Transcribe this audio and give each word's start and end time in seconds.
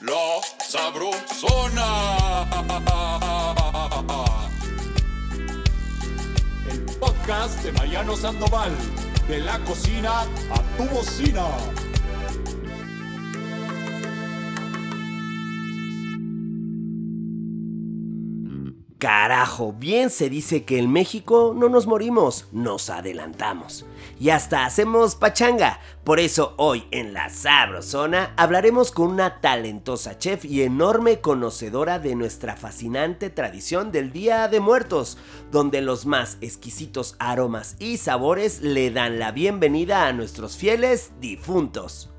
La 0.00 0.40
Sabrosona. 0.64 2.46
El 6.70 6.80
podcast 7.00 7.62
de 7.64 7.72
Mariano 7.72 8.16
Sandoval. 8.16 8.70
De 9.26 9.40
la 9.40 9.58
cocina 9.60 10.20
a 10.20 10.62
tu 10.76 10.84
bocina. 10.94 11.46
Carajo, 18.98 19.72
bien 19.72 20.10
se 20.10 20.28
dice 20.28 20.64
que 20.64 20.78
en 20.78 20.90
México 20.90 21.54
no 21.56 21.68
nos 21.68 21.86
morimos, 21.86 22.48
nos 22.50 22.90
adelantamos. 22.90 23.86
Y 24.18 24.30
hasta 24.30 24.64
hacemos 24.64 25.14
pachanga. 25.14 25.78
Por 26.02 26.18
eso 26.18 26.54
hoy 26.56 26.84
en 26.90 27.14
la 27.14 27.28
Sabrosona 27.28 28.34
hablaremos 28.36 28.90
con 28.90 29.10
una 29.10 29.40
talentosa 29.40 30.18
chef 30.18 30.44
y 30.44 30.62
enorme 30.62 31.20
conocedora 31.20 32.00
de 32.00 32.16
nuestra 32.16 32.56
fascinante 32.56 33.30
tradición 33.30 33.92
del 33.92 34.10
Día 34.10 34.48
de 34.48 34.58
Muertos, 34.58 35.16
donde 35.52 35.80
los 35.80 36.04
más 36.04 36.36
exquisitos 36.40 37.14
aromas 37.20 37.76
y 37.78 37.98
sabores 37.98 38.62
le 38.62 38.90
dan 38.90 39.20
la 39.20 39.30
bienvenida 39.30 40.08
a 40.08 40.12
nuestros 40.12 40.56
fieles 40.56 41.12
difuntos. 41.20 42.10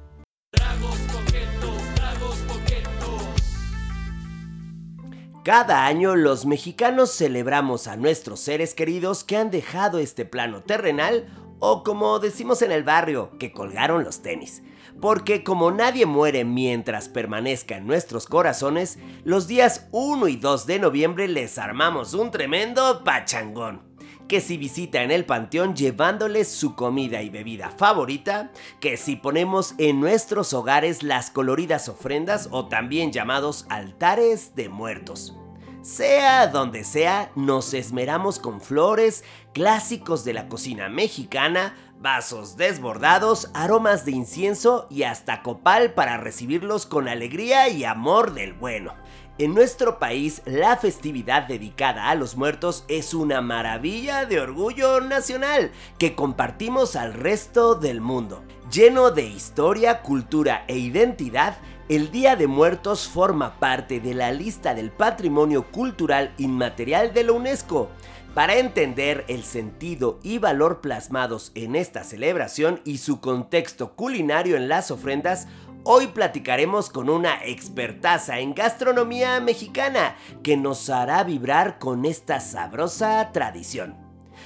Cada 5.50 5.88
año 5.88 6.16
los 6.16 6.46
mexicanos 6.46 7.10
celebramos 7.10 7.88
a 7.88 7.98
nuestros 7.98 8.40
seres 8.40 8.76
queridos 8.76 9.24
que 9.24 9.36
han 9.36 9.50
dejado 9.50 9.98
este 9.98 10.24
plano 10.24 10.62
terrenal 10.62 11.26
o 11.58 11.82
como 11.82 12.20
decimos 12.20 12.62
en 12.62 12.72
el 12.72 12.84
barrio, 12.84 13.32
que 13.40 13.52
colgaron 13.52 14.04
los 14.04 14.22
tenis. 14.22 14.62
Porque 15.02 15.44
como 15.44 15.72
nadie 15.72 16.06
muere 16.06 16.46
mientras 16.46 17.10
permanezca 17.10 17.78
en 17.78 17.88
nuestros 17.88 18.28
corazones, 18.28 19.00
los 19.24 19.48
días 19.48 19.88
1 19.92 20.28
y 20.28 20.36
2 20.36 20.68
de 20.68 20.78
noviembre 20.78 21.28
les 21.28 21.58
armamos 21.58 22.14
un 22.14 22.30
tremendo 22.30 23.04
pachangón 23.04 23.90
que 24.28 24.42
si 24.42 24.58
visita 24.58 25.02
en 25.02 25.10
el 25.10 25.26
panteón 25.26 25.76
llevándoles 25.76 26.48
su 26.48 26.76
comida 26.76 27.24
y 27.24 27.32
bebida 27.32 27.72
favorita, 27.72 28.52
que 28.80 28.96
si 28.96 29.16
ponemos 29.16 29.74
en 29.80 30.00
nuestros 30.00 30.54
hogares 30.54 31.02
las 31.02 31.32
coloridas 31.32 31.90
ofrendas 31.90 32.48
o 32.52 32.68
también 32.68 33.12
llamados 33.12 33.66
altares 33.70 34.54
de 34.54 34.70
muertos. 34.70 35.39
Sea 35.82 36.48
donde 36.48 36.84
sea, 36.84 37.32
nos 37.36 37.74
esmeramos 37.74 38.38
con 38.38 38.60
flores, 38.60 39.24
clásicos 39.54 40.26
de 40.26 40.34
la 40.34 40.50
cocina 40.50 40.90
mexicana, 40.90 41.74
vasos 42.02 42.58
desbordados, 42.58 43.50
aromas 43.54 44.04
de 44.04 44.12
incienso 44.12 44.88
y 44.90 45.04
hasta 45.04 45.42
copal 45.42 45.94
para 45.94 46.18
recibirlos 46.18 46.86
con 46.86 47.08
alegría 47.08 47.70
y 47.70 47.86
amor 47.86 48.34
del 48.34 48.54
bueno. 48.54 48.94
En 49.38 49.54
nuestro 49.54 50.00
país, 50.00 50.42
la 50.44 50.76
festividad 50.76 51.44
dedicada 51.44 52.10
a 52.10 52.16
los 52.16 52.36
muertos 52.36 52.84
es 52.90 53.14
una 53.14 53.40
maravilla 53.40 54.26
de 54.26 54.42
orgullo 54.42 55.00
nacional 55.00 55.72
que 55.98 56.14
compartimos 56.14 56.98
al 56.98 57.14
resto 57.14 57.76
del 57.76 58.02
mundo. 58.02 58.44
Lleno 58.70 59.12
de 59.12 59.24
historia, 59.24 60.02
cultura 60.02 60.66
e 60.68 60.78
identidad, 60.78 61.58
el 61.90 62.12
Día 62.12 62.36
de 62.36 62.46
Muertos 62.46 63.08
forma 63.08 63.60
parte 63.60 64.00
de 64.00 64.14
la 64.14 64.32
lista 64.32 64.76
del 64.76 64.92
Patrimonio 64.92 65.72
Cultural 65.72 66.32
Inmaterial 66.38 67.16
de 67.16 67.24
la 67.24 67.32
UNESCO. 67.32 67.90
Para 68.36 68.58
entender 68.58 69.26
el 69.28 69.44
sentido 69.44 70.20
y 70.22 70.38
valor 70.38 70.82
plasmados 70.82 71.52
en 71.56 71.76
esta 71.76 72.04
celebración 72.04 72.80
y 72.86 73.00
su 73.00 73.20
contexto 73.20 73.96
culinario 73.96 74.56
en 74.56 74.70
las 74.70 74.92
ofrendas, 74.92 75.48
Hoy 75.86 76.08
platicaremos 76.08 76.90
con 76.90 77.10
una 77.10 77.42
expertaza 77.46 78.40
en 78.40 78.54
gastronomía 78.54 79.40
mexicana 79.40 80.18
que 80.44 80.58
nos 80.58 80.90
hará 80.90 81.24
vibrar 81.24 81.80
con 81.80 82.04
esta 82.04 82.42
sabrosa 82.42 83.32
tradición. 83.32 83.96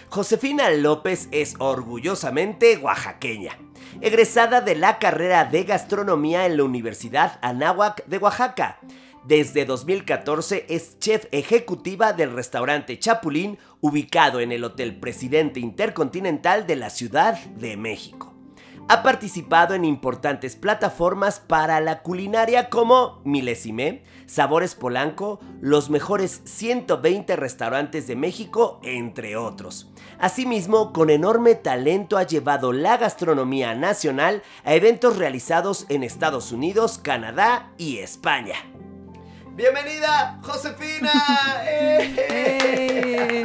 Josefina 0.09 0.69
López 0.69 1.27
es 1.31 1.55
orgullosamente 1.57 2.77
oaxaqueña, 2.77 3.57
egresada 4.01 4.61
de 4.61 4.75
la 4.75 4.99
carrera 4.99 5.45
de 5.45 5.63
gastronomía 5.63 6.45
en 6.45 6.57
la 6.57 6.63
Universidad 6.63 7.39
Anáhuac 7.41 8.05
de 8.05 8.17
Oaxaca. 8.17 8.79
Desde 9.25 9.65
2014 9.65 10.65
es 10.67 10.99
chef 10.99 11.27
ejecutiva 11.31 12.11
del 12.11 12.33
restaurante 12.33 12.99
Chapulín, 12.99 13.57
ubicado 13.79 14.41
en 14.41 14.51
el 14.51 14.63
Hotel 14.65 14.99
Presidente 14.99 15.61
Intercontinental 15.61 16.67
de 16.67 16.75
la 16.75 16.89
Ciudad 16.89 17.39
de 17.45 17.77
México. 17.77 18.32
Ha 18.89 19.01
participado 19.01 19.75
en 19.75 19.85
importantes 19.85 20.57
plataformas 20.57 21.39
para 21.39 21.79
la 21.79 22.01
culinaria 22.01 22.69
como 22.69 23.21
Milésime, 23.23 24.03
Sabores 24.25 24.75
Polanco, 24.75 25.39
los 25.61 25.89
mejores 25.89 26.41
120 26.43 27.37
restaurantes 27.37 28.07
de 28.07 28.17
México, 28.17 28.81
entre 28.83 29.37
otros. 29.37 29.89
Asimismo, 30.19 30.91
con 30.91 31.09
enorme 31.09 31.55
talento 31.55 32.17
ha 32.17 32.23
llevado 32.23 32.73
la 32.73 32.97
gastronomía 32.97 33.73
nacional 33.73 34.43
a 34.65 34.73
eventos 34.73 35.17
realizados 35.17 35.85
en 35.87 36.03
Estados 36.03 36.51
Unidos, 36.51 36.99
Canadá 37.01 37.71
y 37.77 37.99
España. 37.99 38.55
¡Bienvenida, 39.55 40.39
Josefina! 40.43 41.11
¡Eh! 41.67 43.43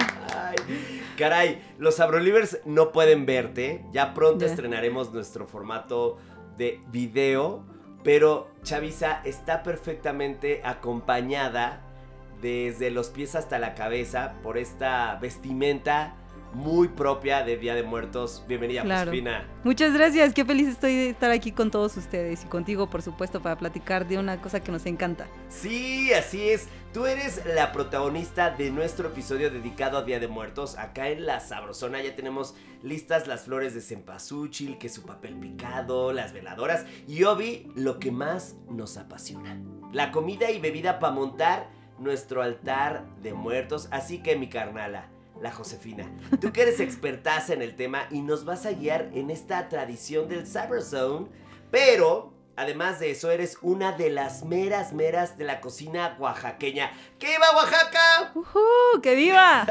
Caray, 1.18 1.60
los 1.78 1.98
Abrolivers 1.98 2.60
no 2.64 2.92
pueden 2.92 3.26
verte. 3.26 3.84
Ya 3.92 4.14
pronto 4.14 4.44
estrenaremos 4.44 5.12
nuestro 5.12 5.48
formato 5.48 6.16
de 6.56 6.80
video. 6.92 7.64
Pero 8.04 8.48
Chavisa 8.62 9.20
está 9.24 9.64
perfectamente 9.64 10.62
acompañada 10.64 11.82
desde 12.40 12.92
los 12.92 13.10
pies 13.10 13.34
hasta 13.34 13.58
la 13.58 13.74
cabeza 13.74 14.34
por 14.44 14.56
esta 14.56 15.16
vestimenta 15.20 16.14
muy 16.54 16.88
propia 16.88 17.42
de 17.42 17.56
Día 17.56 17.74
de 17.74 17.82
Muertos. 17.82 18.44
Bienvenida, 18.48 18.82
claro. 18.82 19.10
Josefina. 19.10 19.46
Muchas 19.64 19.92
gracias, 19.92 20.32
qué 20.32 20.44
feliz 20.44 20.68
estoy 20.68 20.94
de 20.94 21.10
estar 21.10 21.30
aquí 21.30 21.52
con 21.52 21.70
todos 21.70 21.96
ustedes 21.96 22.44
y 22.44 22.46
contigo, 22.46 22.88
por 22.88 23.02
supuesto, 23.02 23.42
para 23.42 23.58
platicar 23.58 24.06
de 24.06 24.18
una 24.18 24.40
cosa 24.40 24.60
que 24.60 24.72
nos 24.72 24.86
encanta. 24.86 25.26
Sí, 25.48 26.12
así 26.12 26.48
es. 26.48 26.68
Tú 26.92 27.04
eres 27.04 27.42
la 27.44 27.70
protagonista 27.70 28.48
de 28.50 28.70
nuestro 28.70 29.08
episodio 29.08 29.50
dedicado 29.50 29.98
a 29.98 30.04
Día 30.04 30.18
de 30.20 30.26
Muertos. 30.26 30.78
Acá 30.78 31.10
en 31.10 31.26
La 31.26 31.38
Sabrosona 31.38 32.02
ya 32.02 32.16
tenemos 32.16 32.54
listas 32.82 33.26
las 33.26 33.42
flores 33.42 33.74
de 33.74 33.82
cempasúchil, 33.82 34.78
que 34.78 34.88
su 34.88 35.02
papel 35.02 35.36
picado, 35.36 36.14
las 36.14 36.32
veladoras 36.32 36.86
y 37.06 37.24
Obi, 37.24 37.70
lo 37.74 37.98
que 37.98 38.10
más 38.10 38.56
nos 38.70 38.96
apasiona. 38.96 39.60
La 39.92 40.10
comida 40.12 40.50
y 40.50 40.60
bebida 40.60 40.98
para 40.98 41.12
montar 41.12 41.68
nuestro 41.98 42.40
altar 42.40 43.04
de 43.22 43.34
muertos. 43.34 43.88
Así 43.90 44.22
que 44.22 44.36
mi 44.36 44.48
carnala 44.48 45.10
la 45.42 45.52
Josefina. 45.52 46.10
Tú 46.40 46.52
que 46.52 46.62
eres 46.62 46.80
expertaza 46.80 47.52
en 47.52 47.60
el 47.60 47.76
tema 47.76 48.08
y 48.10 48.22
nos 48.22 48.46
vas 48.46 48.64
a 48.64 48.72
guiar 48.72 49.10
en 49.12 49.30
esta 49.30 49.68
tradición 49.68 50.26
del 50.26 50.46
Cyberzone, 50.46 51.26
pero 51.70 52.32
además 52.58 52.98
de 52.98 53.12
eso 53.12 53.30
eres 53.30 53.56
una 53.62 53.92
de 53.92 54.10
las 54.10 54.44
meras 54.44 54.92
meras 54.92 55.38
de 55.38 55.44
la 55.44 55.60
cocina 55.60 56.16
oaxaqueña. 56.18 56.90
¡Que 57.18 57.28
viva 57.28 57.54
Oaxaca! 57.54 58.32
¡Uh, 58.34 59.00
¡Que 59.00 59.14
viva! 59.14 59.64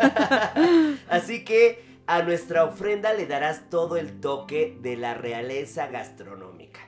Así 1.09 1.43
que 1.43 1.99
a 2.07 2.21
nuestra 2.21 2.63
ofrenda 2.63 3.13
le 3.13 3.27
darás 3.27 3.69
todo 3.69 3.97
el 3.97 4.21
toque 4.21 4.77
de 4.81 4.95
la 4.95 5.13
realeza 5.13 5.87
gastronómica. 5.87 6.79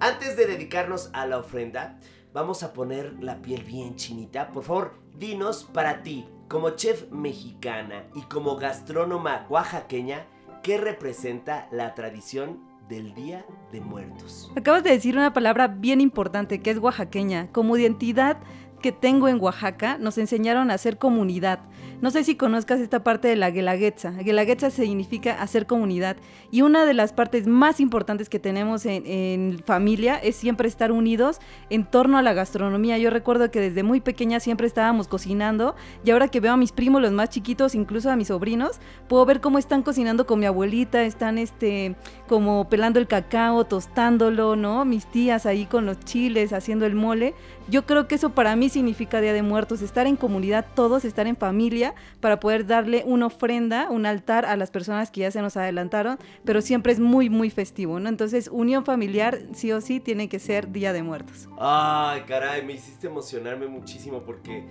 Antes 0.00 0.36
de 0.36 0.46
dedicarnos 0.46 1.08
a 1.14 1.26
la 1.26 1.38
ofrenda, 1.38 1.98
vamos 2.34 2.62
a 2.62 2.74
poner 2.74 3.14
la 3.22 3.40
piel 3.40 3.64
bien 3.64 3.96
chinita. 3.96 4.50
Por 4.50 4.64
favor, 4.64 4.94
dinos 5.14 5.64
para 5.64 6.02
ti, 6.02 6.28
como 6.48 6.70
chef 6.70 7.10
mexicana 7.10 8.04
y 8.14 8.22
como 8.22 8.56
gastrónoma 8.56 9.46
oaxaqueña, 9.48 10.26
¿qué 10.62 10.76
representa 10.76 11.68
la 11.70 11.94
tradición 11.94 12.67
del 12.88 13.14
Día 13.14 13.44
de 13.72 13.80
Muertos? 13.80 14.50
Acabas 14.56 14.82
de 14.82 14.90
decir 14.90 15.16
una 15.16 15.32
palabra 15.32 15.68
bien 15.68 16.00
importante 16.00 16.60
que 16.60 16.70
es 16.70 16.78
oaxaqueña. 16.78 17.48
Como 17.52 17.76
identidad 17.76 18.38
que 18.80 18.92
tengo 18.92 19.28
en 19.28 19.40
Oaxaca, 19.40 19.98
nos 19.98 20.18
enseñaron 20.18 20.70
a 20.70 20.74
hacer 20.74 20.98
comunidad. 20.98 21.60
No 22.00 22.12
sé 22.12 22.22
si 22.22 22.36
conozcas 22.36 22.78
esta 22.78 23.02
parte 23.02 23.26
de 23.26 23.34
la 23.34 23.50
guelaguetza. 23.50 24.12
Guelaguetza 24.12 24.70
significa 24.70 25.42
hacer 25.42 25.66
comunidad. 25.66 26.16
Y 26.52 26.62
una 26.62 26.86
de 26.86 26.94
las 26.94 27.12
partes 27.12 27.48
más 27.48 27.80
importantes 27.80 28.28
que 28.28 28.38
tenemos 28.38 28.86
en, 28.86 29.58
familia 29.64 30.14
es 30.14 30.36
siempre 30.36 30.68
estar 30.68 30.92
unidos 30.92 31.40
en 31.70 31.84
torno 31.84 32.16
a 32.16 32.22
la 32.22 32.34
gastronomía. 32.34 32.98
Yo 32.98 33.10
recuerdo 33.10 33.50
que 33.50 33.60
desde 33.60 33.82
muy 33.82 34.00
pequeña 34.00 34.38
siempre 34.38 34.68
estábamos 34.68 35.08
cocinando 35.08 35.74
y 36.04 36.12
ahora 36.12 36.28
que 36.28 36.38
veo 36.38 36.52
a 36.52 36.56
mis 36.56 36.70
primos, 36.70 37.02
los 37.02 37.10
más 37.10 37.30
chiquitos, 37.30 37.74
incluso 37.74 38.10
a 38.10 38.16
mis 38.16 38.28
sobrinos, 38.28 38.78
puedo 39.08 39.26
ver 39.26 39.40
cómo 39.40 39.58
están 39.58 39.82
cocinando 39.82 40.24
con 40.24 40.38
mi 40.38 40.46
abuelita, 40.46 41.02
están 41.02 41.36
este, 41.36 41.96
como 42.28 42.68
pelando 42.68 43.00
el 43.00 43.08
cacao, 43.08 43.64
tostándolo, 43.64 44.54
¿no? 44.54 44.84
Mis 44.84 45.06
tías 45.06 45.46
ahí 45.46 45.66
con 45.66 45.84
los 45.84 45.98
chiles, 46.00 46.52
haciendo 46.52 46.86
el 46.86 46.94
mole. 46.94 47.34
Yo 47.68 47.84
creo 47.86 48.06
que 48.06 48.14
eso 48.14 48.30
para 48.30 48.54
mí 48.54 48.68
significa 48.68 49.20
Día 49.20 49.32
de 49.32 49.42
Muertos, 49.42 49.82
estar 49.82 50.06
en 50.06 50.16
comunidad 50.16 50.64
todos, 50.74 51.04
estar 51.04 51.26
en 51.26 51.36
familia 51.36 51.87
para 52.20 52.40
poder 52.40 52.66
darle 52.66 53.02
una 53.06 53.26
ofrenda, 53.26 53.88
un 53.90 54.06
altar 54.06 54.46
a 54.46 54.56
las 54.56 54.70
personas 54.70 55.10
que 55.10 55.20
ya 55.20 55.30
se 55.30 55.42
nos 55.42 55.56
adelantaron, 55.56 56.18
pero 56.44 56.60
siempre 56.60 56.92
es 56.92 57.00
muy, 57.00 57.30
muy 57.30 57.50
festivo, 57.50 58.00
¿no? 58.00 58.08
Entonces, 58.08 58.48
unión 58.52 58.84
familiar 58.84 59.38
sí 59.52 59.72
o 59.72 59.80
sí 59.80 60.00
tiene 60.00 60.28
que 60.28 60.38
ser 60.38 60.72
Día 60.72 60.92
de 60.92 61.02
Muertos. 61.02 61.48
Ay, 61.58 62.22
caray, 62.26 62.64
me 62.64 62.74
hiciste 62.74 63.06
emocionarme 63.06 63.66
muchísimo 63.66 64.22
porque 64.22 64.64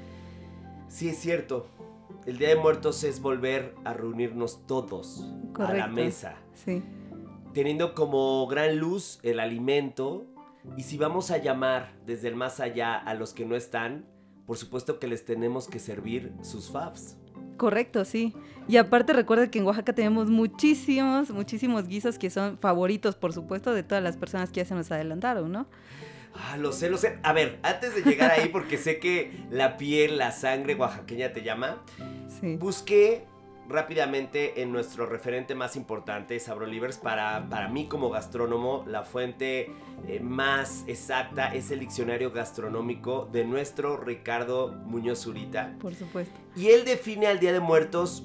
sí 0.87 1.09
es 1.09 1.17
cierto. 1.17 1.67
El 2.25 2.37
Día 2.37 2.49
de 2.49 2.57
Muertos 2.57 3.03
es 3.03 3.21
volver 3.21 3.73
a 3.85 3.93
reunirnos 3.93 4.65
todos 4.67 5.25
a 5.55 5.73
la 5.73 5.87
mesa. 5.87 6.35
Sí. 6.53 6.83
Teniendo 7.53 7.93
como 7.93 8.45
gran 8.47 8.77
luz 8.77 9.19
el 9.23 9.39
alimento. 9.39 10.25
Y 10.75 10.83
si 10.83 10.97
vamos 10.97 11.31
a 11.31 11.37
llamar 11.37 11.93
desde 12.05 12.27
el 12.27 12.35
más 12.35 12.59
allá 12.59 12.95
a 12.95 13.13
los 13.13 13.33
que 13.33 13.45
no 13.45 13.55
están, 13.55 14.05
por 14.47 14.57
supuesto 14.57 14.97
que 14.97 15.05
les 15.07 15.23
tenemos 15.25 15.67
que 15.67 15.77
servir 15.77 16.31
sus 16.41 16.71
fabs. 16.71 17.15
Correcto, 17.57 18.05
sí. 18.05 18.33
Y 18.67 18.77
aparte 18.77 19.13
recuerda 19.13 19.51
que 19.51 19.59
en 19.59 19.65
Oaxaca 19.65 19.93
tenemos 19.93 20.29
muchísimos, 20.29 21.29
muchísimos 21.31 21.87
guisos 21.87 22.17
que 22.17 22.29
son 22.29 22.57
favoritos, 22.57 23.15
por 23.15 23.33
supuesto, 23.33 23.73
de 23.73 23.83
todas 23.83 24.03
las 24.03 24.15
personas 24.17 24.49
que 24.49 24.61
ya 24.61 24.65
se 24.65 24.73
nos 24.73 24.91
adelantaron, 24.91 25.51
¿no? 25.51 25.67
Ah, 26.33 26.55
lo 26.57 26.71
sé, 26.71 26.89
lo 26.89 26.97
sé. 26.97 27.17
A 27.23 27.33
ver, 27.33 27.59
antes 27.63 27.95
de 27.95 28.03
llegar 28.03 28.31
ahí, 28.31 28.49
porque 28.49 28.77
sé 28.77 28.99
que 28.99 29.31
la 29.49 29.75
piel, 29.75 30.17
la 30.17 30.31
sangre 30.31 30.75
oaxaqueña 30.75 31.33
te 31.33 31.41
llama, 31.43 31.83
Sí. 32.39 32.57
busqué 32.57 33.25
rápidamente 33.67 34.61
en 34.61 34.71
nuestro 34.71 35.05
referente 35.05 35.55
más 35.55 35.75
importante, 35.75 36.39
Sabrolivers, 36.39 36.97
para, 36.97 37.47
para 37.49 37.67
mí 37.67 37.87
como 37.87 38.09
gastrónomo, 38.09 38.83
la 38.87 39.03
fuente 39.03 39.71
eh, 40.07 40.19
más 40.21 40.83
exacta 40.87 41.53
es 41.53 41.71
el 41.71 41.79
diccionario 41.79 42.31
gastronómico 42.31 43.27
de 43.31 43.45
nuestro 43.45 43.97
Ricardo 43.97 44.69
Muñoz 44.85 45.19
Zurita. 45.19 45.75
Por 45.79 45.95
supuesto. 45.95 46.39
Y 46.55 46.67
él 46.67 46.85
define 46.85 47.27
al 47.27 47.39
Día 47.39 47.53
de 47.53 47.59
Muertos 47.59 48.23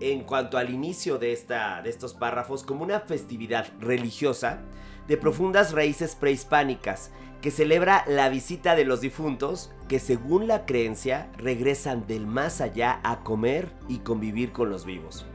en 0.00 0.24
cuanto 0.24 0.58
al 0.58 0.70
inicio 0.70 1.18
de, 1.18 1.32
esta, 1.32 1.80
de 1.82 1.90
estos 1.90 2.14
párrafos 2.14 2.62
como 2.62 2.82
una 2.82 3.00
festividad 3.00 3.66
religiosa 3.80 4.60
de 5.06 5.16
profundas 5.16 5.72
raíces 5.72 6.14
prehispánicas 6.14 7.10
que 7.44 7.50
celebra 7.50 8.06
la 8.08 8.30
visita 8.30 8.74
de 8.74 8.86
los 8.86 9.02
difuntos 9.02 9.70
que 9.86 9.98
según 9.98 10.48
la 10.48 10.64
creencia 10.64 11.28
regresan 11.36 12.06
del 12.06 12.26
más 12.26 12.62
allá 12.62 13.00
a 13.02 13.20
comer 13.20 13.68
y 13.86 13.98
convivir 13.98 14.50
con 14.50 14.70
los 14.70 14.86
vivos. 14.86 15.26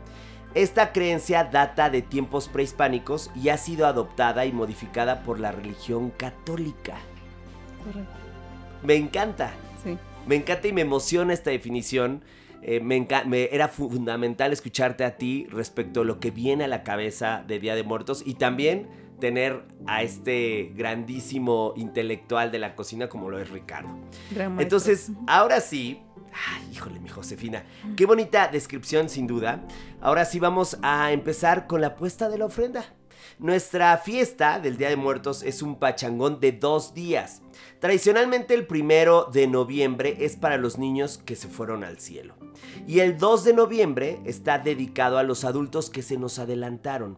Esta 0.55 0.91
creencia 0.91 1.43
data 1.43 1.91
de 1.91 2.01
tiempos 2.01 2.47
prehispánicos 2.47 3.29
y 3.35 3.49
ha 3.49 3.57
sido 3.57 3.85
adoptada 3.85 4.47
y 4.47 4.51
modificada 4.51 5.21
por 5.21 5.39
la 5.39 5.51
religión 5.51 6.09
católica. 6.09 6.97
Correcto. 7.85 8.11
Me 8.81 8.95
encanta. 8.95 9.51
Sí. 9.83 9.95
Me 10.25 10.33
encanta 10.33 10.67
y 10.67 10.73
me 10.73 10.81
emociona 10.81 11.31
esta 11.31 11.51
definición. 11.51 12.23
Eh, 12.63 12.79
me, 12.79 13.05
era 13.51 13.67
fundamental 13.67 14.51
escucharte 14.51 15.05
a 15.05 15.15
ti 15.17 15.45
respecto 15.51 16.01
a 16.01 16.05
lo 16.05 16.19
que 16.19 16.31
viene 16.31 16.63
a 16.63 16.67
la 16.67 16.81
cabeza 16.81 17.43
de 17.47 17.59
Día 17.59 17.75
de 17.75 17.83
Muertos 17.83 18.23
y 18.25 18.33
también 18.33 18.87
tener 19.19 19.63
a 19.87 20.03
este 20.03 20.71
grandísimo 20.75 21.73
intelectual 21.75 22.51
de 22.51 22.59
la 22.59 22.75
cocina 22.75 23.09
como 23.09 23.29
lo 23.29 23.39
es 23.39 23.49
Ricardo. 23.49 23.89
Gran. 24.31 24.59
Entonces, 24.59 25.11
ahora 25.27 25.61
sí, 25.61 26.01
ay, 26.33 26.71
híjole, 26.71 26.99
mi 26.99 27.09
Josefina, 27.09 27.63
qué 27.95 28.05
bonita 28.05 28.47
descripción 28.47 29.09
sin 29.09 29.27
duda. 29.27 29.63
Ahora 30.01 30.25
sí 30.25 30.39
vamos 30.39 30.77
a 30.81 31.11
empezar 31.11 31.67
con 31.67 31.81
la 31.81 31.95
puesta 31.95 32.29
de 32.29 32.37
la 32.37 32.45
ofrenda. 32.45 32.85
Nuestra 33.37 33.97
fiesta 33.97 34.59
del 34.59 34.77
Día 34.77 34.89
de 34.89 34.95
Muertos 34.95 35.43
es 35.43 35.61
un 35.61 35.77
pachangón 35.77 36.39
de 36.39 36.51
dos 36.51 36.93
días. 36.93 37.41
Tradicionalmente 37.79 38.53
el 38.53 38.67
primero 38.67 39.29
de 39.31 39.47
noviembre 39.47 40.17
es 40.19 40.35
para 40.35 40.57
los 40.57 40.77
niños 40.77 41.17
que 41.17 41.35
se 41.35 41.47
fueron 41.47 41.83
al 41.83 41.99
cielo. 41.99 42.35
Y 42.87 42.99
el 42.99 43.17
2 43.17 43.45
de 43.45 43.53
noviembre 43.53 44.19
está 44.25 44.59
dedicado 44.59 45.17
a 45.17 45.23
los 45.23 45.45
adultos 45.45 45.89
que 45.89 46.01
se 46.01 46.17
nos 46.17 46.39
adelantaron. 46.39 47.17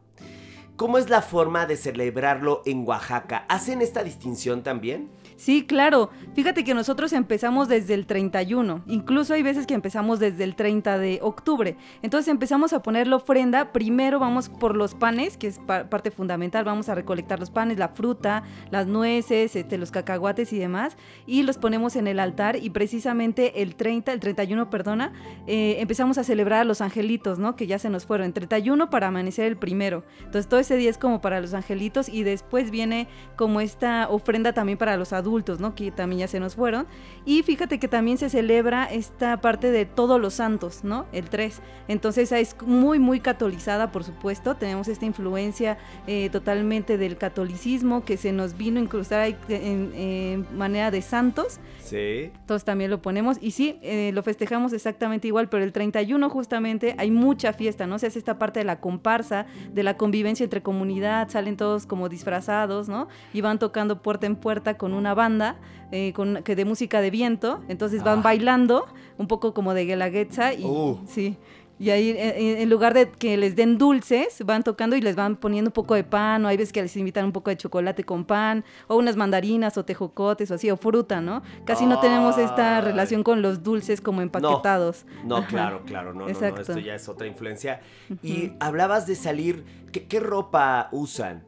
¿Cómo 0.82 0.98
es 0.98 1.12
la 1.12 1.22
forma 1.22 1.68
de 1.68 1.78
celebrarlo 1.78 2.64
en 2.66 2.88
Oaxaca? 2.88 3.46
¿Hacen 3.50 3.84
esta 3.84 4.04
distinción 4.04 4.64
también? 4.64 5.12
Sí, 5.42 5.66
claro. 5.66 6.12
Fíjate 6.36 6.64
que 6.64 6.76
nosotros 6.76 7.14
empezamos 7.14 7.68
desde 7.68 7.96
el 7.96 8.06
31. 8.06 8.84
Incluso 8.86 9.34
hay 9.34 9.42
veces 9.42 9.66
que 9.66 9.74
empezamos 9.74 10.20
desde 10.20 10.44
el 10.44 10.56
30 10.56 11.00
de 11.00 11.18
octubre. 11.24 11.78
Entonces 12.04 12.28
empezamos 12.28 12.74
a 12.74 12.84
poner 12.84 13.08
la 13.08 13.16
ofrenda. 13.16 13.72
Primero 13.74 14.20
vamos 14.20 14.50
por 14.50 14.76
los 14.76 14.94
panes, 14.94 15.38
que 15.38 15.48
es 15.48 15.58
pa- 15.58 15.86
parte 15.90 16.12
fundamental. 16.12 16.64
Vamos 16.64 16.90
a 16.90 16.94
recolectar 16.94 17.40
los 17.40 17.50
panes, 17.50 17.80
la 17.80 17.88
fruta, 17.90 18.44
las 18.70 18.86
nueces, 18.86 19.56
este, 19.56 19.80
los 19.80 19.90
cacahuates 19.90 20.54
y 20.54 20.60
demás. 20.60 20.96
Y 21.26 21.42
los 21.42 21.58
ponemos 21.58 21.96
en 21.96 22.06
el 22.06 22.20
altar. 22.20 22.58
Y 22.58 22.70
precisamente 22.70 23.64
el 23.64 23.74
30, 23.76 24.14
el 24.14 24.20
31, 24.20 24.70
perdona, 24.70 25.12
eh, 25.48 25.78
empezamos 25.80 26.20
a 26.20 26.24
celebrar 26.24 26.60
a 26.62 26.66
los 26.66 26.82
angelitos, 26.82 27.40
¿no? 27.40 27.56
Que 27.56 27.66
ya 27.66 27.80
se 27.80 27.90
nos 27.90 28.06
fueron. 28.06 28.28
El 28.28 28.34
31 28.34 28.92
para 28.92 29.08
amanecer 29.08 29.48
el 29.48 29.58
primero. 29.58 30.04
Entonces 30.20 30.48
todo 30.48 30.60
ese 30.60 30.76
día 30.78 30.92
es 30.92 31.00
como 31.00 31.20
para 31.20 31.42
los 31.42 31.56
angelitos. 31.56 32.10
Y 32.10 32.22
después 32.22 32.70
viene 32.70 33.08
como 33.36 33.60
esta 33.60 34.08
ofrenda 34.08 34.54
también 34.54 34.78
para 34.78 34.98
los 34.98 35.14
adultos, 35.14 35.31
¿no? 35.60 35.76
Que 35.76 35.92
también 35.92 36.20
ya 36.20 36.28
se 36.28 36.40
nos 36.40 36.56
fueron. 36.56 36.86
Y 37.26 37.44
fíjate 37.44 37.80
que 37.80 37.88
también 37.88 38.18
se 38.18 38.30
celebra 38.30 38.86
esta 38.86 39.42
parte 39.42 39.72
de 39.72 39.86
todos 39.86 40.20
los 40.20 40.36
santos, 40.36 40.84
¿no? 40.84 41.06
El 41.12 41.30
3. 41.30 41.62
Entonces 41.88 42.32
es 42.32 42.56
muy, 42.66 43.00
muy 43.00 43.20
catolizada, 43.20 43.92
por 43.92 44.04
supuesto. 44.04 44.56
Tenemos 44.56 44.88
esta 44.88 45.06
influencia 45.06 45.78
eh, 46.08 46.30
totalmente 46.30 46.98
del 46.98 47.18
catolicismo 47.18 48.04
que 48.04 48.18
se 48.18 48.32
nos 48.32 48.58
vino 48.58 48.80
a 48.80 48.84
incrustar 48.84 49.22
ahí 49.22 49.36
en, 49.50 49.94
en 49.96 50.58
manera 50.58 50.92
de 50.92 51.02
santos. 51.02 51.60
Sí. 51.84 52.32
Entonces 52.34 52.66
también 52.66 52.90
lo 52.90 53.02
ponemos. 53.02 53.38
Y 53.42 53.52
sí, 53.52 53.80
eh, 53.82 54.12
lo 54.14 54.24
festejamos 54.24 54.74
exactamente 54.74 55.28
igual, 55.28 55.50
pero 55.50 55.64
el 55.64 55.72
31 55.72 56.30
justamente 56.30 56.96
hay 56.98 57.12
mucha 57.12 57.54
fiesta, 57.54 57.88
¿no? 57.88 58.00
Se 58.00 58.08
hace 58.08 58.20
esta 58.20 58.38
parte 58.38 58.60
de 58.60 58.66
la 58.66 58.80
comparsa, 58.80 59.46
de 59.74 59.84
la 59.84 59.98
convivencia 59.98 60.44
entre 60.44 60.62
comunidad, 60.62 61.30
salen 61.30 61.58
todos 61.58 61.86
como 61.86 62.10
disfrazados, 62.10 62.90
¿no? 62.90 63.08
Y 63.34 63.42
van 63.42 63.60
tocando 63.60 64.02
puerta 64.02 64.28
en 64.28 64.36
puerta 64.36 64.78
con 64.78 64.94
una 64.94 65.14
banda 65.24 65.56
eh, 65.92 66.14
con, 66.14 66.42
que 66.44 66.56
de 66.56 66.66
música 66.66 67.02
de 67.02 67.10
viento. 67.12 67.50
Entonces 67.68 68.02
van 68.04 68.20
Ah. 68.20 68.22
bailando, 68.30 68.86
un 69.18 69.28
poco 69.28 69.54
como 69.54 69.74
de 69.74 69.86
Guelaguetza. 69.86 70.54
Y, 70.54 70.64
Uh. 70.64 71.00
Sí. 71.08 71.38
Y 71.80 71.90
ahí, 71.90 72.12
en, 72.16 72.58
en 72.62 72.70
lugar 72.70 72.94
de 72.94 73.10
que 73.10 73.38
les 73.38 73.56
den 73.56 73.80
dulces, 73.80 74.44
van 74.46 74.62
tocando 74.62 74.96
y 74.96 75.02
les 75.02 75.16
van 75.16 75.36
poniendo 75.36 75.70
un 75.70 75.74
poco 75.74 75.96
de 75.96 76.04
pan, 76.04 76.46
o 76.46 76.48
hay 76.48 76.56
veces 76.56 76.72
que 76.72 76.80
les 76.84 76.96
invitan 76.96 77.26
un 77.26 77.32
poco 77.32 77.50
de 77.50 77.58
chocolate 77.58 78.04
con 78.04 78.24
pan, 78.24 78.64
o 78.88 78.98
unas 78.98 79.16
mandarinas, 79.16 79.76
o 79.80 79.84
tejocotes, 79.84 80.52
o 80.52 80.54
así, 80.54 80.70
o 80.70 80.78
fruta, 80.78 81.22
¿no? 81.22 81.42
Casi 81.66 81.88
no 81.88 82.00
tenemos 82.00 82.38
esta 82.38 82.82
relación 82.82 83.24
con 83.24 83.42
los 83.42 83.64
dulces 83.64 84.00
como 84.00 84.22
empaquetados. 84.22 85.06
No, 85.26 85.44
claro, 85.48 85.82
claro, 85.88 86.14
no, 86.14 86.20
no, 86.20 86.26
no, 86.26 86.30
Exacto. 86.32 86.62
esto 86.62 86.78
ya 86.78 86.94
es 86.94 87.10
otra 87.10 87.26
influencia. 87.26 87.82
Y 88.22 88.52
hablabas 88.60 89.08
de 89.08 89.16
salir, 89.16 89.66
¿qué, 89.92 90.06
qué 90.06 90.20
ropa 90.20 90.88
usan? 90.92 91.44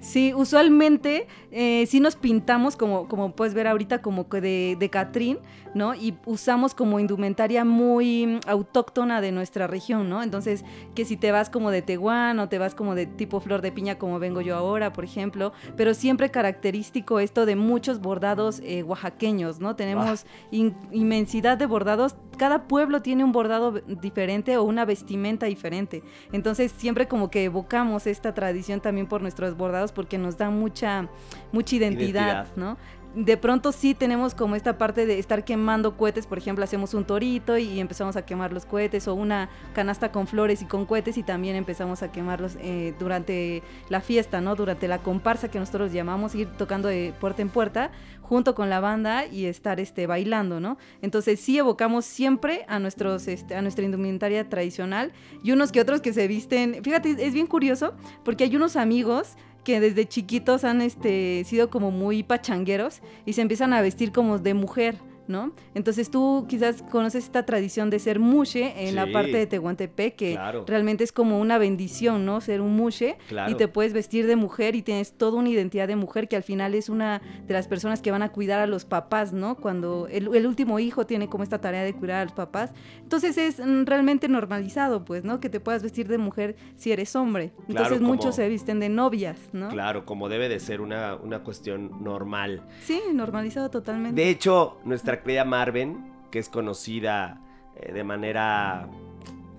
Sí, 0.00 0.32
usualmente 0.34 1.26
eh, 1.50 1.84
sí 1.88 1.98
nos 2.00 2.14
pintamos, 2.16 2.76
como, 2.76 3.08
como 3.08 3.32
puedes 3.34 3.54
ver 3.54 3.66
ahorita, 3.66 4.02
como 4.02 4.28
que 4.28 4.40
de, 4.40 4.76
de 4.78 4.88
Catrín, 4.88 5.38
¿no? 5.74 5.94
Y 5.94 6.16
usamos 6.26 6.74
como 6.74 7.00
indumentaria 7.00 7.64
muy 7.64 8.26
mm, 8.26 8.40
autóctona 8.46 9.20
de 9.20 9.32
nuestra 9.32 9.66
región, 9.66 10.08
¿no? 10.08 10.22
Entonces, 10.22 10.64
que 10.94 11.04
si 11.04 11.16
te 11.16 11.32
vas 11.32 11.50
como 11.50 11.70
de 11.72 11.82
Tehuán 11.82 12.38
o 12.38 12.48
te 12.48 12.58
vas 12.58 12.74
como 12.76 12.94
de 12.94 13.06
tipo 13.06 13.40
flor 13.40 13.62
de 13.62 13.72
piña, 13.72 13.98
como 13.98 14.20
vengo 14.20 14.40
yo 14.40 14.54
ahora, 14.56 14.92
por 14.92 15.02
ejemplo, 15.04 15.52
pero 15.76 15.92
siempre 15.92 16.30
característico 16.30 17.18
esto 17.18 17.44
de 17.44 17.56
muchos 17.56 18.00
bordados 18.00 18.60
eh, 18.62 18.84
oaxaqueños, 18.84 19.58
¿no? 19.58 19.74
Tenemos 19.74 20.24
in- 20.52 20.76
inmensidad 20.92 21.58
de 21.58 21.66
bordados. 21.66 22.14
Cada 22.38 22.68
pueblo 22.68 23.00
tiene 23.02 23.24
un 23.24 23.32
bordado 23.32 23.72
diferente 23.72 24.56
o 24.58 24.62
una 24.62 24.84
vestimenta 24.84 25.46
diferente. 25.46 26.02
Entonces, 26.32 26.70
siempre 26.76 27.08
como 27.08 27.30
que 27.30 27.44
evocamos 27.44 28.06
esta 28.06 28.34
tradición 28.34 28.80
también 28.80 29.06
por 29.08 29.22
nuestros 29.22 29.56
bordados 29.56 29.65
porque 29.92 30.18
nos 30.18 30.36
da 30.36 30.50
mucha, 30.50 31.08
mucha 31.52 31.76
identidad, 31.76 32.44
Identidad. 32.44 32.56
¿no? 32.56 32.76
De 33.16 33.38
pronto 33.38 33.72
sí 33.72 33.94
tenemos 33.94 34.34
como 34.34 34.56
esta 34.56 34.76
parte 34.76 35.06
de 35.06 35.18
estar 35.18 35.42
quemando 35.42 35.96
cohetes, 35.96 36.26
por 36.26 36.36
ejemplo, 36.36 36.62
hacemos 36.62 36.92
un 36.92 37.06
torito 37.06 37.56
y 37.56 37.80
empezamos 37.80 38.14
a 38.16 38.26
quemar 38.26 38.52
los 38.52 38.66
cohetes 38.66 39.08
o 39.08 39.14
una 39.14 39.48
canasta 39.74 40.12
con 40.12 40.26
flores 40.26 40.60
y 40.60 40.66
con 40.66 40.84
cohetes 40.84 41.16
y 41.16 41.22
también 41.22 41.56
empezamos 41.56 42.02
a 42.02 42.12
quemarlos 42.12 42.58
eh, 42.60 42.94
durante 42.98 43.62
la 43.88 44.02
fiesta, 44.02 44.42
¿no? 44.42 44.54
Durante 44.54 44.86
la 44.86 44.98
comparsa 44.98 45.50
que 45.50 45.58
nosotros 45.58 45.94
llamamos, 45.94 46.34
ir 46.34 46.48
tocando 46.58 46.88
de 46.88 47.14
puerta 47.18 47.40
en 47.40 47.48
puerta 47.48 47.90
junto 48.20 48.54
con 48.54 48.68
la 48.68 48.80
banda 48.80 49.24
y 49.24 49.46
estar 49.46 49.80
este, 49.80 50.06
bailando, 50.06 50.60
¿no? 50.60 50.76
Entonces 51.00 51.40
sí 51.40 51.56
evocamos 51.56 52.04
siempre 52.04 52.66
a, 52.68 52.78
nuestros, 52.78 53.28
este, 53.28 53.54
a 53.54 53.62
nuestra 53.62 53.86
indumentaria 53.86 54.46
tradicional 54.46 55.12
y 55.42 55.52
unos 55.52 55.72
que 55.72 55.80
otros 55.80 56.02
que 56.02 56.12
se 56.12 56.28
visten, 56.28 56.82
fíjate, 56.82 57.16
es 57.18 57.32
bien 57.32 57.46
curioso 57.46 57.94
porque 58.24 58.44
hay 58.44 58.56
unos 58.56 58.76
amigos 58.76 59.36
que 59.66 59.80
desde 59.80 60.06
chiquitos 60.06 60.62
han 60.62 60.80
este, 60.80 61.42
sido 61.44 61.70
como 61.70 61.90
muy 61.90 62.22
pachangueros 62.22 63.00
y 63.24 63.32
se 63.32 63.42
empiezan 63.42 63.72
a 63.72 63.80
vestir 63.80 64.12
como 64.12 64.38
de 64.38 64.54
mujer. 64.54 64.94
¿No? 65.28 65.52
Entonces 65.74 66.10
tú 66.10 66.46
quizás 66.48 66.82
conoces 66.90 67.24
esta 67.24 67.44
tradición 67.44 67.90
de 67.90 67.98
ser 67.98 68.18
mushe 68.18 68.88
en 68.88 68.94
la 68.94 69.10
parte 69.12 69.32
de 69.36 69.46
Tehuantepec, 69.46 70.16
que 70.16 70.32
Claro. 70.32 70.64
realmente 70.66 71.04
es 71.04 71.12
como 71.12 71.40
una 71.40 71.58
bendición, 71.58 72.24
¿no? 72.26 72.40
Ser 72.40 72.60
un 72.60 72.76
mushe 72.76 73.16
Claro. 73.28 73.50
y 73.52 73.54
te 73.54 73.68
puedes 73.68 73.92
vestir 73.92 74.26
de 74.26 74.36
mujer 74.36 74.74
y 74.76 74.82
tienes 74.82 75.12
toda 75.12 75.38
una 75.38 75.48
identidad 75.48 75.88
de 75.88 75.96
mujer 75.96 76.28
que 76.28 76.36
al 76.36 76.42
final 76.42 76.74
es 76.74 76.88
una 76.88 77.20
de 77.46 77.54
las 77.54 77.68
personas 77.68 78.00
que 78.02 78.10
van 78.10 78.22
a 78.22 78.30
cuidar 78.30 78.60
a 78.60 78.66
los 78.66 78.84
papás, 78.84 79.32
¿no? 79.32 79.56
Cuando 79.56 80.08
el, 80.10 80.34
el 80.34 80.46
último 80.46 80.78
hijo 80.78 81.06
tiene 81.06 81.28
como 81.28 81.42
esta 81.44 81.60
tarea 81.60 81.82
de 81.84 81.94
cuidar 81.94 82.20
a 82.20 82.24
los 82.24 82.32
papás. 82.32 82.72
Entonces 83.02 83.36
es 83.38 83.58
mm, 83.58 83.84
realmente 83.84 84.28
normalizado, 84.28 85.04
pues, 85.04 85.24
¿no? 85.24 85.40
Que 85.40 85.48
te 85.48 85.60
puedas 85.60 85.82
vestir 85.82 86.08
de 86.08 86.18
mujer 86.18 86.56
si 86.76 86.92
eres 86.92 87.14
hombre. 87.16 87.52
Entonces 87.68 88.00
muchos 88.00 88.34
se 88.36 88.48
visten 88.48 88.80
de 88.80 88.88
novias, 88.88 89.38
¿no? 89.52 89.68
Claro, 89.68 90.04
como 90.06 90.28
debe 90.28 90.48
de 90.48 90.60
ser 90.60 90.80
una, 90.80 91.14
una 91.16 91.40
cuestión 91.42 92.02
normal. 92.02 92.62
Sí, 92.82 93.00
normalizado 93.12 93.70
totalmente. 93.70 94.20
De 94.20 94.30
hecho, 94.30 94.78
nuestra 94.84 95.15
querida 95.22 95.44
Marven, 95.44 96.12
que 96.30 96.38
es 96.38 96.48
conocida 96.48 97.40
eh, 97.76 97.92
de 97.92 98.04
manera 98.04 98.88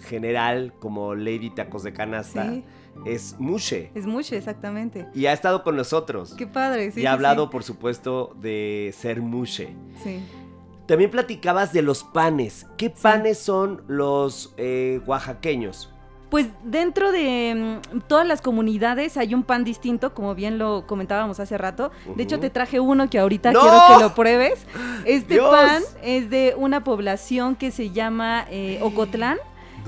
general 0.02 0.74
como 0.80 1.16
Lady 1.16 1.50
Tacos 1.50 1.84
de 1.84 1.94
Canasta, 1.94 2.50
Sí. 2.52 2.64
es 3.06 3.36
Mushe. 3.40 3.92
Es 3.96 4.06
mushe, 4.06 4.38
exactamente. 4.38 5.08
Y 5.14 5.26
ha 5.26 5.34
estado 5.34 5.64
con 5.64 5.76
nosotros. 5.76 6.34
Qué 6.38 6.48
padre, 6.48 6.92
sí. 6.92 7.02
y 7.02 7.06
ha 7.06 7.10
sí, 7.12 7.14
hablado, 7.14 7.50
por 7.50 7.64
supuesto, 7.64 8.36
de 8.40 8.94
ser 8.98 9.22
Mushe. 9.22 9.76
Sí. 10.04 10.24
También 10.88 11.12
platicabas 11.12 11.74
de 11.74 11.82
los 11.82 12.04
panes. 12.04 12.66
¿Qué 12.78 12.90
panes 12.90 13.38
son 13.40 13.84
los 13.88 14.54
eh, 14.58 15.02
oaxaqueños? 15.06 15.94
Pues 16.30 16.48
dentro 16.64 17.12
de 17.12 17.80
mm, 17.94 18.00
todas 18.08 18.28
las 18.28 18.42
comunidades 18.42 19.16
hay 19.18 19.34
un 19.34 19.44
pan 19.44 19.64
distinto, 19.64 20.14
como 20.14 20.36
bien 20.36 20.58
lo 20.58 20.86
comentábamos 20.86 21.40
hace 21.40 21.58
rato. 21.58 21.92
De 22.16 22.24
hecho, 22.24 22.40
te 22.40 22.50
traje 22.50 22.80
uno 22.80 23.10
que 23.10 23.20
ahorita 23.20 23.52
¡No! 23.52 23.62
quiero 23.62 23.78
que 23.88 24.04
lo 24.04 24.14
pruebes. 24.16 24.66
Este 25.06 25.36
¡Dios! 25.36 25.50
pan 25.50 25.84
es 26.04 26.30
de 26.30 26.54
una 26.58 26.84
población 26.84 27.56
que 27.56 27.72
se 27.72 27.92
llama 27.92 28.46
eh, 28.50 28.80
Ocotlán. 28.82 29.38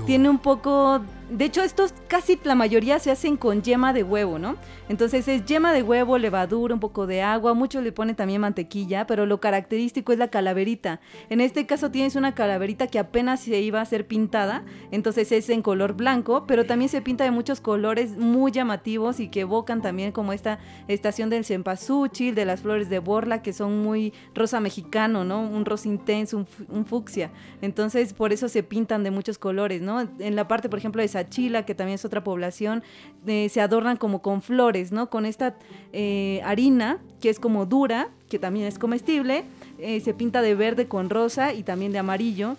Tiene 0.06 0.30
un 0.30 0.38
poco... 0.38 1.02
De 1.30 1.44
hecho, 1.44 1.62
estos 1.62 1.94
casi 2.08 2.40
la 2.42 2.56
mayoría 2.56 2.98
se 2.98 3.12
hacen 3.12 3.36
con 3.36 3.62
yema 3.62 3.92
de 3.92 4.02
huevo, 4.02 4.40
¿no? 4.40 4.56
Entonces 4.88 5.28
es 5.28 5.44
yema 5.44 5.72
de 5.72 5.84
huevo, 5.84 6.18
levadura, 6.18 6.74
un 6.74 6.80
poco 6.80 7.06
de 7.06 7.22
agua, 7.22 7.54
muchos 7.54 7.84
le 7.84 7.92
ponen 7.92 8.16
también 8.16 8.40
mantequilla, 8.40 9.06
pero 9.06 9.26
lo 9.26 9.40
característico 9.40 10.12
es 10.12 10.18
la 10.18 10.26
calaverita. 10.26 11.00
En 11.28 11.40
este 11.40 11.66
caso 11.66 11.92
tienes 11.92 12.16
una 12.16 12.34
calaverita 12.34 12.88
que 12.88 12.98
apenas 12.98 13.40
se 13.40 13.60
iba 13.60 13.80
a 13.80 13.84
ser 13.84 14.08
pintada, 14.08 14.64
entonces 14.90 15.30
es 15.30 15.48
en 15.50 15.62
color 15.62 15.94
blanco, 15.94 16.46
pero 16.48 16.66
también 16.66 16.88
se 16.88 17.00
pinta 17.00 17.22
de 17.22 17.30
muchos 17.30 17.60
colores 17.60 18.16
muy 18.16 18.50
llamativos 18.50 19.20
y 19.20 19.28
que 19.28 19.42
evocan 19.42 19.82
también 19.82 20.10
como 20.10 20.32
esta 20.32 20.58
estación 20.88 21.30
del 21.30 21.44
cempasúchil, 21.44 22.34
de 22.34 22.44
las 22.44 22.62
flores 22.62 22.88
de 22.88 22.98
borla, 22.98 23.40
que 23.40 23.52
son 23.52 23.84
muy 23.84 24.12
rosa 24.34 24.58
mexicano, 24.58 25.24
¿no? 25.24 25.42
Un 25.42 25.64
rosa 25.64 25.86
intenso, 25.86 26.38
un, 26.38 26.46
un 26.68 26.86
fucsia. 26.86 27.30
Entonces 27.62 28.14
por 28.14 28.32
eso 28.32 28.48
se 28.48 28.64
pintan 28.64 29.04
de 29.04 29.12
muchos 29.12 29.38
colores, 29.38 29.80
¿no? 29.80 30.00
En 30.18 30.34
la 30.34 30.48
parte, 30.48 30.68
por 30.68 30.80
ejemplo, 30.80 31.00
de 31.00 31.19
Sachila, 31.20 31.64
que 31.64 31.74
también 31.74 31.96
es 31.96 32.04
otra 32.04 32.24
población, 32.24 32.82
eh, 33.26 33.48
se 33.48 33.60
adornan 33.60 33.96
como 33.96 34.22
con 34.22 34.42
flores, 34.42 34.92
¿no? 34.92 35.10
Con 35.10 35.26
esta 35.26 35.54
eh, 35.92 36.40
harina 36.44 36.98
que 37.20 37.28
es 37.28 37.38
como 37.38 37.66
dura, 37.66 38.08
que 38.28 38.38
también 38.38 38.66
es 38.66 38.78
comestible, 38.78 39.44
eh, 39.78 40.00
se 40.00 40.14
pinta 40.14 40.40
de 40.40 40.54
verde 40.54 40.88
con 40.88 41.10
rosa 41.10 41.52
y 41.52 41.62
también 41.62 41.92
de 41.92 41.98
amarillo. 41.98 42.56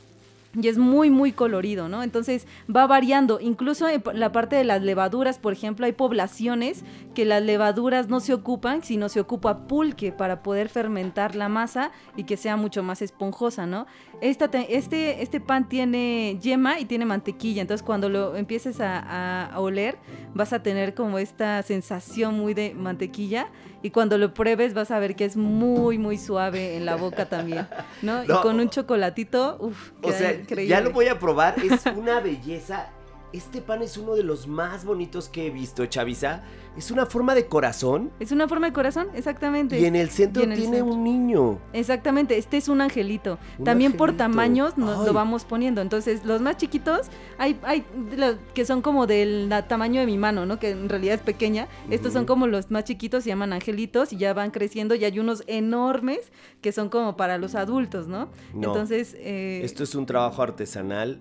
Y 0.59 0.67
es 0.67 0.77
muy, 0.77 1.09
muy 1.09 1.31
colorido, 1.31 1.87
¿no? 1.87 2.03
Entonces 2.03 2.45
va 2.73 2.85
variando. 2.87 3.39
Incluso 3.39 3.87
en 3.87 4.03
la 4.13 4.31
parte 4.33 4.57
de 4.57 4.63
las 4.65 4.81
levaduras, 4.81 5.39
por 5.39 5.53
ejemplo, 5.53 5.85
hay 5.85 5.93
poblaciones 5.93 6.83
que 7.15 7.23
las 7.23 7.41
levaduras 7.41 8.09
no 8.09 8.19
se 8.19 8.33
ocupan, 8.33 8.83
sino 8.83 9.07
se 9.07 9.21
ocupa 9.21 9.67
pulque 9.67 10.11
para 10.11 10.43
poder 10.43 10.67
fermentar 10.67 11.35
la 11.35 11.47
masa 11.47 11.91
y 12.17 12.25
que 12.25 12.35
sea 12.35 12.57
mucho 12.57 12.83
más 12.83 13.01
esponjosa, 13.01 13.65
¿no? 13.65 13.85
Esta 14.19 14.49
te- 14.49 14.75
este, 14.77 15.21
este 15.23 15.39
pan 15.39 15.69
tiene 15.69 16.37
yema 16.41 16.79
y 16.79 16.85
tiene 16.85 17.05
mantequilla, 17.05 17.61
entonces 17.61 17.83
cuando 17.83 18.07
lo 18.09 18.35
empieces 18.35 18.79
a, 18.81 18.99
a- 18.99 19.45
a 19.45 19.59
oler 19.59 19.97
vas 20.35 20.53
a 20.53 20.61
tener 20.61 20.93
como 20.93 21.17
esta 21.17 21.63
sensación 21.63 22.37
muy 22.37 22.53
de 22.53 22.73
mantequilla 22.75 23.47
y 23.81 23.89
cuando 23.89 24.17
lo 24.19 24.33
pruebes 24.33 24.73
vas 24.75 24.91
a 24.91 24.99
ver 24.99 25.15
que 25.15 25.25
es 25.25 25.37
muy, 25.37 25.97
muy 25.97 26.17
suave 26.19 26.75
en 26.77 26.85
la 26.85 26.95
boca 26.97 27.25
también, 27.29 27.67
¿no? 28.03 28.23
No. 28.25 28.39
Y 28.39 28.41
con 28.43 28.59
un 28.59 28.69
chocolatito, 28.69 29.57
uff, 29.59 29.91
O 30.03 30.11
sea, 30.11 30.40
ya 30.67 30.81
lo 30.81 30.91
voy 30.91 31.07
a 31.07 31.19
probar. 31.19 31.55
Es 31.63 31.85
una 31.85 32.19
belleza. 32.19 32.89
Este 33.33 33.61
pan 33.61 33.81
es 33.81 33.95
uno 33.97 34.13
de 34.15 34.23
los 34.23 34.45
más 34.47 34.83
bonitos 34.83 35.29
que 35.29 35.47
he 35.47 35.49
visto, 35.49 35.85
Chavisa. 35.85 36.43
Es 36.77 36.89
una 36.91 37.05
forma 37.05 37.33
de 37.35 37.47
corazón. 37.47 38.11
Es 38.19 38.31
una 38.31 38.47
forma 38.47 38.67
de 38.67 38.73
corazón, 38.73 39.07
exactamente. 39.13 39.77
Y 39.79 39.85
en 39.85 39.95
el 39.95 40.09
centro 40.09 40.41
Y 40.41 40.45
en 40.45 40.51
el 40.53 40.57
tiene 40.57 40.77
centro. 40.77 40.93
un 40.93 41.03
niño. 41.03 41.59
Exactamente, 41.73 42.37
este 42.37 42.57
es 42.57 42.67
un 42.69 42.79
angelito. 42.81 43.37
Un 43.57 43.65
También 43.65 43.93
por 43.93 44.15
tamaños 44.15 44.77
nos 44.77 44.99
Ay. 44.99 45.05
lo 45.05 45.13
vamos 45.13 45.43
poniendo. 45.45 45.81
Entonces, 45.81 46.23
los 46.25 46.41
más 46.41 46.57
chiquitos, 46.57 47.07
hay, 47.37 47.59
hay 47.63 47.85
los 48.17 48.35
que 48.53 48.65
son 48.65 48.81
como 48.81 49.05
del 49.07 49.49
la- 49.49 49.67
tamaño 49.67 49.99
de 49.99 50.05
mi 50.05 50.17
mano, 50.17 50.45
¿no? 50.45 50.59
Que 50.59 50.69
en 50.71 50.87
realidad 50.89 51.15
es 51.15 51.21
pequeña. 51.21 51.67
Estos 51.89 52.13
son 52.13 52.25
como 52.25 52.47
los 52.47 52.69
más 52.71 52.83
chiquitos, 52.85 53.23
se 53.23 53.29
llaman 53.29 53.51
angelitos 53.53 54.11
y 54.13 54.17
ya 54.17 54.33
van 54.33 54.51
creciendo. 54.51 54.95
Y 54.95 55.03
hay 55.05 55.19
unos 55.19 55.43
enormes 55.47 56.31
que 56.61 56.71
son 56.71 56.87
como 56.89 57.17
para 57.17 57.37
los 57.37 57.55
adultos, 57.55 58.07
¿no? 58.07 58.29
No. 58.53 58.67
Entonces, 58.69 59.13
eh, 59.17 59.61
Esto 59.63 59.83
es 59.83 59.93
un 59.95 60.05
trabajo 60.05 60.41
artesanal. 60.41 61.19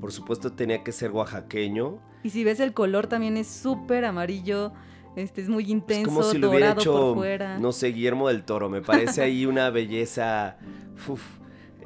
Por 0.00 0.12
supuesto, 0.12 0.52
tenía 0.52 0.82
que 0.84 0.92
ser 0.92 1.10
oaxaqueño. 1.10 1.98
y 2.22 2.30
si 2.30 2.44
ves 2.44 2.60
el 2.60 2.72
color 2.74 3.06
también 3.06 3.36
es 3.36 3.46
súper 3.48 4.04
amarillo. 4.04 4.72
Este 5.16 5.40
es 5.40 5.48
muy 5.48 5.64
Es 5.64 5.70
intenso, 5.70 6.04
como 6.10 6.22
si 6.22 6.38
lo 6.38 6.50
hubiera 6.50 6.68
dorado 6.74 6.80
hecho, 6.82 6.92
por 6.92 7.16
fuera. 7.16 7.58
no 7.58 7.72
sé, 7.72 7.88
Guillermo 7.88 8.28
del 8.28 8.44
Toro. 8.44 8.68
Me 8.68 8.80
parece 8.82 9.20
ahí 9.22 9.46
una 9.46 9.70
belleza 9.70 10.58
uf, 11.08 11.22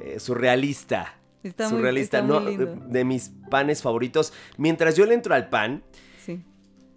eh, 0.01 0.19
surrealista. 0.19 1.15
Está 1.41 1.67
muy- 1.69 1.77
surrealista, 1.79 2.21
muy. 2.21 2.57
De 2.89 3.03
mis 3.03 3.31
panes 3.49 3.81
favoritos. 3.81 4.33
Mientras 4.57 4.95
yo 4.95 5.05
le 5.05 5.13
entro 5.15 5.33
al 5.33 5.49
pan, 5.49 5.83
Sí. 6.23 6.41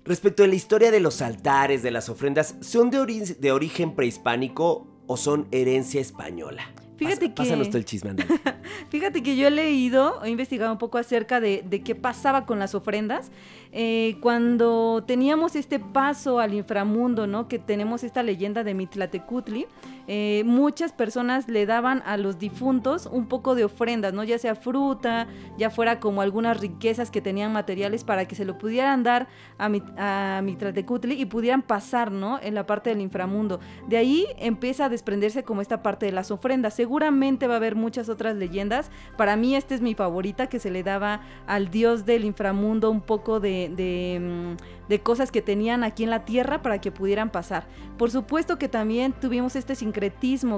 Respecto 0.05 0.45
a 0.45 0.47
la 0.47 0.55
historia 0.55 0.91
de 0.91 1.01
los 1.01 1.21
altares, 1.23 1.83
de 1.83 1.91
las 1.91 2.09
ofrendas, 2.09 2.57
¿son 2.61 2.91
de, 2.91 2.99
ori- 3.01 3.37
de 3.39 3.51
origen 3.53 3.95
prehispánico 3.95 4.87
o 5.07 5.17
son 5.17 5.49
herencia 5.51 6.01
española? 6.01 6.63
Fíjate 6.97 7.17
Pasa- 7.17 7.35
que- 7.35 7.43
Pásanos 7.43 7.69
todo 7.69 7.79
el 7.79 7.85
chisme. 7.85 8.15
Fíjate 8.91 9.23
que 9.23 9.37
yo 9.37 9.49
he 9.49 9.51
leído, 9.51 10.23
he 10.25 10.31
investigado 10.31 10.73
un 10.73 10.79
poco 10.79 10.99
acerca 10.99 11.41
de, 11.41 11.63
de 11.69 11.83
qué 11.83 11.95
pasaba 11.95 12.47
con 12.47 12.59
las 12.59 12.75
ofrendas. 12.75 13.31
Eh, 13.73 14.17
cuando 14.21 15.05
teníamos 15.07 15.57
este 15.57 15.79
paso 15.79 16.39
al 16.41 16.55
inframundo, 16.55 17.27
¿no? 17.27 17.49
Que 17.49 17.59
tenemos 17.59 18.03
esta 18.05 18.23
leyenda 18.23 18.65
de 18.65 18.73
Mitlatecutli, 18.75 19.67
eh, 20.09 20.43
muchas 20.47 20.93
personas 20.93 21.49
le 21.49 21.67
daban 21.67 22.03
a 22.07 22.17
los 22.17 22.39
difuntos 22.39 23.07
un 23.11 23.27
poco 23.27 23.55
de 23.55 23.65
ofrendas, 23.65 24.13
¿no? 24.13 24.23
Ya 24.23 24.39
sea 24.39 24.55
fruta, 24.55 25.27
ya 25.59 25.71
fuera 25.71 25.99
como 25.99 26.23
algunas 26.23 26.61
riquezas 26.61 27.11
que 27.11 27.21
tenían 27.21 27.53
materiales 27.53 28.05
para 28.05 28.27
que 28.27 28.37
se 28.37 28.45
lo 28.45 28.57
pudieran 28.57 29.03
dar 29.03 29.27
a, 29.59 29.69
Mit- 29.69 29.93
a 29.99 30.41
Mitlatecutli 30.43 31.21
y 31.21 31.25
pudieran 31.27 31.63
pasar, 31.63 32.13
¿no? 32.13 32.39
En 32.41 32.55
la 32.55 32.67
parte 32.67 32.91
del 32.91 33.01
inframundo. 33.01 33.59
De 33.89 33.97
ahí 33.97 34.27
empieza 34.39 34.85
a 34.85 34.89
desprenderse 34.89 35.43
como 35.43 35.61
esta 35.61 35.83
parte 35.83 36.07
de 36.07 36.13
las 36.13 36.31
ofrendas. 36.31 36.75
Seguramente 36.75 37.49
va 37.49 37.55
a 37.55 37.57
haber 37.57 37.75
muchas 37.75 38.09
otras 38.09 38.37
leyendas. 38.37 38.91
Para 39.17 39.35
mí 39.37 39.57
esta 39.57 39.75
es 39.75 39.81
mi 39.81 39.95
favorita, 39.95 40.47
que 40.49 40.61
se 40.61 40.71
le 40.71 40.83
daba 40.85 41.23
al 41.49 41.71
dios 41.71 42.07
del 42.07 42.25
inframundo 42.25 42.91
un 42.91 43.01
poco 43.01 43.41
de, 43.41 43.73
de, 43.75 44.55
mm, 44.89 44.95
cosas 45.03 45.33
que 45.33 45.43
tenían 45.43 45.83
aquí 45.83 46.05
en 46.05 46.11
la 46.11 46.25
tierra 46.25 46.63
para 46.63 46.81
que 46.81 46.93
pudieran 46.93 47.31
pasar. 47.31 47.67
Por 47.99 48.11
supuesto 48.13 48.57
que 48.57 48.69
también 48.69 49.13
tuvimos 49.13 49.57
este 49.57 49.75
sincretismo 49.75 49.96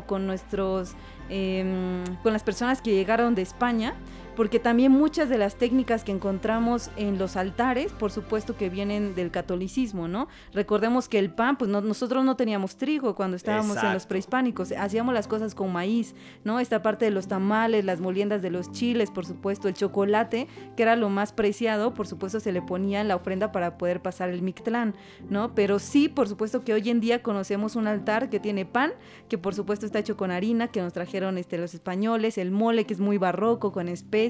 con 0.07 0.27
nuestros, 0.27 0.95
em, 1.29 2.05
con 2.23 2.33
las 2.33 2.43
personas 2.43 2.83
que 2.83 2.93
llegaron 2.93 3.35
de 3.35 3.43
España 3.43 3.95
porque 4.39 4.61
también 4.61 4.93
muchas 4.93 5.29
de 5.29 5.37
las 5.37 5.57
técnicas 5.57 6.05
que 6.05 6.13
encontramos 6.13 6.91
en 6.97 7.19
los 7.19 7.37
altares, 7.37 7.93
por 7.93 8.13
supuesto 8.13 8.57
que 8.57 8.71
vienen 8.71 9.17
del 9.17 9.33
catolicismo, 9.33 10.07
¿no? 10.07 10.29
Recordemos 10.55 11.09
que 11.09 11.19
el 11.19 11.31
pan, 11.31 11.59
pues 11.59 11.69
no- 11.69 11.81
nosotros 11.81 12.25
no 12.25 12.37
teníamos 12.37 12.77
trigo 12.77 13.17
cuando 13.17 13.37
estábamos 13.37 13.77
en 13.89 13.95
los 13.95 14.07
prehispánicos, 14.07 14.71
hacíamos 14.71 15.13
las 15.13 15.27
cosas 15.27 15.57
con 15.57 15.73
maíz, 15.73 16.15
¿no? 16.45 16.61
Esta 16.61 16.83
parte 16.83 17.05
de 17.05 17.11
los 17.11 17.27
tamales, 17.27 17.85
las 17.85 17.99
moliendas 18.01 18.41
de 18.41 18.51
los 18.51 18.71
chiles, 18.71 19.11
por 19.11 19.27
supuesto, 19.27 19.67
el 19.67 19.75
chocolate, 19.75 20.47
que 20.77 20.85
era 20.85 20.95
lo 20.95 21.09
más 21.09 21.33
preciado, 21.33 21.93
por 21.93 22.07
supuesto 22.07 22.39
se 22.39 22.53
le 22.53 22.63
ponía 22.63 23.01
en 23.01 23.09
la 23.09 23.17
ofrenda 23.17 23.51
para 23.51 23.77
poder 23.77 24.01
pasar 24.03 24.29
el 24.31 24.43
Mictlán, 24.43 24.95
¿no? 25.29 25.53
Pero 25.57 25.81
sí, 25.81 26.09
por 26.09 26.29
supuesto 26.29 26.63
que 26.63 26.75
hoy 26.75 26.89
en 26.91 27.01
día 27.01 27.25
conocemos 27.25 27.75
un 27.75 27.89
altar 27.89 28.31
que 28.31 28.39
tiene 28.39 28.65
pan, 28.65 28.93
que 29.29 29.37
por 29.37 29.57
supuesto 29.57 29.85
está 29.85 29.99
hecho 29.99 30.17
con 30.17 30.31
harina, 30.31 30.69
que 30.69 30.81
nos 30.81 30.93
trajeron 30.93 31.39
este, 31.39 31.59
los 31.59 31.75
españoles, 31.75 32.39
el 32.39 32.53
mole, 32.53 32.85
que 32.85 32.95
es 32.95 33.01
muy 33.01 33.19
barroco, 33.19 33.73
con 33.73 33.89
especias, 33.89 34.28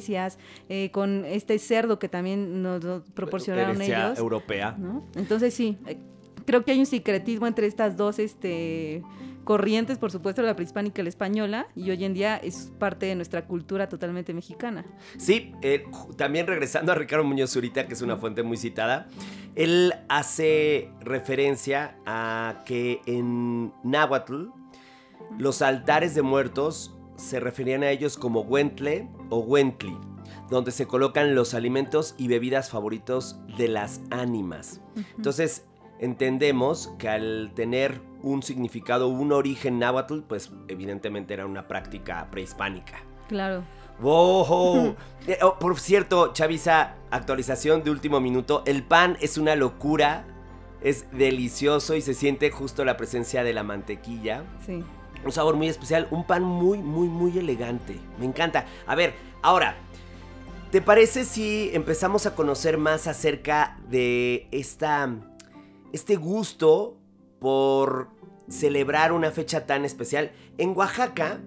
eh, 0.68 0.90
con 0.90 1.24
este 1.24 1.58
cerdo 1.58 1.98
que 1.98 2.08
también 2.08 2.62
nos 2.62 3.02
proporcionaron 3.14 3.80
ellos. 3.80 4.18
europea. 4.18 4.74
¿no? 4.78 5.04
Entonces 5.14 5.54
sí, 5.54 5.78
eh, 5.86 5.98
creo 6.44 6.64
que 6.64 6.72
hay 6.72 6.78
un 6.78 6.86
secretismo 6.86 7.46
entre 7.46 7.66
estas 7.66 7.96
dos 7.96 8.18
este, 8.18 9.02
corrientes, 9.44 9.98
por 9.98 10.10
supuesto, 10.10 10.42
la 10.42 10.54
prehispánica 10.54 11.00
y 11.00 11.04
la 11.04 11.08
española, 11.08 11.68
y 11.74 11.90
hoy 11.90 12.04
en 12.04 12.14
día 12.14 12.36
es 12.36 12.72
parte 12.78 13.06
de 13.06 13.14
nuestra 13.14 13.46
cultura 13.46 13.88
totalmente 13.88 14.34
mexicana. 14.34 14.84
Sí, 15.16 15.52
eh, 15.62 15.84
también 16.16 16.46
regresando 16.46 16.92
a 16.92 16.94
Ricardo 16.94 17.24
Muñoz 17.24 17.50
Zurita, 17.50 17.86
que 17.86 17.94
es 17.94 18.02
una 18.02 18.16
fuente 18.16 18.42
muy 18.42 18.56
citada, 18.56 19.08
él 19.56 19.94
hace 20.08 20.90
referencia 21.00 21.96
a 22.06 22.62
que 22.64 23.00
en 23.06 23.72
Náhuatl 23.84 24.48
los 25.36 25.62
altares 25.62 26.14
de 26.14 26.22
muertos 26.22 26.97
se 27.18 27.40
referían 27.40 27.82
a 27.82 27.90
ellos 27.90 28.16
como 28.16 28.40
Wentle 28.40 29.08
o 29.28 29.40
Wentli, 29.40 29.96
donde 30.48 30.70
se 30.70 30.86
colocan 30.86 31.34
los 31.34 31.52
alimentos 31.52 32.14
y 32.16 32.28
bebidas 32.28 32.70
favoritos 32.70 33.40
de 33.58 33.68
las 33.68 34.00
ánimas. 34.10 34.80
Entonces, 35.16 35.66
entendemos 35.98 36.94
que 36.98 37.08
al 37.08 37.52
tener 37.54 38.00
un 38.22 38.42
significado, 38.42 39.08
un 39.08 39.32
origen 39.32 39.78
náhuatl, 39.78 40.20
pues 40.20 40.52
evidentemente 40.68 41.34
era 41.34 41.44
una 41.44 41.68
práctica 41.68 42.28
prehispánica. 42.30 43.02
Claro. 43.28 43.64
¡Wow! 44.00 44.96
Eh, 45.26 45.36
oh, 45.42 45.58
por 45.58 45.78
cierto, 45.78 46.32
Chavisa, 46.32 46.94
actualización 47.10 47.84
de 47.84 47.90
último 47.90 48.18
minuto. 48.18 48.62
El 48.64 48.82
pan 48.82 49.18
es 49.20 49.36
una 49.36 49.56
locura. 49.56 50.24
Es 50.80 51.04
delicioso 51.10 51.94
y 51.96 52.00
se 52.00 52.14
siente 52.14 52.50
justo 52.50 52.82
la 52.82 52.96
presencia 52.96 53.44
de 53.44 53.52
la 53.52 53.62
mantequilla. 53.62 54.44
Sí. 54.64 54.82
Un 55.24 55.32
sabor 55.32 55.56
muy 55.56 55.68
especial. 55.68 56.08
Un 56.10 56.26
pan 56.26 56.42
muy, 56.42 56.78
muy, 56.78 57.08
muy 57.08 57.38
elegante. 57.38 57.98
Me 58.18 58.26
encanta. 58.26 58.66
A 58.86 58.94
ver, 58.94 59.14
ahora, 59.42 59.76
¿te 60.70 60.80
parece 60.80 61.24
si 61.24 61.70
empezamos 61.72 62.26
a 62.26 62.34
conocer 62.34 62.78
más 62.78 63.06
acerca 63.06 63.78
de 63.88 64.48
esta, 64.50 65.14
este 65.92 66.16
gusto 66.16 66.96
por 67.40 68.08
celebrar 68.48 69.12
una 69.12 69.30
fecha 69.30 69.66
tan 69.66 69.84
especial? 69.84 70.32
En 70.56 70.76
Oaxaca 70.76 71.40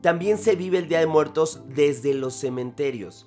también 0.00 0.38
se 0.38 0.56
vive 0.56 0.78
el 0.78 0.88
Día 0.88 1.00
de 1.00 1.06
Muertos 1.06 1.62
desde 1.68 2.14
los 2.14 2.34
cementerios. 2.34 3.26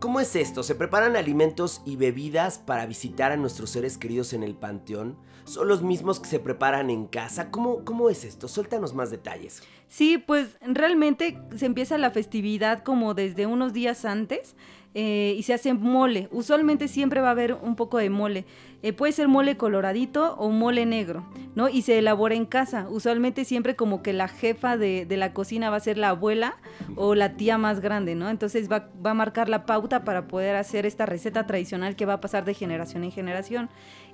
¿Cómo 0.00 0.20
es 0.20 0.36
esto? 0.36 0.62
¿Se 0.62 0.76
preparan 0.76 1.16
alimentos 1.16 1.82
y 1.84 1.96
bebidas 1.96 2.58
para 2.58 2.86
visitar 2.86 3.32
a 3.32 3.36
nuestros 3.36 3.70
seres 3.70 3.98
queridos 3.98 4.32
en 4.32 4.44
el 4.44 4.54
panteón? 4.54 5.16
¿Son 5.48 5.66
los 5.66 5.82
mismos 5.82 6.20
que 6.20 6.28
se 6.28 6.38
preparan 6.38 6.90
en 6.90 7.06
casa? 7.06 7.50
¿Cómo, 7.50 7.84
cómo 7.84 8.10
es 8.10 8.24
esto? 8.24 8.48
Suéltanos 8.48 8.94
más 8.94 9.10
detalles. 9.10 9.62
Sí, 9.88 10.18
pues 10.18 10.58
realmente 10.60 11.38
se 11.56 11.66
empieza 11.66 11.96
la 11.96 12.10
festividad 12.10 12.82
como 12.82 13.14
desde 13.14 13.46
unos 13.46 13.72
días 13.72 14.04
antes 14.04 14.54
eh, 14.94 15.34
y 15.38 15.42
se 15.42 15.54
hace 15.54 15.74
mole. 15.74 16.28
Usualmente 16.32 16.88
siempre 16.88 17.20
va 17.20 17.28
a 17.28 17.30
haber 17.32 17.54
un 17.54 17.76
poco 17.76 17.98
de 17.98 18.10
mole. 18.10 18.44
Eh, 18.82 18.92
puede 18.92 19.12
ser 19.12 19.28
mole 19.28 19.56
coloradito 19.56 20.34
o 20.36 20.50
mole 20.50 20.86
negro, 20.86 21.26
¿no? 21.54 21.68
Y 21.68 21.82
se 21.82 21.98
elabora 21.98 22.34
en 22.34 22.46
casa. 22.46 22.86
Usualmente 22.90 23.44
siempre 23.44 23.76
como 23.76 24.02
que 24.02 24.12
la 24.12 24.28
jefa 24.28 24.76
de, 24.76 25.06
la 25.10 25.32
cocina 25.32 25.70
va 25.70 25.76
a 25.76 25.80
ser 25.80 25.98
la 25.98 26.10
abuela 26.10 26.56
o 26.96 27.14
la 27.14 27.36
tía 27.36 27.58
más 27.58 27.80
grande, 27.80 28.14
¿no? 28.14 28.28
Entonces 28.28 28.70
va, 28.70 28.88
va, 29.04 29.10
a 29.10 29.14
marcar 29.14 29.48
la 29.48 29.66
pauta 29.66 30.04
para 30.04 30.26
poder 30.26 30.56
hacer 30.56 30.86
esta 30.86 31.06
receta 31.06 31.46
tradicional 31.46 31.96
que 31.96 32.06
va 32.06 32.14
a 32.14 32.20
pasar 32.20 32.44
de 32.44 32.54
generación 32.54 33.04
en 33.04 33.12
generación. 33.12 33.68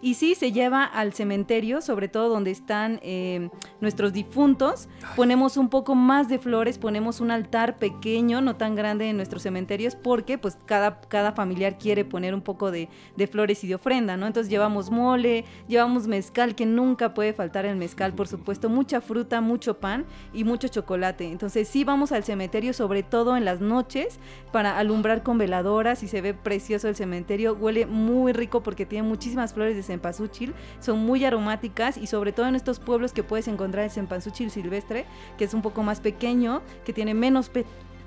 Y 0.04 0.16
sí, 0.16 0.34
se 0.34 0.52
lleva 0.52 0.84
al 0.84 1.14
cementerio, 1.14 1.80
sobre 1.80 2.08
todo 2.08 2.28
donde 2.28 2.50
están 2.50 3.00
eh, 3.02 3.48
nuestros 3.80 4.12
difuntos. 4.12 4.86
Ponemos 5.16 5.56
un 5.56 5.70
poco 5.70 5.94
más 5.94 6.28
de 6.28 6.38
flores, 6.38 6.76
ponemos 6.76 7.22
un 7.22 7.30
altar 7.30 7.78
pequeño, 7.78 8.42
no 8.42 8.56
tan 8.56 8.74
grande 8.74 9.08
en 9.08 9.16
nuestros 9.16 9.42
cementerios, 9.42 9.96
porque 9.96 10.36
pues 10.36 10.58
cada, 10.66 11.00
cada 11.00 11.32
familiar 11.32 11.78
quiere 11.78 12.04
poner 12.04 12.34
un 12.34 12.42
poco 12.42 12.70
de, 12.70 12.90
de 13.16 13.26
flores 13.26 13.64
y 13.64 13.68
de 13.68 13.76
ofrenda, 13.76 14.18
¿no? 14.18 14.26
Entonces 14.26 14.50
llevamos 14.50 14.90
mole, 14.90 15.46
llevamos 15.68 16.06
mezcal, 16.06 16.54
que 16.54 16.66
nunca 16.66 17.14
puede 17.14 17.32
faltar 17.32 17.64
el 17.64 17.76
mezcal, 17.76 18.12
por 18.12 18.28
supuesto, 18.28 18.68
mucha 18.68 19.00
fruta, 19.00 19.40
mucho 19.40 19.80
pan 19.80 20.04
y 20.34 20.44
mucho 20.44 20.68
chocolate. 20.68 21.32
Entonces 21.32 21.66
sí 21.66 21.82
vamos 21.82 22.12
al 22.12 22.24
cementerio, 22.24 22.74
sobre 22.74 23.04
todo 23.04 23.38
en 23.38 23.46
las 23.46 23.62
noches, 23.62 24.20
para 24.52 24.78
alumbrar 24.78 25.22
con 25.22 25.38
veladoras 25.38 26.02
y 26.02 26.08
se 26.08 26.20
ve 26.20 26.34
precioso 26.34 26.88
el 26.88 26.94
cementerio. 26.94 27.54
Huele 27.54 27.86
muy 27.86 28.34
rico 28.34 28.62
porque 28.62 28.84
tiene 28.84 29.08
muchísimas 29.08 29.54
flores 29.54 29.76
de 29.76 29.93
cempasúchil, 29.94 30.54
son 30.80 30.98
muy 30.98 31.24
aromáticas 31.24 31.96
y 31.96 32.06
sobre 32.06 32.32
todo 32.32 32.46
en 32.46 32.56
estos 32.56 32.78
pueblos 32.78 33.12
que 33.12 33.22
puedes 33.22 33.48
encontrar 33.48 33.84
el 33.84 33.90
cempasúchil 33.90 34.50
silvestre, 34.50 35.06
que 35.38 35.44
es 35.44 35.54
un 35.54 35.62
poco 35.62 35.82
más 35.82 36.00
pequeño, 36.00 36.62
que 36.84 36.92
tiene 36.92 37.14
menos 37.14 37.50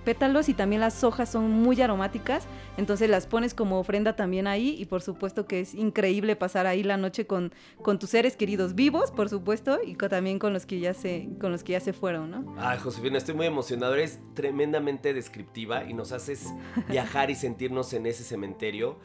pétalos 0.08 0.48
y 0.48 0.53
también 0.53 0.79
las 0.79 1.03
hojas 1.03 1.29
son 1.29 1.51
muy 1.51 1.82
aromáticas, 1.82 2.48
entonces 2.77 3.10
las 3.10 3.27
pones 3.27 3.53
como 3.53 3.77
ofrenda 3.77 4.15
también 4.15 4.48
ahí 4.48 4.74
y 4.79 4.86
por 4.86 5.01
supuesto 5.01 5.48
que 5.48 5.60
es 5.60 5.75
increíble 5.75 6.38
pasar 6.38 6.65
ahí 6.65 6.82
la 6.82 6.96
noche 6.96 7.27
con, 7.27 7.51
con 7.82 8.00
tus 8.00 8.12
seres 8.12 8.38
queridos 8.38 8.74
vivos, 8.74 9.12
por 9.12 9.27
supuesto, 9.27 9.79
y 9.86 9.96
también 9.96 10.39
con 10.39 10.53
los 10.53 10.65
que 10.65 10.79
ya 10.79 10.94
se 10.94 11.27
con 11.41 11.51
los 11.51 11.65
que 11.65 11.74
ya 11.74 11.82
se 11.82 11.91
fueron, 11.91 12.32
¿no? 12.32 12.56
Ay, 12.58 12.79
Josefina, 12.79 13.17
estoy 13.17 13.36
muy 13.36 13.48
emocionado, 13.48 13.96
eres 13.96 14.20
tremendamente 14.34 15.13
descriptiva 15.13 15.84
y 15.84 15.94
nos 15.94 16.13
haces 16.13 16.53
viajar 16.89 17.29
y 17.29 17.36
sentirnos 17.36 17.91
en 17.91 18.06
ese 18.06 18.24
cementerio. 18.24 19.00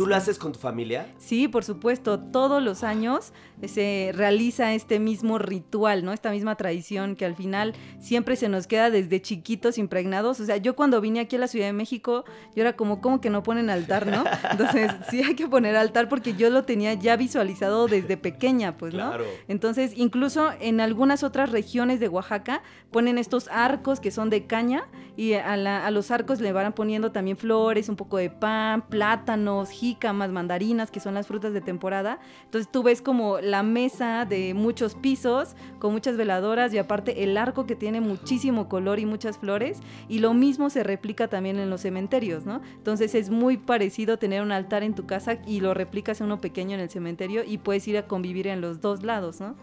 ¿Tú 0.00 0.06
lo 0.06 0.16
haces 0.16 0.38
con 0.38 0.52
tu 0.52 0.58
familia? 0.58 1.12
Sí, 1.18 1.46
por 1.46 1.62
supuesto. 1.62 2.18
Todos 2.18 2.62
los 2.62 2.84
años 2.84 3.34
se 3.66 4.12
realiza 4.14 4.72
este 4.72 4.98
mismo 4.98 5.36
ritual, 5.36 6.06
¿no? 6.06 6.14
Esta 6.14 6.30
misma 6.30 6.54
tradición 6.54 7.16
que 7.16 7.26
al 7.26 7.36
final 7.36 7.74
siempre 7.98 8.36
se 8.36 8.48
nos 8.48 8.66
queda 8.66 8.88
desde 8.88 9.20
chiquitos 9.20 9.76
impregnados. 9.76 10.40
O 10.40 10.46
sea, 10.46 10.56
yo 10.56 10.74
cuando 10.74 11.02
vine 11.02 11.20
aquí 11.20 11.36
a 11.36 11.40
la 11.40 11.48
Ciudad 11.48 11.66
de 11.66 11.74
México, 11.74 12.24
yo 12.56 12.62
era 12.62 12.76
como, 12.76 13.02
¿cómo 13.02 13.20
que 13.20 13.28
no 13.28 13.42
ponen 13.42 13.68
altar, 13.68 14.06
no? 14.06 14.24
Entonces, 14.50 14.90
sí 15.10 15.22
hay 15.22 15.34
que 15.34 15.46
poner 15.46 15.76
altar 15.76 16.08
porque 16.08 16.32
yo 16.34 16.48
lo 16.48 16.64
tenía 16.64 16.94
ya 16.94 17.16
visualizado 17.16 17.86
desde 17.86 18.16
pequeña, 18.16 18.78
pues, 18.78 18.94
¿no? 18.94 19.08
Claro. 19.08 19.26
Entonces, 19.48 19.92
incluso 19.96 20.50
en 20.60 20.80
algunas 20.80 21.22
otras 21.22 21.50
regiones 21.50 22.00
de 22.00 22.08
Oaxaca 22.08 22.62
ponen 22.90 23.18
estos 23.18 23.48
arcos 23.48 24.00
que 24.00 24.10
son 24.10 24.30
de 24.30 24.46
caña 24.46 24.88
y 25.18 25.34
a, 25.34 25.52
a 25.52 25.90
los 25.90 26.10
arcos 26.10 26.40
le 26.40 26.54
van 26.54 26.72
poniendo 26.72 27.12
también 27.12 27.36
flores, 27.36 27.90
un 27.90 27.96
poco 27.96 28.16
de 28.16 28.30
pan, 28.30 28.88
plátanos, 28.88 29.68
jícamas, 29.68 29.89
mandarinas, 30.30 30.90
que 30.90 31.00
son 31.00 31.14
las 31.14 31.26
frutas 31.26 31.52
de 31.52 31.60
temporada. 31.60 32.18
Entonces 32.44 32.70
tú 32.70 32.82
ves 32.82 33.02
como 33.02 33.40
la 33.40 33.62
mesa 33.62 34.24
de 34.24 34.54
muchos 34.54 34.94
pisos, 34.94 35.54
con 35.78 35.92
muchas 35.92 36.16
veladoras 36.16 36.72
y 36.74 36.78
aparte 36.78 37.22
el 37.22 37.36
arco 37.36 37.66
que 37.66 37.76
tiene 37.76 38.00
muchísimo 38.00 38.68
color 38.68 38.98
y 38.98 39.06
muchas 39.06 39.38
flores. 39.38 39.80
Y 40.08 40.18
lo 40.18 40.34
mismo 40.34 40.70
se 40.70 40.82
replica 40.82 41.28
también 41.28 41.58
en 41.58 41.70
los 41.70 41.82
cementerios, 41.82 42.46
¿no? 42.46 42.60
Entonces 42.74 43.14
es 43.14 43.30
muy 43.30 43.56
parecido 43.56 44.18
tener 44.18 44.42
un 44.42 44.52
altar 44.52 44.82
en 44.82 44.94
tu 44.94 45.06
casa 45.06 45.38
y 45.46 45.60
lo 45.60 45.74
replicas 45.74 46.20
en 46.20 46.26
uno 46.26 46.40
pequeño 46.40 46.74
en 46.74 46.80
el 46.80 46.90
cementerio 46.90 47.42
y 47.44 47.58
puedes 47.58 47.86
ir 47.88 47.98
a 47.98 48.06
convivir 48.06 48.46
en 48.46 48.60
los 48.60 48.80
dos 48.80 49.02
lados, 49.02 49.40
¿no? 49.40 49.56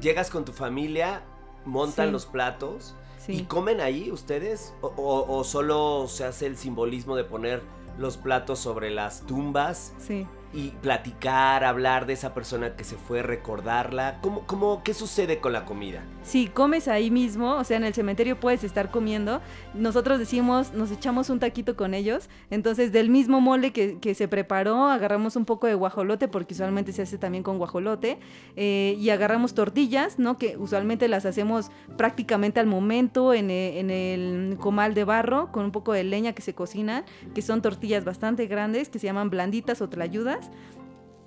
Llegas 0.00 0.30
con 0.30 0.44
tu 0.44 0.52
familia, 0.52 1.22
montan 1.64 2.12
los 2.12 2.26
platos. 2.26 2.94
¿Y 3.28 3.42
comen 3.42 3.80
ahí 3.80 4.12
ustedes? 4.12 4.72
o, 4.80 5.42
solo 5.42 6.06
se 6.06 6.24
hace 6.24 6.46
el 6.46 6.56
simbolismo 6.56 7.16
de 7.16 7.24
poner 7.24 7.60
los 7.98 8.16
platos 8.16 8.58
sobre 8.58 8.90
las 8.90 9.22
tumbas. 9.22 9.94
Sí 9.98 10.26
y 10.56 10.70
platicar, 10.80 11.64
hablar 11.64 12.06
de 12.06 12.14
esa 12.14 12.32
persona 12.32 12.76
que 12.76 12.82
se 12.82 12.96
fue, 12.96 13.22
recordarla. 13.22 14.18
¿Cómo, 14.22 14.46
cómo, 14.46 14.82
¿Qué 14.82 14.94
sucede 14.94 15.38
con 15.38 15.52
la 15.52 15.66
comida? 15.66 16.02
Sí, 16.22 16.46
comes 16.48 16.88
ahí 16.88 17.10
mismo, 17.10 17.56
o 17.56 17.62
sea, 17.62 17.76
en 17.76 17.84
el 17.84 17.92
cementerio 17.92 18.36
puedes 18.40 18.64
estar 18.64 18.90
comiendo. 18.90 19.42
Nosotros 19.74 20.18
decimos, 20.18 20.72
nos 20.72 20.90
echamos 20.90 21.28
un 21.28 21.40
taquito 21.40 21.76
con 21.76 21.92
ellos. 21.92 22.30
Entonces, 22.48 22.90
del 22.90 23.10
mismo 23.10 23.42
mole 23.42 23.72
que, 23.72 24.14
se 24.14 24.28
preparó, 24.28 24.86
agarramos 24.86 25.36
un 25.36 25.44
poco 25.44 25.66
de 25.66 25.74
guajolote, 25.74 26.26
porque 26.26 26.54
usualmente 26.54 26.92
se 26.92 27.02
hace 27.02 27.18
también 27.18 27.44
con 27.44 27.58
guajolote, 27.58 28.18
eh, 28.56 28.96
y 28.98 29.10
agarramos 29.10 29.52
tortillas, 29.52 30.18
¿no? 30.18 30.38
Que 30.38 30.56
usualmente 30.56 31.06
las 31.06 31.26
hacemos 31.26 31.70
prácticamente 31.98 32.60
al 32.60 32.66
momento 32.66 33.34
en 33.34 33.50
el, 33.50 33.76
en 33.76 33.90
el 33.90 34.56
comal 34.56 34.94
de 34.94 35.04
barro, 35.04 35.52
con 35.52 35.66
un 35.66 35.70
poco 35.70 35.92
de 35.92 36.02
leña 36.02 36.32
que 36.32 36.40
se 36.40 36.54
cocina, 36.54 37.04
que 37.34 37.42
son 37.42 37.60
tortillas 37.60 38.06
bastante 38.06 38.46
grandes, 38.46 38.88
que 38.88 38.98
se 38.98 39.06
llaman 39.06 39.28
blanditas 39.28 39.82
o 39.82 39.90
tlayudas 39.90 40.45
podcast 40.46 40.85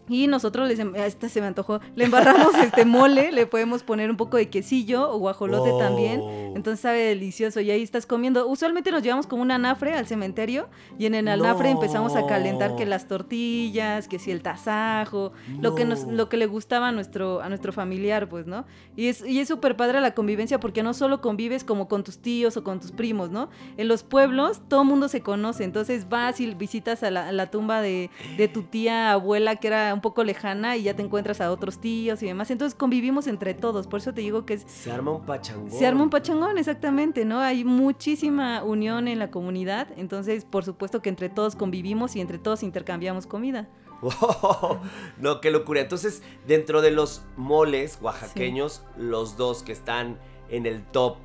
y 0.10 0.28
nosotros 0.28 0.68
les, 0.68 0.80
em, 0.80 0.96
esta 0.96 1.30
se 1.30 1.40
me 1.40 1.48
antojó, 1.48 1.80
le 1.96 2.06
embarramos 2.06 2.56
este 2.56 2.84
mole, 2.86 3.32
le 3.32 3.46
podemos 3.46 3.84
poner 3.84 4.10
un 4.10 4.18
poco 4.18 4.38
de 4.38 4.50
quesillo 4.50 5.10
o 5.12 5.18
guajolote 5.20 5.72
también. 5.80 6.22
Entonces 6.56 6.82
sabe 6.82 7.00
delicioso 7.00 7.62
y 7.62 7.72
ahí 7.72 7.84
estás 7.84 8.06
comiendo. 8.06 8.48
Usualmente 8.48 8.92
nos 8.92 9.04
llevamos 9.04 9.28
como 9.28 9.42
un 9.42 9.52
anafre 9.52 9.94
al 9.94 10.08
cementerio 10.08 10.68
y 10.98 11.06
en 11.06 11.16
el 11.16 11.28
anafre 11.28 11.70
empezamos 11.70 12.16
a 12.16 12.26
calentar 12.26 12.76
que 12.76 12.86
las 12.86 13.08
tortillas, 13.08 14.08
que 14.08 14.20
si 14.20 14.32
el 14.32 14.42
tasajo, 14.42 15.32
lo 15.62 15.76
que 15.76 15.86
nos, 15.86 16.06
lo 16.06 16.28
que 16.28 16.38
le 16.38 16.48
gustaba 16.48 16.90
a 16.90 16.92
nuestro, 16.92 17.42
a 17.42 17.50
nuestro 17.50 17.72
familiar, 17.72 18.28
pues, 18.28 18.48
¿no? 18.48 18.66
Y 18.96 19.08
es, 19.08 19.26
y 19.26 19.40
es 19.40 19.48
súper 19.48 19.76
padre 19.76 20.02
la 20.02 20.14
convivencia 20.14 20.60
porque 20.60 20.84
no 20.84 20.94
solo 20.94 21.22
convives 21.22 21.64
como 21.64 21.88
con 21.88 22.04
tus 22.04 22.18
tíos 22.18 22.58
o 22.58 22.64
con 22.64 22.80
tus 22.80 22.92
primos, 22.92 23.30
¿no? 23.30 23.50
En 23.78 23.88
los 23.88 24.04
pueblos 24.04 24.62
todo 24.68 24.84
mundo 24.84 25.08
se 25.08 25.22
conoce, 25.22 25.64
entonces 25.64 26.10
vas 26.10 26.40
y 26.40 26.54
visitas 26.56 27.04
a 27.04 27.12
la, 27.12 27.28
a 27.28 27.32
la 27.32 27.52
tumba 27.52 27.82
de, 27.82 28.10
de 28.38 28.48
tu 28.48 28.64
tía 28.64 29.12
abuela 29.12 29.56
que 29.58 29.68
era 29.68 29.94
un 30.00 30.02
poco 30.02 30.24
lejana 30.24 30.78
y 30.78 30.84
ya 30.84 30.96
te 30.96 31.04
encuentras 31.04 31.42
a 31.42 31.52
otros 31.52 31.80
tíos 31.80 32.24
y 32.24 32.28
demás. 32.28 32.50
Entonces 32.52 32.74
convivimos 32.74 33.28
entre 33.28 33.54
todos. 33.54 33.88
Por 33.88 34.00
eso 34.00 34.14
te 34.14 34.22
digo 34.22 34.46
que 34.46 34.56
es. 34.56 34.64
Se 34.66 34.92
arma 34.92 35.12
un 35.12 35.26
pachangón. 35.26 35.72
Se 35.72 35.86
arma 35.86 36.04
un 36.04 36.10
pachangón, 36.10 36.58
exactamente, 36.58 37.26
¿no? 37.26 37.40
Hay 37.40 37.66
muchísima 37.66 38.64
unión 38.64 39.08
en 39.10 39.20
la 39.20 39.30
comunidad. 39.30 39.90
Entonces, 39.98 40.46
por 40.46 40.64
supuesto 40.64 41.02
que 41.02 41.10
entre 41.10 41.28
todos 41.28 41.56
convivimos 41.56 42.16
y 42.16 42.22
entre 42.22 42.38
todos 42.38 42.64
intercambiamos 42.64 43.28
comida. 43.28 43.68
no, 45.20 45.42
qué 45.42 45.52
locura. 45.52 45.82
Entonces, 45.82 46.24
dentro 46.48 46.82
de 46.82 46.92
los 46.92 47.24
moles 47.36 48.00
oaxaqueños, 48.02 48.84
los 48.98 49.36
dos 49.36 49.64
que 49.64 49.74
están 49.74 50.18
en 50.50 50.66
el 50.66 50.84
top 50.84 51.18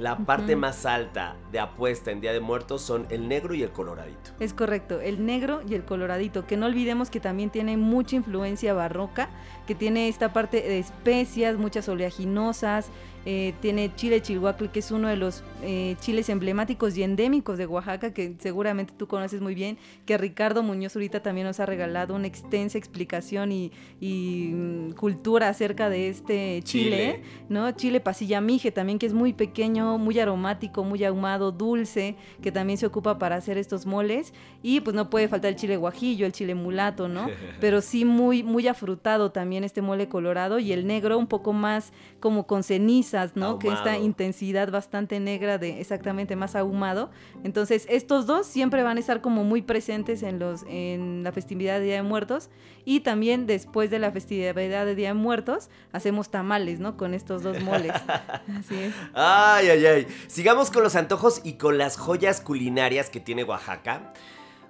la 0.00 0.18
parte 0.18 0.56
más 0.56 0.86
alta 0.86 1.36
de 1.52 1.60
apuesta 1.60 2.10
en 2.10 2.20
Día 2.20 2.32
de 2.32 2.40
Muertos 2.40 2.82
son 2.82 3.06
el 3.10 3.28
negro 3.28 3.54
y 3.54 3.62
el 3.62 3.70
coloradito. 3.70 4.30
Es 4.40 4.54
correcto, 4.54 5.00
el 5.00 5.24
negro 5.24 5.62
y 5.68 5.74
el 5.74 5.84
coloradito, 5.84 6.46
que 6.46 6.56
no 6.56 6.66
olvidemos 6.66 7.10
que 7.10 7.20
también 7.20 7.50
tiene 7.50 7.76
mucha 7.76 8.16
influencia 8.16 8.74
barroca, 8.74 9.28
que 9.66 9.74
tiene 9.74 10.08
esta 10.08 10.32
parte 10.32 10.60
de 10.62 10.78
especias, 10.78 11.56
muchas 11.56 11.88
oleaginosas, 11.88 12.90
eh, 13.30 13.52
tiene 13.60 13.94
chile 13.94 14.22
chilhuacle, 14.22 14.70
que 14.70 14.78
es 14.78 14.90
uno 14.90 15.06
de 15.06 15.18
los 15.18 15.44
eh, 15.62 15.96
chiles 16.00 16.30
emblemáticos 16.30 16.96
y 16.96 17.02
endémicos 17.02 17.58
de 17.58 17.66
Oaxaca, 17.66 18.14
que 18.14 18.36
seguramente 18.38 18.94
tú 18.96 19.06
conoces 19.06 19.42
muy 19.42 19.54
bien, 19.54 19.76
que 20.06 20.16
Ricardo 20.16 20.62
Muñoz 20.62 20.96
ahorita 20.96 21.20
también 21.20 21.46
nos 21.46 21.60
ha 21.60 21.66
regalado 21.66 22.14
una 22.14 22.26
extensa 22.26 22.78
explicación 22.78 23.52
y, 23.52 23.70
mm, 24.00 24.92
cultura 24.92 25.50
acerca 25.50 25.90
de 25.90 26.08
este 26.08 26.62
chile, 26.64 27.20
¿no? 27.50 27.70
Chile 27.72 28.00
pasilla 28.00 28.40
mije 28.40 28.72
también, 28.72 28.98
que 28.98 29.04
es 29.04 29.12
muy 29.12 29.34
pequeño, 29.34 29.98
muy 29.98 30.18
aromático, 30.18 30.82
muy 30.82 31.04
ahumado, 31.04 31.52
dulce, 31.52 32.16
que 32.40 32.50
también 32.50 32.78
se 32.78 32.86
ocupa 32.86 33.18
para 33.18 33.36
hacer 33.36 33.58
estos 33.58 33.84
moles. 33.84 34.32
Y 34.62 34.80
pues 34.80 34.96
no 34.96 35.10
puede 35.10 35.28
faltar 35.28 35.50
el 35.50 35.56
chile 35.56 35.76
guajillo, 35.76 36.24
el 36.24 36.32
chile 36.32 36.54
mulato, 36.54 37.08
¿no? 37.08 37.26
Pero 37.60 37.82
sí 37.82 38.06
muy, 38.06 38.42
muy 38.42 38.68
afrutado 38.68 39.32
también 39.32 39.64
este 39.64 39.82
mole 39.82 40.08
colorado 40.08 40.58
y 40.58 40.72
el 40.72 40.86
negro 40.86 41.18
un 41.18 41.26
poco 41.26 41.52
más 41.52 41.92
como 42.20 42.46
con 42.46 42.62
Que 43.58 43.68
esta 43.68 43.96
intensidad 43.98 44.70
bastante 44.70 45.20
negra 45.20 45.58
de 45.58 45.80
exactamente 45.80 46.36
más 46.36 46.54
ahumado. 46.54 47.10
Entonces, 47.44 47.86
estos 47.88 48.26
dos 48.26 48.46
siempre 48.46 48.82
van 48.82 48.96
a 48.96 49.00
estar 49.00 49.20
como 49.20 49.44
muy 49.44 49.62
presentes 49.62 50.22
en 50.22 50.38
los 50.38 50.64
en 50.68 51.22
la 51.24 51.32
festividad 51.32 51.78
de 51.78 51.86
Día 51.86 51.94
de 51.96 52.02
Muertos 52.02 52.50
y 52.84 53.00
también 53.00 53.46
después 53.46 53.90
de 53.90 53.98
la 53.98 54.10
festividad 54.10 54.54
de 54.54 54.94
Día 54.94 55.08
de 55.08 55.14
Muertos 55.14 55.68
hacemos 55.92 56.30
tamales, 56.30 56.80
¿no? 56.80 56.96
Con 56.96 57.14
estos 57.14 57.42
dos 57.42 57.60
moles. 57.60 57.92
Así 58.58 58.74
es. 58.74 58.94
Ay, 59.14 59.68
ay, 59.68 59.86
ay. 59.86 60.06
Sigamos 60.26 60.70
con 60.70 60.82
los 60.82 60.96
antojos 60.96 61.40
y 61.44 61.54
con 61.54 61.78
las 61.78 61.96
joyas 61.96 62.40
culinarias 62.40 63.10
que 63.10 63.20
tiene 63.20 63.44
Oaxaca. 63.44 64.12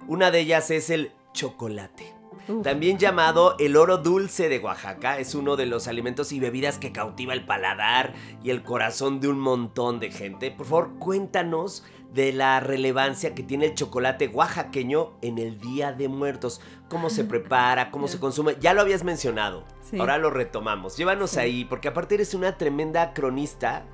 Una 0.07 0.31
de 0.31 0.39
ellas 0.39 0.71
es 0.71 0.89
el 0.89 1.11
chocolate. 1.33 2.18
También 2.63 2.97
llamado 2.97 3.55
el 3.59 3.75
oro 3.77 3.97
dulce 3.97 4.49
de 4.49 4.59
Oaxaca, 4.59 5.19
es 5.19 5.35
uno 5.35 5.55
de 5.55 5.65
los 5.65 5.87
alimentos 5.87 6.31
y 6.31 6.39
bebidas 6.39 6.77
que 6.77 6.91
cautiva 6.91 7.33
el 7.33 7.45
paladar 7.45 8.13
y 8.43 8.49
el 8.49 8.63
corazón 8.63 9.19
de 9.19 9.27
un 9.27 9.39
montón 9.39 9.99
de 9.99 10.11
gente. 10.11 10.51
Por 10.51 10.65
favor, 10.65 10.99
cuéntanos 10.99 11.83
de 12.13 12.33
la 12.33 12.59
relevancia 12.59 13.35
que 13.35 13.43
tiene 13.43 13.67
el 13.67 13.75
chocolate 13.75 14.27
oaxaqueño 14.27 15.13
en 15.21 15.37
el 15.37 15.59
Día 15.59 15.91
de 15.91 16.07
Muertos. 16.07 16.61
Cómo 16.89 17.09
se 17.09 17.23
prepara, 17.25 17.91
cómo 17.91 18.07
se 18.07 18.19
consume. 18.19 18.57
Ya 18.59 18.73
lo 18.73 18.81
habías 18.81 19.03
mencionado. 19.03 19.65
Ahora 19.97 20.17
lo 20.17 20.29
retomamos. 20.29 20.97
Llévanos 20.97 21.37
ahí, 21.37 21.65
porque 21.65 21.87
aparte 21.87 22.15
eres 22.15 22.33
una 22.33 22.57
tremenda 22.57 23.13
cronista. 23.13 23.85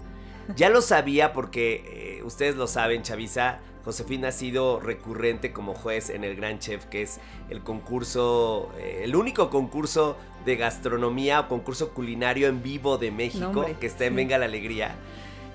Ya 0.55 0.69
lo 0.69 0.81
sabía 0.81 1.34
porque 1.34 2.19
eh, 2.19 2.23
ustedes 2.23 2.55
lo 2.55 2.67
saben, 2.67 3.01
Chavisa. 3.01 3.60
Josefina 3.86 4.30
ha 4.30 4.32
sido 4.32 4.80
recurrente 4.80 5.54
como 5.54 5.76
juez 5.76 6.10
en 6.10 6.24
el 6.24 6.36
Gran 6.36 6.58
Chef, 6.58 6.86
que 6.86 7.04
es 7.04 7.19
el 7.50 7.62
concurso, 7.62 8.71
eh, 8.80 9.02
el 9.04 9.15
único 9.15 9.52
concurso 9.52 10.17
de 10.43 10.56
gastronomía 10.56 11.41
o 11.41 11.48
concurso 11.48 11.93
culinario 11.93 12.48
en 12.48 12.63
vivo 12.63 12.98
de 12.98 13.12
México, 13.12 13.65
que 13.80 13.86
está 13.86 14.06
en 14.06 14.15
Venga 14.15 14.39
la 14.39 14.45
Alegría. 14.45 14.95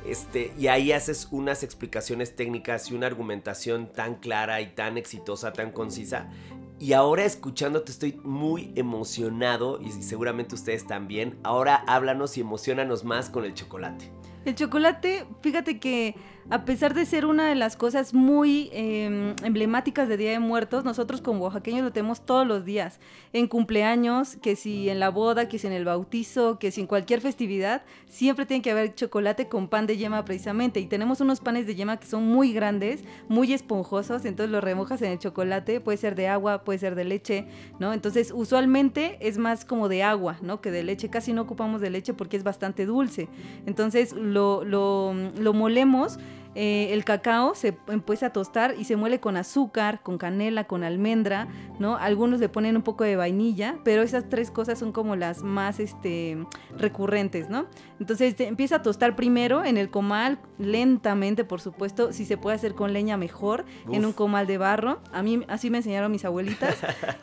Este, 0.06 0.52
y 0.56 0.68
ahí 0.68 0.92
haces 0.92 1.28
unas 1.30 1.62
explicaciones 1.62 2.34
técnicas 2.34 2.90
y 2.90 2.94
una 2.94 3.06
argumentación 3.06 3.92
tan 3.92 4.14
clara 4.14 4.60
y 4.60 4.68
tan 4.68 4.96
exitosa, 4.96 5.52
tan 5.52 5.72
concisa. 5.72 6.30
Y 6.78 6.94
ahora 6.94 7.24
escuchándote 7.24 7.92
estoy 7.92 8.18
muy 8.24 8.72
emocionado 8.74 9.80
y 9.82 9.90
seguramente 9.90 10.54
ustedes 10.54 10.86
también. 10.86 11.38
Ahora 11.42 11.74
háblanos 11.86 12.38
y 12.38 12.40
emocionanos 12.40 13.04
más 13.04 13.28
con 13.28 13.44
el 13.44 13.52
chocolate. 13.52 14.10
El 14.46 14.54
chocolate, 14.54 15.26
fíjate 15.42 15.78
que 15.78 16.14
a 16.50 16.64
pesar 16.64 16.94
de 16.94 17.06
ser 17.06 17.26
una 17.26 17.48
de 17.48 17.54
las 17.54 17.76
cosas 17.76 18.12
muy 18.12 18.70
em, 18.72 19.36
emblemáticas 19.44 20.08
de 20.08 20.16
Día 20.16 20.32
de 20.32 20.40
Muertos, 20.40 20.84
nosotros 20.84 21.20
como 21.20 21.44
oaxaqueños 21.44 21.84
lo 21.84 21.92
tenemos 21.92 22.22
todos 22.26 22.44
los 22.44 22.64
días. 22.64 22.98
En 23.32 23.46
cumpleaños, 23.46 24.36
que 24.42 24.56
si 24.56 24.90
en 24.90 24.98
la 24.98 25.10
boda, 25.10 25.48
que 25.48 25.60
si 25.60 25.68
en 25.68 25.72
el 25.72 25.84
bautizo, 25.84 26.58
que 26.58 26.72
si 26.72 26.80
en 26.80 26.88
cualquier 26.88 27.20
festividad, 27.20 27.82
siempre 28.06 28.46
tiene 28.46 28.62
que 28.62 28.72
haber 28.72 28.96
chocolate 28.96 29.46
con 29.46 29.68
pan 29.68 29.86
de 29.86 29.96
yema 29.96 30.24
precisamente. 30.24 30.80
Y 30.80 30.86
tenemos 30.86 31.20
unos 31.20 31.38
panes 31.38 31.68
de 31.68 31.76
yema 31.76 31.98
que 31.98 32.08
son 32.08 32.26
muy 32.26 32.52
grandes, 32.52 33.04
muy 33.28 33.52
esponjosos, 33.52 34.24
entonces 34.24 34.50
los 34.50 34.64
remojas 34.64 35.00
en 35.02 35.12
el 35.12 35.18
chocolate, 35.20 35.80
puede 35.80 35.98
ser 35.98 36.16
de 36.16 36.26
agua, 36.26 36.64
puede 36.64 36.80
ser 36.80 36.96
de 36.96 37.04
leche, 37.04 37.46
¿no? 37.78 37.92
Entonces 37.92 38.32
usualmente 38.34 39.18
es 39.20 39.38
más 39.38 39.64
como 39.64 39.88
de 39.88 40.02
agua, 40.02 40.36
¿no? 40.42 40.60
Que 40.60 40.72
de 40.72 40.82
leche. 40.82 41.10
Casi 41.10 41.32
no 41.32 41.42
ocupamos 41.42 41.80
de 41.80 41.90
leche 41.90 42.12
porque 42.12 42.36
es 42.36 42.42
bastante 42.42 42.86
dulce. 42.86 43.28
Entonces 43.66 44.14
lo, 44.14 44.64
lo, 44.64 45.14
lo 45.38 45.52
molemos 45.52 46.18
eh, 46.56 46.88
el 46.92 47.04
cacao 47.04 47.54
se 47.54 47.78
empieza 47.86 48.26
a 48.26 48.32
tostar 48.32 48.74
y 48.76 48.84
se 48.84 48.96
muele 48.96 49.20
con 49.20 49.36
azúcar, 49.36 50.02
con 50.02 50.18
canela, 50.18 50.64
con 50.64 50.82
almendra, 50.82 51.46
¿no? 51.78 51.96
Algunos 51.96 52.40
le 52.40 52.48
ponen 52.48 52.76
un 52.76 52.82
poco 52.82 53.04
de 53.04 53.14
vainilla, 53.14 53.78
pero 53.84 54.02
esas 54.02 54.28
tres 54.28 54.50
cosas 54.50 54.78
son 54.78 54.90
como 54.90 55.14
las 55.14 55.42
más 55.44 55.78
este, 55.78 56.44
recurrentes, 56.76 57.48
¿no? 57.48 57.66
Entonces 58.00 58.34
empieza 58.40 58.76
a 58.76 58.82
tostar 58.82 59.14
primero 59.14 59.64
en 59.64 59.76
el 59.76 59.90
comal, 59.90 60.40
lentamente, 60.58 61.44
por 61.44 61.60
supuesto, 61.60 62.12
si 62.12 62.24
se 62.24 62.36
puede 62.36 62.56
hacer 62.56 62.74
con 62.74 62.92
leña 62.92 63.16
mejor, 63.16 63.64
en 63.92 64.04
un 64.04 64.12
comal 64.12 64.48
de 64.48 64.58
barro. 64.58 65.00
A 65.12 65.22
mí 65.22 65.42
así 65.48 65.70
me 65.70 65.78
enseñaron 65.78 66.10
mis 66.10 66.24
abuelitas. 66.24 66.78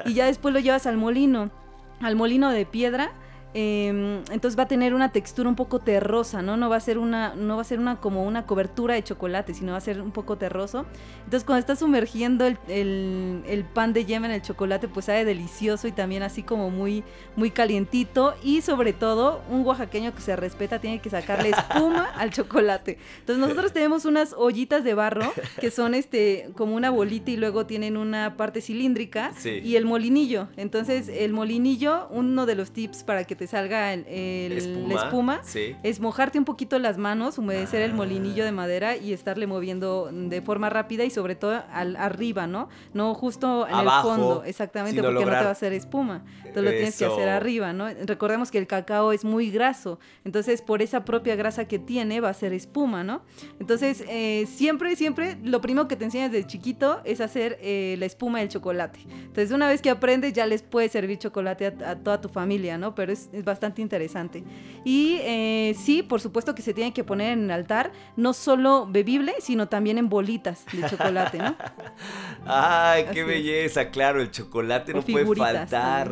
y 0.06 0.14
ya 0.14 0.26
después 0.26 0.54
lo 0.54 0.62
llevas 0.62 0.88
al 0.88 0.96
molino, 0.96 1.52
al 2.00 2.16
molino 2.16 2.50
de 2.52 2.66
piedra 2.66 3.12
Em, 3.60 4.22
entonces 4.30 4.56
va 4.56 4.66
a 4.66 4.68
tener 4.68 4.94
una 4.94 5.12
textura 5.12 5.50
un 5.50 5.56
poco 5.56 5.80
terrosa, 5.80 6.44
¿no? 6.44 6.58
No 6.58 6.70
va 6.70 6.76
a 6.76 6.80
ser 6.80 7.00
una, 7.00 7.34
no 7.34 7.56
va 7.56 7.64
a 7.64 7.66
ser 7.66 7.80
una 7.80 7.96
como 7.96 8.24
una 8.24 8.46
cobertura 8.46 8.94
de 8.94 9.04
chocolate, 9.04 9.56
sino 9.56 9.72
va 9.72 9.80
a 9.80 9.82
ser 9.82 10.00
un 10.00 10.12
poco 10.12 10.38
terroso. 10.38 10.86
Entonces 11.24 11.44
cuando 11.44 11.62
estás 11.62 11.80
sumergiendo 11.80 12.46
el, 12.46 13.66
pan 13.74 13.94
de 13.94 14.06
yema 14.06 14.28
en 14.28 14.34
el 14.34 14.44
chocolate, 14.44 14.88
pues 14.88 15.08
sabe 15.08 15.26
delicioso 15.26 15.88
y 15.88 15.92
también 15.92 16.22
así 16.22 16.44
como 16.44 16.70
muy, 16.70 17.04
muy 17.36 17.50
calientito. 17.50 18.36
Y 18.44 18.62
sobre 18.62 18.94
todo, 18.94 19.42
un 19.50 19.66
oaxaqueño 19.66 20.14
que 20.14 20.22
se 20.22 20.36
respeta 20.36 20.78
tiene 20.78 21.00
que 21.00 21.10
sacarle 21.10 21.50
espuma 21.50 22.12
al 22.16 22.30
chocolate. 22.30 23.00
Entonces 23.22 23.42
nosotros 23.42 23.74
tenemos 23.74 24.06
unas 24.06 24.34
ollitas 24.38 24.84
de 24.84 24.94
barro 24.94 25.34
que 25.60 25.72
son 25.72 25.96
este 25.96 26.52
como 26.56 26.76
una 26.76 26.92
bolita 26.92 27.32
y 27.32 27.38
luego 27.38 27.66
tienen 27.66 27.98
una 27.98 28.38
parte 28.38 28.62
cilíndrica 28.62 29.32
y 29.44 29.78
el 29.78 29.86
molinillo. 29.86 30.48
Entonces 30.58 31.10
el 31.10 31.34
molinillo, 31.34 32.08
uno 32.12 32.46
de 32.46 32.54
los 32.54 32.70
tips 32.70 33.04
para 33.04 33.24
que 33.24 33.36
te 33.36 33.47
salga 33.48 33.94
el, 33.94 34.90
la 34.90 34.96
espuma, 34.96 35.42
es 35.84 36.00
mojarte 36.00 36.38
un 36.38 36.46
poquito 36.46 36.78
las 36.80 36.98
manos, 36.98 37.38
humedecer 37.38 37.82
el 37.82 37.94
molinillo 37.94 38.46
de 38.46 38.52
madera 38.52 38.98
y 38.98 39.14
estarle 39.14 39.48
moviendo 39.48 40.10
de 40.12 40.42
forma 40.42 40.70
rápida 40.70 41.04
y 41.04 41.10
sobre 41.10 41.36
todo 41.36 41.64
al, 41.72 41.96
arriba, 41.96 42.48
¿no? 42.48 42.70
No 42.94 43.14
justo 43.14 43.68
en 43.68 43.76
el 43.76 43.90
fondo, 44.02 44.44
exactamente, 44.46 45.02
porque 45.02 45.26
no 45.26 45.32
te 45.32 45.36
va 45.36 45.40
a 45.40 45.52
hacer 45.52 45.74
espuma. 45.74 46.24
Entonces 46.38 46.64
lo 46.64 46.72
tienes 46.72 46.98
que 46.98 47.06
hacer 47.06 47.30
arriba, 47.30 47.74
¿no? 47.74 47.88
Recordemos 48.06 48.52
que 48.52 48.58
el 48.58 48.68
cacao 48.68 49.12
es 49.12 49.24
muy 49.24 49.50
graso, 49.52 50.00
entonces 50.26 50.62
por 50.62 50.82
esa 50.82 51.06
propia 51.06 51.36
grasa 51.36 51.66
que 51.66 51.80
tiene 51.80 52.20
va 52.20 52.30
a 52.30 52.34
ser 52.34 52.54
espuma, 52.54 53.04
¿no? 53.04 53.22
Entonces 53.60 54.04
eh, 54.08 54.46
siempre, 54.48 54.96
siempre 54.96 55.38
lo 55.44 55.62
primero 55.62 55.88
que 55.88 55.96
te 55.96 56.06
enseñas 56.06 56.32
desde 56.32 56.48
chiquito 56.48 57.02
es 57.04 57.22
hacer 57.22 57.58
eh, 57.62 57.96
la 58.00 58.06
espuma 58.06 58.40
del 58.40 58.50
chocolate. 58.50 59.00
Entonces 59.10 59.52
una 59.52 59.68
vez 59.68 59.82
que 59.82 59.90
aprendes 59.90 60.34
ya 60.34 60.46
les 60.46 60.62
puedes 60.62 60.92
servir 60.92 61.18
chocolate 61.18 61.68
a, 61.68 61.92
a 61.92 61.96
toda 61.96 62.22
tu 62.22 62.30
familia, 62.30 62.78
¿no? 62.78 62.96
Pero 62.96 63.12
es 63.12 63.27
es, 63.32 63.44
bastante 63.44 63.82
interesante. 63.82 64.44
Y 64.84 65.18
eh, 65.22 65.76
sí, 65.78 66.04
por 66.04 66.22
supuesto 66.22 66.56
que 66.56 66.62
se 66.62 66.74
tiene 66.74 66.94
que 66.94 67.04
poner 67.04 67.34
en 67.34 67.46
el 67.46 67.52
altar, 67.52 67.92
no 68.16 68.34
solo 68.34 68.88
bebible, 68.90 69.36
sino 69.40 69.68
también 69.68 69.98
en 69.98 70.10
bolitas 70.10 70.66
de 70.72 70.90
chocolate, 70.90 71.38
¿no? 71.38 71.56
Ay, 72.46 73.06
qué 73.12 73.24
belleza, 73.24 73.90
claro, 73.90 74.22
el 74.22 74.32
chocolate 74.32 74.94
no 74.94 75.02
puede 75.02 75.36
faltar. 75.36 76.12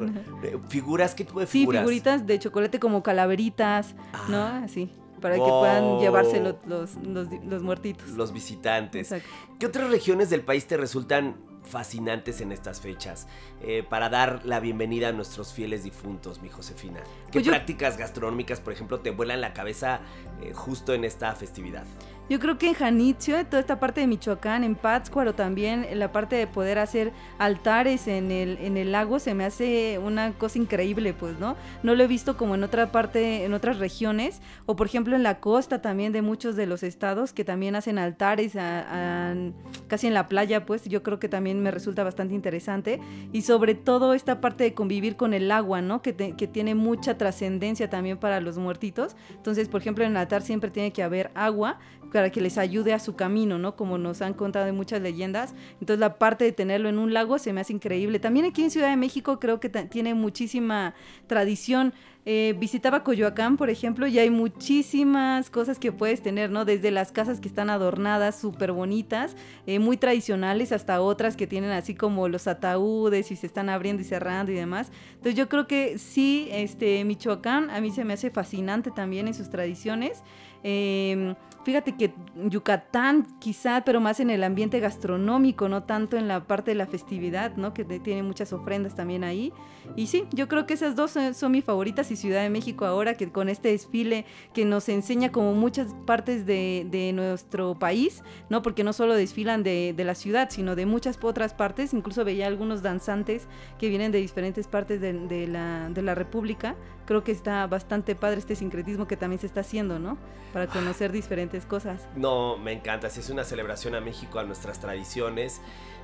¿Figuras? 0.69 1.15
¿Qué 1.15 1.25
tipo 1.25 1.39
de 1.39 1.47
figuras? 1.47 1.81
Sí, 1.81 1.85
figuritas 1.85 2.25
de 2.25 2.39
chocolate 2.39 2.79
como 2.79 3.03
calaveritas, 3.03 3.95
¿no? 4.29 4.37
Ah. 4.37 4.61
Así 4.65 4.89
para 5.21 5.35
que 5.35 5.41
puedan 5.41 5.99
llevarse 5.99 6.39
los, 6.39 6.95
los, 7.03 7.63
muertitos. 7.63 8.09
Los 8.09 8.31
visitantes. 8.31 9.11
¿Qué 9.57 9.65
otras 9.65 9.89
regiones 9.89 10.29
del 10.29 10.41
país 10.41 10.67
te 10.67 10.77
resultan 10.77 11.35
fascinantes 11.65 12.41
en 12.41 12.51
estas 12.51 12.81
fechas 12.81 13.27
eh, 13.61 13.83
para 13.87 14.09
dar 14.09 14.41
la 14.45 14.59
bienvenida 14.59 15.09
a 15.09 15.11
nuestros 15.11 15.53
fieles 15.53 15.83
difuntos, 15.83 16.41
mi 16.41 16.49
Josefina? 16.49 17.01
¿Qué 17.31 17.39
pues 17.39 17.47
prácticas 17.47 17.97
gastronómicas, 17.97 18.59
por 18.59 18.73
ejemplo, 18.73 18.99
te 18.99 19.11
vuelan 19.11 19.41
la 19.41 19.53
cabeza 19.53 19.99
eh, 20.41 20.53
justo 20.53 20.93
en 20.93 21.03
esta 21.03 21.33
festividad? 21.35 21.85
Yo 22.27 22.39
creo 22.39 22.57
que 22.57 22.69
en 22.69 22.73
Janitzio, 22.73 23.45
toda 23.45 23.59
esta 23.59 23.79
parte 23.79 24.01
de 24.01 24.07
Michoacán, 24.07 24.63
en 24.63 24.73
Pátzcuaro 24.73 25.35
también, 25.35 25.85
la 25.93 26.11
parte 26.11 26.35
de 26.35 26.47
poder 26.47 26.79
hacer 26.79 27.11
altares 27.37 28.07
en 28.07 28.31
el, 28.31 28.57
en 28.61 28.77
el 28.77 28.91
lago 28.91 29.19
se 29.19 29.35
me 29.35 29.45
hace 29.45 29.99
una 30.03 30.31
cosa 30.33 30.57
increíble, 30.57 31.13
pues, 31.13 31.37
¿no? 31.37 31.55
No 31.83 31.93
lo 31.93 32.03
he 32.03 32.07
visto 32.07 32.35
como 32.35 32.55
en 32.55 32.63
otra 32.63 32.91
parte, 32.91 33.45
en 33.45 33.53
otras 33.53 33.77
regiones, 33.77 34.41
o 34.65 34.75
por 34.75 34.87
ejemplo 34.87 35.15
en 35.15 35.21
la 35.21 35.39
costa 35.39 35.83
también 35.83 36.13
de 36.13 36.23
muchos 36.23 36.55
de 36.55 36.65
los 36.65 36.81
estados 36.81 37.31
que 37.31 37.43
también 37.43 37.75
hacen 37.75 37.99
altares 37.99 38.53
casi 39.87 40.07
en 40.07 40.15
la 40.15 40.27
playa, 40.27 40.65
pues 40.65 40.85
yo 40.85 41.03
creo 41.03 41.19
que 41.19 41.29
también 41.29 41.61
me 41.61 41.69
resulta 41.69 42.03
bastante 42.03 42.33
interesante. 42.33 42.99
Y 43.33 43.43
sobre 43.43 43.75
todo 43.75 44.15
esta 44.15 44.41
parte 44.41 44.63
de 44.63 44.73
convivir 44.73 45.15
con 45.15 45.35
el 45.35 45.51
agua, 45.51 45.83
¿no? 45.83 46.01
Que, 46.01 46.15
que 46.15 46.47
tiene 46.47 46.73
mucha 46.73 47.19
trascendencia 47.19 47.87
también 47.87 48.17
para 48.17 48.41
los 48.41 48.57
muertitos. 48.57 49.15
Entonces, 49.29 49.69
por 49.69 49.81
ejemplo, 49.81 50.03
en 50.03 50.11
el 50.11 50.17
altar 50.17 50.41
siempre 50.41 50.71
tiene 50.71 50.91
que 50.91 51.03
haber 51.03 51.29
agua 51.35 51.77
para 52.15 52.29
que 52.29 52.39
les 52.39 52.57
ayude 52.57 52.93
a 52.93 52.99
su 52.99 53.17
camino, 53.17 53.59
¿no? 53.59 53.75
Como 53.75 53.97
nos 53.97 54.21
han 54.21 54.33
contado 54.33 54.67
en 54.67 54.75
muchas 54.77 55.01
leyendas. 55.01 55.53
Entonces 55.81 55.99
la 55.99 56.17
parte 56.17 56.45
de 56.45 56.53
tenerlo 56.53 56.87
en 56.87 56.97
un 56.97 57.13
lago 57.13 57.37
se 57.39 57.51
me 57.51 57.59
hace 57.59 57.73
increíble. 57.73 58.19
También 58.19 58.45
aquí 58.45 58.63
en 58.63 58.71
Ciudad 58.71 58.89
de 58.89 58.95
México 58.95 59.37
creo 59.37 59.59
que 59.59 59.67
tiene 59.67 60.13
muchísima 60.13 60.93
tradición. 61.27 61.93
Eh, 62.25 62.55
visitaba 62.57 63.03
Coyoacán, 63.03 63.57
por 63.57 63.69
ejemplo, 63.69 64.07
y 64.07 64.17
hay 64.17 64.29
muchísimas 64.29 65.49
cosas 65.49 65.77
que 65.77 65.91
puedes 65.91 66.21
tener, 66.21 66.49
¿no? 66.49 66.63
Desde 66.63 66.89
las 66.89 67.11
casas 67.11 67.41
que 67.41 67.49
están 67.49 67.69
adornadas, 67.69 68.39
súper 68.39 68.71
bonitas, 68.71 69.35
eh, 69.67 69.79
muy 69.79 69.97
tradicionales, 69.97 70.71
hasta 70.71 71.01
otras 71.01 71.35
que 71.35 71.47
tienen 71.47 71.71
así 71.71 71.95
como 71.95 72.29
los 72.29 72.47
ataúdes 72.47 73.29
y 73.29 73.35
se 73.35 73.45
están 73.45 73.67
abriendo 73.67 74.01
y 74.01 74.05
cerrando 74.05 74.53
y 74.53 74.55
demás. 74.55 74.89
Entonces 75.15 75.35
yo 75.35 75.49
creo 75.49 75.67
que 75.67 75.97
sí, 75.97 76.47
este, 76.49 77.03
Michoacán 77.03 77.69
a 77.69 77.81
mí 77.81 77.91
se 77.91 78.05
me 78.05 78.13
hace 78.13 78.31
fascinante 78.31 78.89
también 78.89 79.27
en 79.27 79.33
sus 79.33 79.49
tradiciones. 79.49 80.23
Em, 80.63 81.35
fíjate 81.65 81.95
que 81.97 82.13
Yucatán 82.47 83.25
quizá, 83.39 83.81
pero 83.83 83.99
más 83.99 84.19
en 84.19 84.29
el 84.29 84.43
ambiente 84.43 84.79
gastronómico, 84.79 85.67
no 85.67 85.83
tanto 85.83 86.15
en 86.15 86.27
la 86.27 86.45
parte 86.45 86.71
de 86.71 86.75
la 86.75 86.85
festividad, 86.85 87.55
¿no? 87.55 87.73
Que 87.73 87.83
tiene 87.83 88.21
muchas 88.21 88.53
ofrendas 88.53 88.95
también 88.95 89.23
ahí. 89.23 89.51
Y 89.95 90.07
sí, 90.07 90.25
yo 90.31 90.47
creo 90.47 90.67
que 90.67 90.75
esas 90.75 90.95
dos 90.95 91.17
son, 91.33 91.51
mis 91.51 91.63
favoritas 91.63 92.11
y 92.11 92.15
Ciudad 92.15 92.43
de 92.43 92.51
México 92.51 92.85
ahora 92.85 93.15
que 93.15 93.31
con 93.31 93.49
este 93.49 93.69
desfile 93.69 94.25
que 94.53 94.63
nos 94.63 94.89
enseña 94.89 95.31
como 95.31 95.53
muchas 95.53 95.93
partes 96.05 96.45
de, 96.45 97.11
nuestro 97.15 97.75
país, 97.79 98.23
¿no? 98.49 98.61
Porque 98.61 98.83
no 98.83 98.93
solo 98.93 99.15
desfilan 99.15 99.63
de, 99.63 99.95
la 99.97 100.13
ciudad, 100.13 100.49
sino 100.51 100.75
de 100.75 100.85
muchas 100.85 101.17
otras 101.21 101.55
partes. 101.55 101.93
Incluso 101.95 102.23
veía 102.23 102.45
algunos 102.45 102.83
danzantes 102.83 103.47
que 103.79 103.89
vienen 103.89 104.11
de 104.11 104.19
diferentes 104.19 104.67
partes 104.67 105.01
de, 105.01 105.47
la, 105.47 105.89
de 105.89 106.01
la 106.03 106.13
República. 106.13 106.75
Creo 107.07 107.23
que 107.23 107.31
está 107.31 107.65
bastante 107.65 108.15
padre 108.15 108.37
este 108.37 108.55
sincretismo 108.55 109.07
que 109.07 109.17
también 109.17 109.39
se 109.39 109.47
está 109.47 109.61
haciendo, 109.61 109.97
¿no? 109.97 110.17
Para 110.53 110.67
conocer 110.67 111.11
diferentes 111.11 111.54
cosas. 111.63 112.09
No, 112.17 112.57
me 112.57 112.73
encanta. 112.73 113.09
Si 113.09 113.21
es 113.21 113.29
una 113.29 113.45
celebración 113.45 113.95
a 113.95 114.01
México, 114.01 114.39
a 114.39 114.43
nuestras 114.43 114.81
tradiciones 114.81 115.61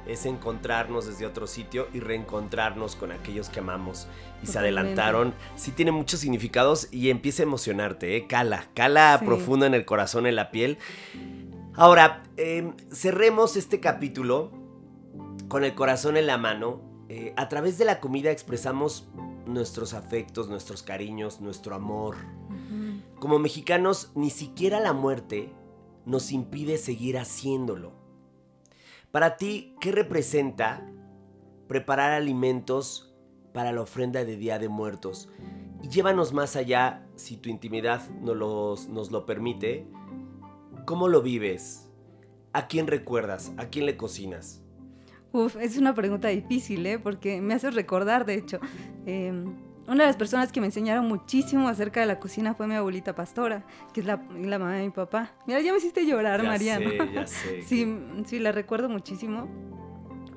es 0.07 0.25
encontrarnos 0.25 1.05
desde 1.05 1.25
otro 1.25 1.47
sitio 1.47 1.87
y 1.93 1.99
reencontrarnos 1.99 2.95
con 2.95 3.11
aquellos 3.11 3.49
que 3.49 3.59
amamos 3.59 4.07
y 4.41 4.47
se 4.47 4.59
adelantaron. 4.59 5.33
Sí 5.55 5.71
tiene 5.71 5.91
muchos 5.91 6.19
significados 6.19 6.87
y 6.91 7.09
empieza 7.09 7.43
a 7.43 7.45
emocionarte, 7.45 8.15
¿eh? 8.15 8.27
cala, 8.27 8.65
cala 8.73 9.21
profundo 9.23 9.65
en 9.65 9.73
el 9.73 9.85
corazón, 9.85 10.25
en 10.25 10.35
la 10.35 10.51
piel. 10.51 10.77
Ahora, 11.75 12.23
em, 12.37 12.75
cerremos 12.91 13.55
este 13.55 13.79
capítulo 13.79 14.51
con 15.47 15.63
el 15.63 15.73
corazón 15.73 16.17
en 16.17 16.27
la 16.27 16.37
mano. 16.37 16.81
Eh, 17.09 17.33
a 17.37 17.49
través 17.49 17.77
de 17.77 17.85
la 17.85 17.99
comida 17.99 18.31
expresamos 18.31 19.09
nuestros 19.45 19.93
afectos, 19.93 20.49
nuestros 20.49 20.83
cariños, 20.83 21.41
nuestro 21.41 21.75
amor. 21.75 22.15
Como 23.21 23.38
mexicanos, 23.38 24.12
ni 24.15 24.31
siquiera 24.31 24.79
la 24.79 24.93
muerte 24.93 25.53
nos 26.07 26.31
impide 26.31 26.79
seguir 26.79 27.19
haciéndolo. 27.19 27.91
Para 29.12 29.38
ti, 29.38 29.75
¿qué 29.79 29.91
representa 29.91 30.91
preparar 31.67 32.13
alimentos 32.13 33.13
para 33.53 33.73
la 33.73 33.81
ofrenda 33.81 34.25
de 34.25 34.38
Día 34.38 34.57
de 34.57 34.69
Muertos? 34.69 35.29
Y 35.84 35.89
llévanos 35.89 36.34
más 36.34 36.55
allá, 36.55 37.07
si 37.15 37.38
tu 37.38 37.49
intimidad 37.49 38.10
nos, 38.10 38.89
nos 38.89 39.12
lo 39.12 39.27
permite. 39.27 39.86
¿Cómo 40.88 41.07
lo 41.07 41.21
vives? 41.21 41.91
¿A 42.53 42.65
quién 42.65 42.88
recuerdas? 42.88 43.51
¿A 43.57 43.67
quién 43.67 43.86
le 43.86 43.97
cocinas? 43.97 44.63
Uf, 45.31 45.57
es 45.57 45.77
una 45.77 45.93
pregunta 45.93 46.29
difícil, 46.29 46.84
¿eh? 46.88 46.97
Porque 46.97 47.39
me 47.39 47.53
hace 47.53 47.69
recordar, 47.69 48.25
de 48.25 48.34
hecho. 48.34 48.60
Em, 49.05 49.70
una 49.91 50.04
de 50.04 50.08
las 50.08 50.15
personas 50.15 50.54
que 50.54 50.62
me 50.62 50.67
enseñaron 50.67 51.06
muchísimo 51.06 51.67
acerca 51.67 51.99
de 51.99 52.06
la 52.06 52.17
cocina 52.17 52.54
fue 52.54 52.65
mi 52.65 52.75
abuelita 52.75 53.13
pastora, 53.13 53.65
que 53.93 53.99
es 53.99 54.06
la, 54.06 54.23
la 54.39 54.58
mamá 54.58 54.75
de 54.75 54.86
mi 54.86 54.89
papá. 54.89 55.34
Mira, 55.45 55.60
ya 55.60 55.73
me 55.73 55.80
hiciste 55.80 56.06
llorar, 56.06 56.41
ya 56.41 56.47
Mariano. 56.47 56.89
Sé, 56.89 56.97
ya 57.13 57.27
sé. 57.27 57.62
sí, 57.67 57.97
sí, 58.25 58.39
la 58.39 58.54
recuerdo 58.54 58.88
muchísimo. 58.88 59.49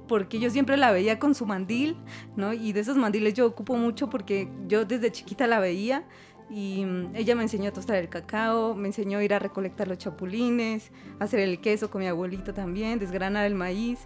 Porque 0.09 0.41
yo 0.41 0.51
siempre 0.51 0.77
la 0.77 0.91
veía 0.91 1.21
con 1.21 1.37
su 1.37 1.47
mandil, 1.47 1.97
¿no? 2.35 2.53
Y 2.53 2.73
de 2.73 2.81
esos 2.81 2.97
mandiles 2.97 3.35
yo 3.35 3.47
ocupo 3.47 3.77
mucho 3.77 4.11
porque 4.11 4.49
yo 4.67 4.85
desde 4.85 5.13
chiquita 5.13 5.47
la 5.47 5.61
veía 5.61 6.03
y 6.51 6.85
mm, 6.85 7.15
ella 7.15 7.37
me 7.37 7.45
enseñó 7.45 7.69
a 7.69 7.73
tostar 7.73 7.99
el 7.99 8.09
cacao, 8.09 8.75
me 8.75 8.89
enseñó 8.89 9.19
a 9.19 9.25
ir 9.25 9.35
a 9.35 9.39
recolectar 9.39 9.87
los 9.87 9.99
chapulines, 9.99 10.91
hacer 11.21 11.39
el 11.39 11.61
queso 11.61 11.93
con 11.93 12.01
mi 12.01 12.09
abuelito 12.09 12.55
también, 12.55 12.99
desgranar 12.99 13.47
el 13.47 13.55
maíz. 13.55 14.01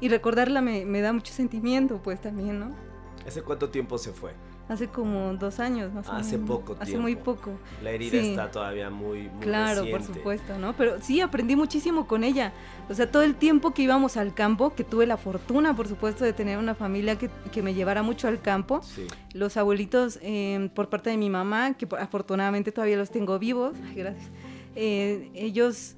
Y 0.00 0.08
recordarla 0.08 0.62
me, 0.62 0.86
me 0.86 1.02
da 1.02 1.12
mucho 1.12 1.34
sentimiento, 1.34 2.02
pues 2.02 2.22
también, 2.22 2.58
¿no? 2.58 2.93
¿Hace 3.26 3.42
cuánto 3.42 3.68
tiempo 3.70 3.98
se 3.98 4.12
fue? 4.12 4.32
Hace 4.68 4.88
como 4.88 5.34
dos 5.34 5.60
años 5.60 5.92
más 5.92 6.08
Hace 6.08 6.38
poco 6.38 6.74
tiempo. 6.74 6.82
Hace 6.82 6.98
muy 6.98 7.16
poco. 7.16 7.52
La 7.82 7.90
herida 7.90 8.16
está 8.16 8.50
todavía 8.50 8.88
muy, 8.88 9.28
muy 9.28 9.42
Claro, 9.42 9.84
por 9.90 10.02
supuesto, 10.02 10.58
¿no? 10.58 10.74
Pero 10.74 11.00
sí, 11.02 11.20
aprendí 11.20 11.54
muchísimo 11.54 12.06
con 12.06 12.24
ella. 12.24 12.52
O 12.88 12.94
sea, 12.94 13.10
todo 13.10 13.22
el 13.22 13.34
tiempo 13.34 13.72
que 13.72 13.82
íbamos 13.82 14.16
al 14.16 14.32
campo, 14.32 14.74
que 14.74 14.82
tuve 14.82 15.06
la 15.06 15.18
fortuna, 15.18 15.76
por 15.76 15.86
supuesto, 15.86 16.24
de 16.24 16.32
tener 16.32 16.56
una 16.58 16.74
familia 16.74 17.16
que, 17.16 17.28
que 17.52 17.62
me 17.62 17.74
llevara 17.74 18.02
mucho 18.02 18.26
al 18.26 18.40
campo. 18.40 18.80
Sí. 18.82 19.06
Los 19.34 19.58
abuelitos, 19.58 20.18
eh, 20.22 20.70
por 20.74 20.88
parte 20.88 21.10
de 21.10 21.18
mi 21.18 21.28
mamá, 21.28 21.74
que 21.74 21.86
afortunadamente 21.98 22.72
todavía 22.72 22.96
los 22.96 23.10
tengo 23.10 23.38
vivos, 23.38 23.74
gracias. 23.94 24.30
Eh, 24.76 25.30
ellos 25.34 25.96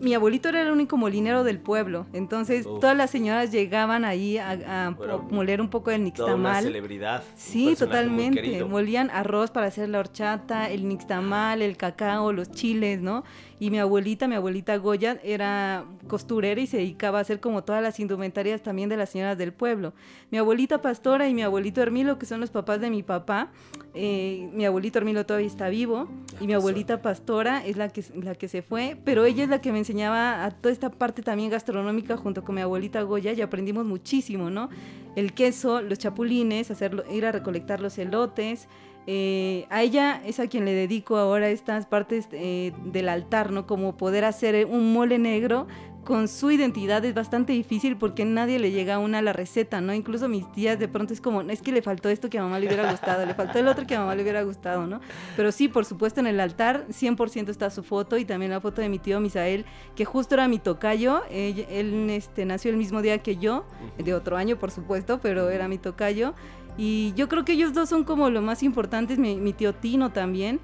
mi 0.00 0.14
abuelito 0.14 0.48
era 0.48 0.62
el 0.62 0.70
único 0.70 0.96
molinero 0.96 1.44
del 1.44 1.58
pueblo, 1.58 2.06
entonces 2.12 2.64
todas 2.64 2.96
las 2.96 3.10
señoras 3.10 3.50
llegaban 3.50 4.04
ahí 4.04 4.38
a, 4.38 4.94
moler 5.30 5.60
un 5.60 5.68
poco 5.68 5.90
el 5.90 6.04
nixtamal. 6.04 6.36
Toda 6.36 6.50
una 6.50 6.60
celebridad. 6.62 7.22
Sí, 7.36 7.74
totalmente. 7.76 8.64
Molían 8.64 9.10
arroz 9.10 9.50
para 9.50 9.66
hacer 9.66 9.88
la 9.88 10.00
horchata, 10.00 10.70
el 10.70 10.88
nixtamal, 10.88 11.62
el 11.62 11.76
cacao, 11.76 12.32
los 12.32 12.50
chiles, 12.50 13.00
¿no? 13.00 13.24
Y 13.60 13.70
mi 13.70 13.78
abuelita, 13.78 14.28
mi 14.28 14.34
abuelita 14.34 14.76
Goya, 14.76 15.18
era 15.22 15.84
costurera 16.08 16.60
y 16.60 16.66
se 16.66 16.78
dedicaba 16.78 17.18
a 17.18 17.22
hacer 17.22 17.40
como 17.40 17.64
todas 17.64 17.82
las 17.82 18.00
indumentarias 18.00 18.62
también 18.62 18.88
de 18.88 18.96
las 18.96 19.10
señoras 19.10 19.38
del 19.38 19.52
pueblo. 19.52 19.92
Mi 20.30 20.38
abuelita 20.38 20.82
Pastora 20.82 21.28
y 21.28 21.34
mi 21.34 21.42
abuelito 21.42 21.80
Hermilo, 21.80 22.18
que 22.18 22.26
son 22.26 22.40
los 22.40 22.50
papás 22.50 22.80
de 22.80 22.90
mi 22.90 23.02
papá, 23.02 23.52
eh, 23.94 24.50
mi 24.52 24.64
abuelito 24.64 24.98
Hermilo 24.98 25.24
todavía 25.24 25.46
está 25.46 25.68
vivo 25.68 26.08
y 26.40 26.46
mi 26.46 26.52
abuelita 26.52 27.00
Pastora 27.00 27.64
es 27.64 27.76
la 27.76 27.88
que, 27.88 28.04
la 28.22 28.34
que 28.34 28.48
se 28.48 28.62
fue, 28.62 28.96
pero 29.04 29.24
ella 29.24 29.44
es 29.44 29.48
la 29.48 29.60
que 29.60 29.72
me 29.72 29.78
enseñaba 29.78 30.44
a 30.44 30.50
toda 30.50 30.72
esta 30.72 30.90
parte 30.90 31.22
también 31.22 31.50
gastronómica 31.50 32.16
junto 32.16 32.44
con 32.44 32.56
mi 32.56 32.60
abuelita 32.60 33.02
Goya 33.02 33.32
y 33.32 33.40
aprendimos 33.40 33.84
muchísimo, 33.86 34.50
¿no? 34.50 34.68
El 35.14 35.32
queso, 35.32 35.80
los 35.80 35.98
chapulines, 35.98 36.70
hacerlo, 36.72 37.04
ir 37.10 37.24
a 37.24 37.32
recolectar 37.32 37.80
los 37.80 37.98
elotes, 37.98 38.68
eh, 39.06 39.66
a 39.70 39.82
ella 39.82 40.22
es 40.24 40.40
a 40.40 40.46
quien 40.46 40.64
le 40.64 40.72
dedico 40.72 41.16
ahora 41.16 41.48
estas 41.48 41.86
partes 41.86 42.28
eh, 42.32 42.72
del 42.84 43.08
altar, 43.08 43.52
¿no? 43.52 43.66
Como 43.66 43.96
poder 43.96 44.24
hacer 44.24 44.66
un 44.66 44.92
mole 44.92 45.18
negro 45.18 45.66
con 46.04 46.28
su 46.28 46.50
identidad 46.50 47.04
es 47.04 47.14
bastante 47.14 47.52
difícil 47.52 47.96
porque 47.96 48.24
nadie 48.24 48.58
le 48.58 48.70
llega 48.70 48.96
a 48.96 48.98
una 48.98 49.22
la 49.22 49.32
receta, 49.32 49.80
¿no? 49.80 49.94
Incluso 49.94 50.28
mis 50.28 50.50
tías 50.52 50.78
de 50.78 50.86
pronto 50.86 51.12
es 51.12 51.20
como, 51.20 51.40
es 51.42 51.62
que 51.62 51.72
le 51.72 51.82
faltó 51.82 52.08
esto 52.08 52.28
que 52.28 52.38
a 52.38 52.42
mamá 52.42 52.58
le 52.58 52.66
hubiera 52.66 52.90
gustado, 52.90 53.24
le 53.24 53.34
faltó 53.34 53.58
el 53.58 53.68
otro 53.68 53.86
que 53.86 53.96
a 53.96 54.00
mamá 54.00 54.14
le 54.14 54.22
hubiera 54.22 54.42
gustado, 54.42 54.86
¿no? 54.86 55.00
Pero 55.36 55.50
sí, 55.50 55.68
por 55.68 55.84
supuesto, 55.84 56.20
en 56.20 56.26
el 56.26 56.40
altar 56.40 56.86
100% 56.88 57.48
está 57.48 57.70
su 57.70 57.82
foto 57.82 58.18
y 58.18 58.24
también 58.24 58.50
la 58.50 58.60
foto 58.60 58.82
de 58.82 58.88
mi 58.88 58.98
tío 58.98 59.18
Misael, 59.20 59.64
que 59.96 60.04
justo 60.04 60.34
era 60.34 60.46
mi 60.46 60.58
tocayo, 60.58 61.22
él, 61.30 62.10
este, 62.10 62.44
nació 62.44 62.70
el 62.70 62.76
mismo 62.76 63.00
día 63.02 63.18
que 63.18 63.36
yo, 63.36 63.64
de 63.98 64.14
otro 64.14 64.36
año, 64.36 64.58
por 64.58 64.70
supuesto, 64.70 65.20
pero 65.20 65.50
era 65.50 65.68
mi 65.68 65.78
tocayo. 65.78 66.34
Y 66.76 67.12
yo 67.14 67.28
creo 67.28 67.44
que 67.44 67.52
ellos 67.52 67.72
dos 67.72 67.88
son 67.88 68.04
como 68.04 68.30
lo 68.30 68.42
más 68.42 68.62
importante, 68.62 69.16
mi, 69.16 69.52
tío 69.52 69.74
Tino 69.74 70.10
también. 70.10 70.60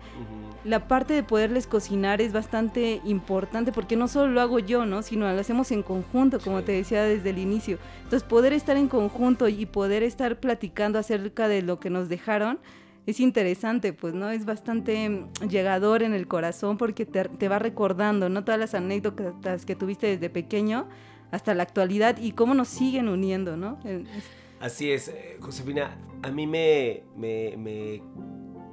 La 0.65 0.89
parte 0.89 1.15
de 1.15 1.23
poderles 1.23 1.67
cocinar 1.67 2.21
es 2.21 2.33
bastante 2.33 3.01
importante 3.05 3.73
porque 3.73 3.97
no 3.97 4.09
solo 4.09 4.31
lo 4.31 4.41
hago 4.43 4.59
yo, 4.59 4.85
¿no? 4.85 5.03
Sino 5.03 5.33
lo 5.33 5.41
hacemos 5.41 5.71
en 5.71 5.83
conjunto, 5.83 6.39
como 6.39 6.63
te 6.63 6.73
decía 6.73 7.03
desde 7.05 7.31
el 7.31 7.39
inicio. 7.39 7.79
Entonces, 8.03 8.29
poder 8.29 8.53
estar 8.53 8.77
en 8.77 8.89
conjunto 8.89 9.49
y 9.49 9.65
poder 9.65 10.03
estar 10.03 10.39
platicando 10.39 10.99
acerca 10.99 11.49
de 11.49 11.63
lo 11.63 11.81
que 11.81 11.89
nos 11.89 12.11
dejaron 12.11 12.59
es 13.07 13.21
interesante, 13.21 13.95
pues, 13.95 14.13
¿no? 14.13 14.31
Es 14.31 14.45
bastante 14.45 15.25
llegador 15.49 16.03
en 16.03 16.13
el 16.13 16.29
corazón 16.29 16.77
porque 16.77 17.07
te, 17.07 17.25
te 17.25 17.49
va 17.49 17.59
recordando, 17.59 18.29
¿no? 18.29 18.45
Todas 18.45 18.61
las 18.61 18.75
anécdotas 18.75 19.65
que 19.65 19.77
tuviste 19.77 20.09
desde 20.09 20.29
pequeño 20.29 20.89
hasta 21.31 21.55
la 21.55 21.63
actualidad 21.63 22.19
y 22.19 22.33
cómo 22.33 22.55
nos 22.55 22.69
siguen 22.69 23.09
uniendo, 23.09 23.57
¿no? 23.57 23.79
Así 24.61 24.93
es, 24.93 25.09
eh, 25.09 25.39
Josefina, 25.41 25.97
a 26.23 26.31
mí 26.31 26.47
me, 26.47 27.05
me, 27.17 28.03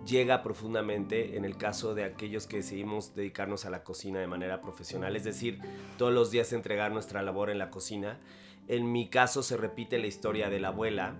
llega 0.06 0.44
profundamente 0.44 1.38
en 1.38 1.46
el 1.46 1.56
caso 1.56 1.96
de 1.96 2.04
aquellos 2.04 2.46
que 2.46 2.58
decidimos 2.58 3.16
dedicarnos 3.16 3.66
a 3.66 3.70
la 3.70 3.86
cocina 3.86 4.20
de 4.20 4.28
manera 4.28 4.62
profesional, 4.62 5.16
es 5.16 5.24
decir, 5.24 5.62
todos 5.98 6.14
los 6.14 6.30
días 6.30 6.52
entregar 6.52 6.92
nuestra 6.92 7.22
labor 7.22 7.50
en 7.50 7.58
la 7.58 7.70
cocina. 7.70 8.20
En 8.68 8.92
mi 8.92 9.10
caso 9.10 9.44
se 9.44 9.56
repite 9.56 9.98
la 9.98 10.08
historia 10.08 10.50
de 10.50 10.60
la 10.60 10.70
abuela, 10.70 11.16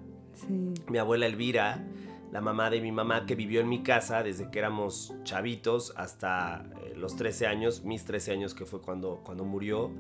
mi 0.90 0.98
abuela 0.98 1.28
Elvira, 1.28 1.86
la 2.34 2.42
mamá 2.42 2.70
de 2.70 2.82
mi 2.82 2.92
mamá 2.92 3.26
que 3.26 3.36
vivió 3.36 3.62
en 3.62 3.70
mi 3.70 3.84
casa 3.84 4.22
desde 4.22 4.52
que 4.52 4.60
éramos 4.60 5.16
chavitos 5.24 5.94
hasta 5.96 6.66
eh, 6.84 6.94
los 6.94 7.16
13 7.16 7.48
años, 7.48 7.84
mis 7.86 8.04
13 8.04 8.34
años 8.34 8.54
que 8.54 8.66
fue 8.66 8.82
cuando, 8.82 9.22
cuando 9.24 9.46
murió. 9.46 9.92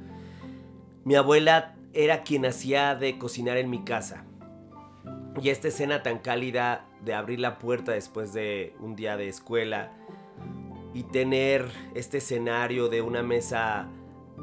Mi 1.05 1.15
abuela 1.15 1.77
era 1.93 2.23
quien 2.23 2.45
hacía 2.45 2.95
de 2.95 3.17
cocinar 3.17 3.55
en 3.55 3.69
mi 3.69 3.85
casa. 3.85 4.25
Y 5.41 5.49
esta 5.49 5.67
escena 5.67 6.01
tan 6.01 6.19
cálida 6.19 6.87
de 7.01 7.13
abrir 7.13 7.39
la 7.39 7.59
puerta 7.59 7.91
después 7.91 8.33
de 8.33 8.75
un 8.79 8.95
día 8.95 9.17
de 9.17 9.29
escuela 9.29 9.91
y 10.93 11.03
tener 11.03 11.65
este 11.93 12.17
escenario 12.17 12.89
de 12.89 13.01
una 13.01 13.21
mesa 13.21 13.87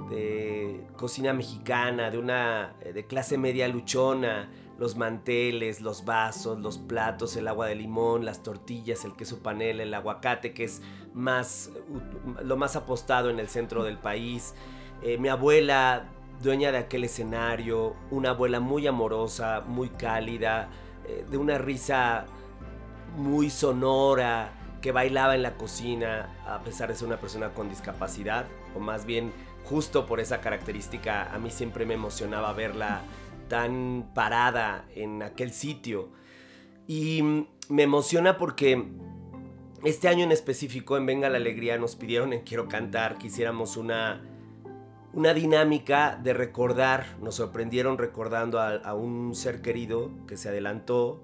de 0.08 0.86
cocina 0.96 1.32
mexicana, 1.32 2.10
de 2.10 2.18
una 2.18 2.74
de 2.80 3.06
clase 3.06 3.38
media 3.38 3.66
luchona, 3.66 4.48
los 4.78 4.96
manteles, 4.96 5.80
los 5.80 6.04
vasos, 6.04 6.58
los 6.58 6.78
platos, 6.78 7.36
el 7.36 7.48
agua 7.48 7.68
de 7.68 7.76
limón, 7.76 8.24
las 8.24 8.42
tortillas, 8.42 9.04
el 9.04 9.14
queso 9.14 9.40
panela, 9.40 9.82
el 9.82 9.94
aguacate, 9.94 10.52
que 10.52 10.64
es 10.64 10.82
más, 11.12 11.70
lo 12.42 12.56
más 12.56 12.76
apostado 12.76 13.30
en 13.30 13.38
el 13.38 13.48
centro 13.48 13.84
del 13.84 13.98
país. 13.98 14.54
Eh, 15.02 15.18
mi 15.18 15.28
abuela, 15.28 16.08
dueña 16.42 16.72
de 16.72 16.78
aquel 16.78 17.04
escenario, 17.04 17.94
una 18.10 18.30
abuela 18.30 18.60
muy 18.60 18.86
amorosa, 18.86 19.62
muy 19.66 19.88
cálida, 19.88 20.68
eh, 21.06 21.24
de 21.30 21.36
una 21.36 21.58
risa 21.58 22.26
muy 23.16 23.50
sonora, 23.50 24.52
que 24.80 24.92
bailaba 24.92 25.34
en 25.34 25.42
la 25.42 25.56
cocina, 25.56 26.28
a 26.46 26.58
pesar 26.58 26.90
de 26.90 26.94
ser 26.94 27.06
una 27.08 27.16
persona 27.16 27.50
con 27.54 27.70
discapacidad, 27.70 28.44
o 28.76 28.80
más 28.80 29.06
bien 29.06 29.32
justo 29.64 30.04
por 30.04 30.20
esa 30.20 30.40
característica, 30.40 31.32
a 31.34 31.38
mí 31.38 31.50
siempre 31.50 31.86
me 31.86 31.94
emocionaba 31.94 32.52
verla 32.52 33.00
tan 33.48 34.10
parada 34.14 34.84
en 34.94 35.22
aquel 35.22 35.52
sitio. 35.52 36.10
Y 36.86 37.46
me 37.70 37.82
emociona 37.82 38.36
porque 38.36 38.84
este 39.84 40.08
año 40.08 40.24
en 40.24 40.32
específico 40.32 40.96
en 40.96 41.06
Venga 41.06 41.30
la 41.30 41.38
Alegría 41.38 41.78
nos 41.78 41.96
pidieron 41.96 42.32
en 42.32 42.40
Quiero 42.42 42.68
Cantar 42.68 43.16
que 43.16 43.28
hiciéramos 43.28 43.78
una, 43.78 44.20
una 45.14 45.32
dinámica 45.32 46.18
de 46.22 46.34
recordar, 46.34 47.06
nos 47.20 47.36
sorprendieron 47.36 47.98
recordando 47.98 48.60
a, 48.60 48.74
a 48.76 48.94
un 48.94 49.34
ser 49.34 49.62
querido 49.62 50.10
que 50.26 50.36
se 50.36 50.48
adelantó 50.48 51.22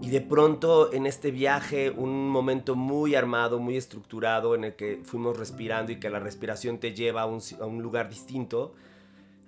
y 0.00 0.10
de 0.10 0.20
pronto 0.20 0.92
en 0.92 1.06
este 1.06 1.32
viaje, 1.32 1.90
un 1.90 2.28
momento 2.28 2.76
muy 2.76 3.16
armado, 3.16 3.58
muy 3.58 3.76
estructurado, 3.76 4.54
en 4.54 4.64
el 4.64 4.76
que 4.76 5.00
fuimos 5.02 5.36
respirando 5.36 5.90
y 5.90 5.98
que 5.98 6.08
la 6.08 6.20
respiración 6.20 6.78
te 6.78 6.94
lleva 6.94 7.22
a 7.22 7.26
un, 7.26 7.40
a 7.60 7.66
un 7.66 7.82
lugar 7.82 8.08
distinto, 8.08 8.74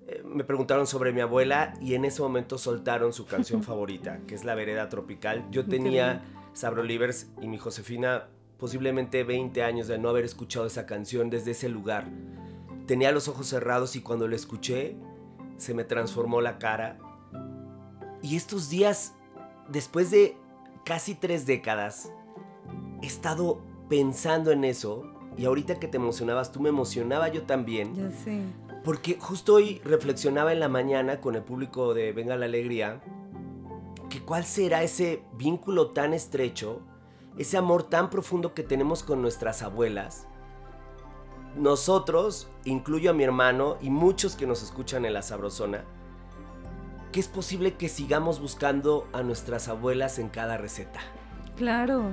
eh, 0.09 0.23
me 0.25 0.43
preguntaron 0.43 0.89
sobre 0.89 1.13
mi 1.13 1.21
abuela 1.21 1.75
y 1.81 1.95
en 1.95 2.05
ese 2.05 2.21
momento 2.21 2.59
soltaron 2.59 3.13
su 3.13 3.27
canción 3.27 3.63
favorita, 3.65 4.21
que 4.27 4.35
es 4.35 4.45
La 4.45 4.57
Vereda 4.57 4.89
Tropical. 4.89 5.45
Yo 5.53 5.67
tenía 5.67 6.23
Sabro 6.53 6.83
Livers 6.83 7.29
y 7.41 7.47
mi 7.47 7.59
Josefina 7.59 8.27
posiblemente 8.59 9.23
20 9.23 9.63
años 9.63 9.87
de 9.87 9.99
no 9.99 10.09
haber 10.09 10.25
escuchado 10.25 10.67
esa 10.67 10.85
canción 10.85 11.31
desde 11.31 11.53
ese 11.53 11.69
lugar. 11.69 12.07
Tenía 12.91 13.13
los 13.13 13.29
ojos 13.29 13.47
cerrados 13.47 13.95
y 13.95 14.01
cuando 14.01 14.27
la 14.27 14.35
escuché 14.35 14.97
se 15.59 15.75
me 15.75 15.85
transformó 15.85 16.41
la 16.41 16.59
cara. 16.59 16.99
Y 18.21 18.35
estos 18.35 18.69
días, 18.69 19.15
después 19.69 20.11
de 20.11 20.37
casi 20.85 21.15
tres 21.15 21.47
décadas, 21.47 22.11
he 23.01 23.07
estado 23.07 23.61
pensando 23.89 24.51
en 24.51 24.65
eso 24.65 25.05
y 25.37 25.45
ahorita 25.45 25.79
que 25.79 25.87
te 25.87 25.99
emocionabas, 25.99 26.51
tú 26.51 26.59
me 26.59 26.71
emocionaba 26.71 27.29
yo 27.29 27.45
también. 27.45 27.95
Ya 27.95 28.11
sé. 28.11 28.43
Porque 28.83 29.19
justo 29.21 29.55
hoy 29.55 29.81
reflexionaba 29.85 30.53
en 30.53 30.59
la 30.59 30.69
mañana 30.69 31.21
con 31.21 31.37
el 31.37 31.45
público 31.45 31.95
de 31.95 32.11
Venga 32.11 32.37
la 32.37 32.47
Alegría, 32.47 33.01
que 34.09 34.21
cuál 34.21 34.45
será 34.45 34.83
ese 34.83 35.23
vínculo 35.35 35.91
tan 35.91 36.13
estrecho, 36.13 36.81
ese 37.39 37.57
amor 37.57 37.85
tan 37.85 38.11
profundo 38.11 38.53
que 38.53 38.65
tenemos 38.65 39.05
con 39.05 39.23
nuestras 39.23 39.63
abuelas. 39.63 40.27
Nosotros, 41.57 42.49
incluyo 42.65 43.11
a 43.11 43.15
mi 43.15 43.25
hermano 43.25 43.77
y 43.81 43.91
muchos 43.91 44.37
que 44.37 44.47
nos 44.47 44.63
escuchan 44.63 45.05
en 45.05 45.15
la 45.15 45.23
Sabrosona, 45.23 45.85
que 47.13 47.21
es 47.21 47.29
posible 47.29 47.75
que 47.75 47.89
sigamos 47.89 48.41
buscando 48.41 49.09
a 49.13 49.23
nuestras 49.23 49.69
abuelas 49.69 50.19
en 50.19 50.29
cada 50.29 50.57
receta. 50.57 51.01
Claro. 51.57 52.05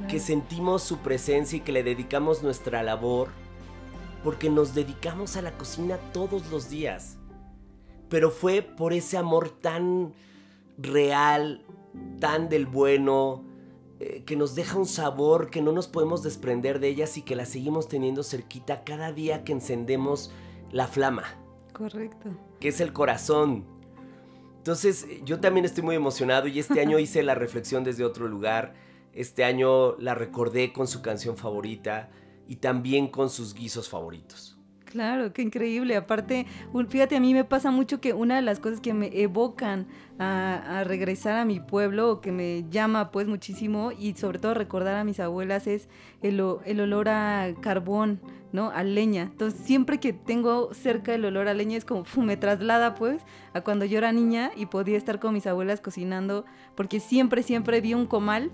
Que 0.00 0.06
claro. 0.06 0.24
sentimos 0.24 0.82
su 0.82 0.98
presencia 0.98 1.56
y 1.56 1.60
que 1.60 1.72
le 1.72 1.82
dedicamos 1.82 2.42
nuestra 2.42 2.82
labor 2.82 3.28
porque 4.22 4.50
nos 4.50 4.74
dedicamos 4.74 5.36
a 5.36 5.42
la 5.42 5.52
cocina 5.52 5.96
todos 6.12 6.50
los 6.50 6.70
días. 6.70 7.16
Pero 8.08 8.30
fue 8.30 8.62
por 8.62 8.92
ese 8.92 9.16
amor 9.16 9.48
tan 9.50 10.12
real, 10.78 11.62
tan 12.20 12.48
del 12.48 12.66
bueno, 12.66 13.42
eh, 14.04 14.24
que 14.24 14.34
nos 14.34 14.56
deja 14.56 14.78
un 14.78 14.86
sabor 14.86 15.48
que 15.48 15.62
no 15.62 15.70
nos 15.70 15.86
podemos 15.86 16.24
desprender 16.24 16.80
de 16.80 16.88
ellas 16.88 17.16
y 17.16 17.22
que 17.22 17.36
la 17.36 17.46
seguimos 17.46 17.86
teniendo 17.86 18.24
cerquita 18.24 18.82
cada 18.82 19.12
día 19.12 19.44
que 19.44 19.52
encendemos 19.52 20.32
la 20.72 20.88
flama, 20.88 21.22
Correcto. 21.72 22.30
que 22.58 22.68
es 22.68 22.80
el 22.80 22.92
corazón. 22.92 23.64
Entonces 24.56 25.06
yo 25.24 25.38
también 25.38 25.64
estoy 25.64 25.84
muy 25.84 25.94
emocionado 25.94 26.48
y 26.48 26.58
este 26.58 26.80
año 26.80 26.98
hice 26.98 27.22
la 27.22 27.36
reflexión 27.36 27.84
desde 27.84 28.04
otro 28.04 28.26
lugar. 28.26 28.74
Este 29.12 29.44
año 29.44 29.96
la 29.98 30.16
recordé 30.16 30.72
con 30.72 30.88
su 30.88 31.00
canción 31.00 31.36
favorita 31.36 32.10
y 32.48 32.56
también 32.56 33.06
con 33.06 33.30
sus 33.30 33.54
guisos 33.54 33.88
favoritos. 33.88 34.51
Claro, 34.92 35.32
qué 35.32 35.40
increíble. 35.40 35.96
Aparte, 35.96 36.44
fíjate, 36.90 37.16
a 37.16 37.20
mí 37.20 37.32
me 37.32 37.44
pasa 37.44 37.70
mucho 37.70 37.98
que 37.98 38.12
una 38.12 38.36
de 38.36 38.42
las 38.42 38.60
cosas 38.60 38.78
que 38.78 38.92
me 38.92 39.22
evocan 39.22 39.86
a, 40.18 40.84
regresar 40.84 41.38
a 41.38 41.46
mi 41.46 41.60
pueblo 41.60 42.10
o 42.10 42.20
que 42.20 42.30
me 42.30 42.66
llama 42.68 43.10
pues 43.10 43.26
muchísimo 43.26 43.90
y 43.98 44.12
sobre 44.16 44.38
todo 44.38 44.52
recordar 44.52 44.96
a 44.96 45.04
mis 45.04 45.18
abuelas 45.18 45.66
es 45.66 45.88
el, 46.20 46.44
el 46.66 46.80
olor 46.80 47.08
a 47.08 47.54
carbón, 47.62 48.20
¿no? 48.52 48.70
A 48.70 48.84
leña. 48.84 49.22
Entonces, 49.22 49.58
siempre 49.64 49.98
que 49.98 50.12
tengo 50.12 50.74
cerca 50.74 51.14
el 51.14 51.24
olor 51.24 51.48
a 51.48 51.54
leña 51.54 51.78
es 51.78 51.86
como, 51.86 52.04
me 52.18 52.36
traslada 52.36 52.94
pues 52.94 53.22
a 53.54 53.62
cuando 53.62 53.86
yo 53.86 53.96
era 53.96 54.12
niña 54.12 54.50
y 54.56 54.66
podía 54.66 54.98
estar 54.98 55.20
con 55.20 55.32
mis 55.32 55.46
abuelas 55.46 55.80
cocinando 55.80 56.44
porque 56.74 57.00
siempre, 57.00 57.42
siempre 57.42 57.80
vi 57.80 57.94
un 57.94 58.04
comal 58.04 58.50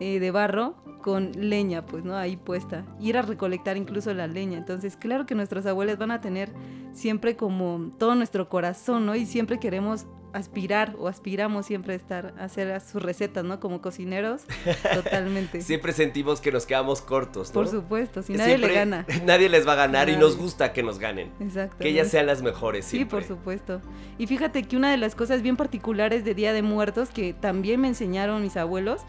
eh, 0.00 0.18
de 0.18 0.30
barro 0.30 0.74
con 1.02 1.32
leña, 1.36 1.86
pues, 1.86 2.04
¿no? 2.04 2.16
Ahí 2.16 2.36
puesta. 2.36 2.84
Ir 3.00 3.16
a 3.16 3.22
recolectar 3.22 3.76
incluso 3.76 4.12
la 4.14 4.26
leña. 4.26 4.58
Entonces, 4.58 4.96
claro 4.96 5.26
que 5.26 5.34
nuestras 5.34 5.66
abuelas 5.66 5.98
van 5.98 6.10
a 6.10 6.20
tener 6.20 6.50
siempre 6.92 7.36
como 7.36 7.92
todo 7.98 8.14
nuestro 8.14 8.48
corazón, 8.48 9.06
¿no? 9.06 9.14
Y 9.14 9.26
siempre 9.26 9.58
queremos 9.58 10.06
aspirar 10.32 10.94
o 10.98 11.08
aspiramos 11.08 11.66
siempre 11.66 11.94
a 11.94 11.96
estar, 11.96 12.34
a 12.38 12.44
hacer 12.44 12.70
a 12.70 12.80
sus 12.80 13.02
recetas, 13.02 13.44
¿no? 13.44 13.60
Como 13.60 13.80
cocineros, 13.80 14.42
totalmente. 14.94 15.60
Siempre 15.60 15.92
sentimos 15.92 16.40
que 16.40 16.52
nos 16.52 16.66
quedamos 16.66 17.02
cortos, 17.02 17.48
¿no? 17.48 17.54
Por 17.54 17.68
supuesto, 17.68 18.22
si 18.22 18.34
nadie 18.34 18.58
le 18.58 18.72
gana. 18.72 19.06
Nadie 19.24 19.48
les 19.48 19.66
va 19.66 19.72
a 19.72 19.76
ganar 19.76 20.08
y 20.08 20.16
nos 20.16 20.36
gusta 20.36 20.72
que 20.72 20.82
nos 20.82 20.98
ganen. 20.98 21.32
Exacto. 21.40 21.76
Que 21.80 21.88
ellas 21.88 22.08
sean 22.08 22.26
las 22.26 22.42
mejores 22.42 22.84
Sí, 22.84 22.98
siempre. 22.98 23.18
por 23.18 23.26
supuesto. 23.26 23.80
Y 24.18 24.26
fíjate 24.26 24.62
que 24.62 24.76
una 24.76 24.90
de 24.90 24.96
las 24.96 25.14
cosas 25.14 25.42
bien 25.42 25.56
particulares 25.56 26.24
de 26.24 26.34
Día 26.34 26.52
de 26.52 26.62
Muertos 26.62 27.10
que 27.10 27.32
también 27.34 27.80
me 27.80 27.88
enseñaron 27.88 28.42
mis 28.42 28.56
abuelos 28.56 29.02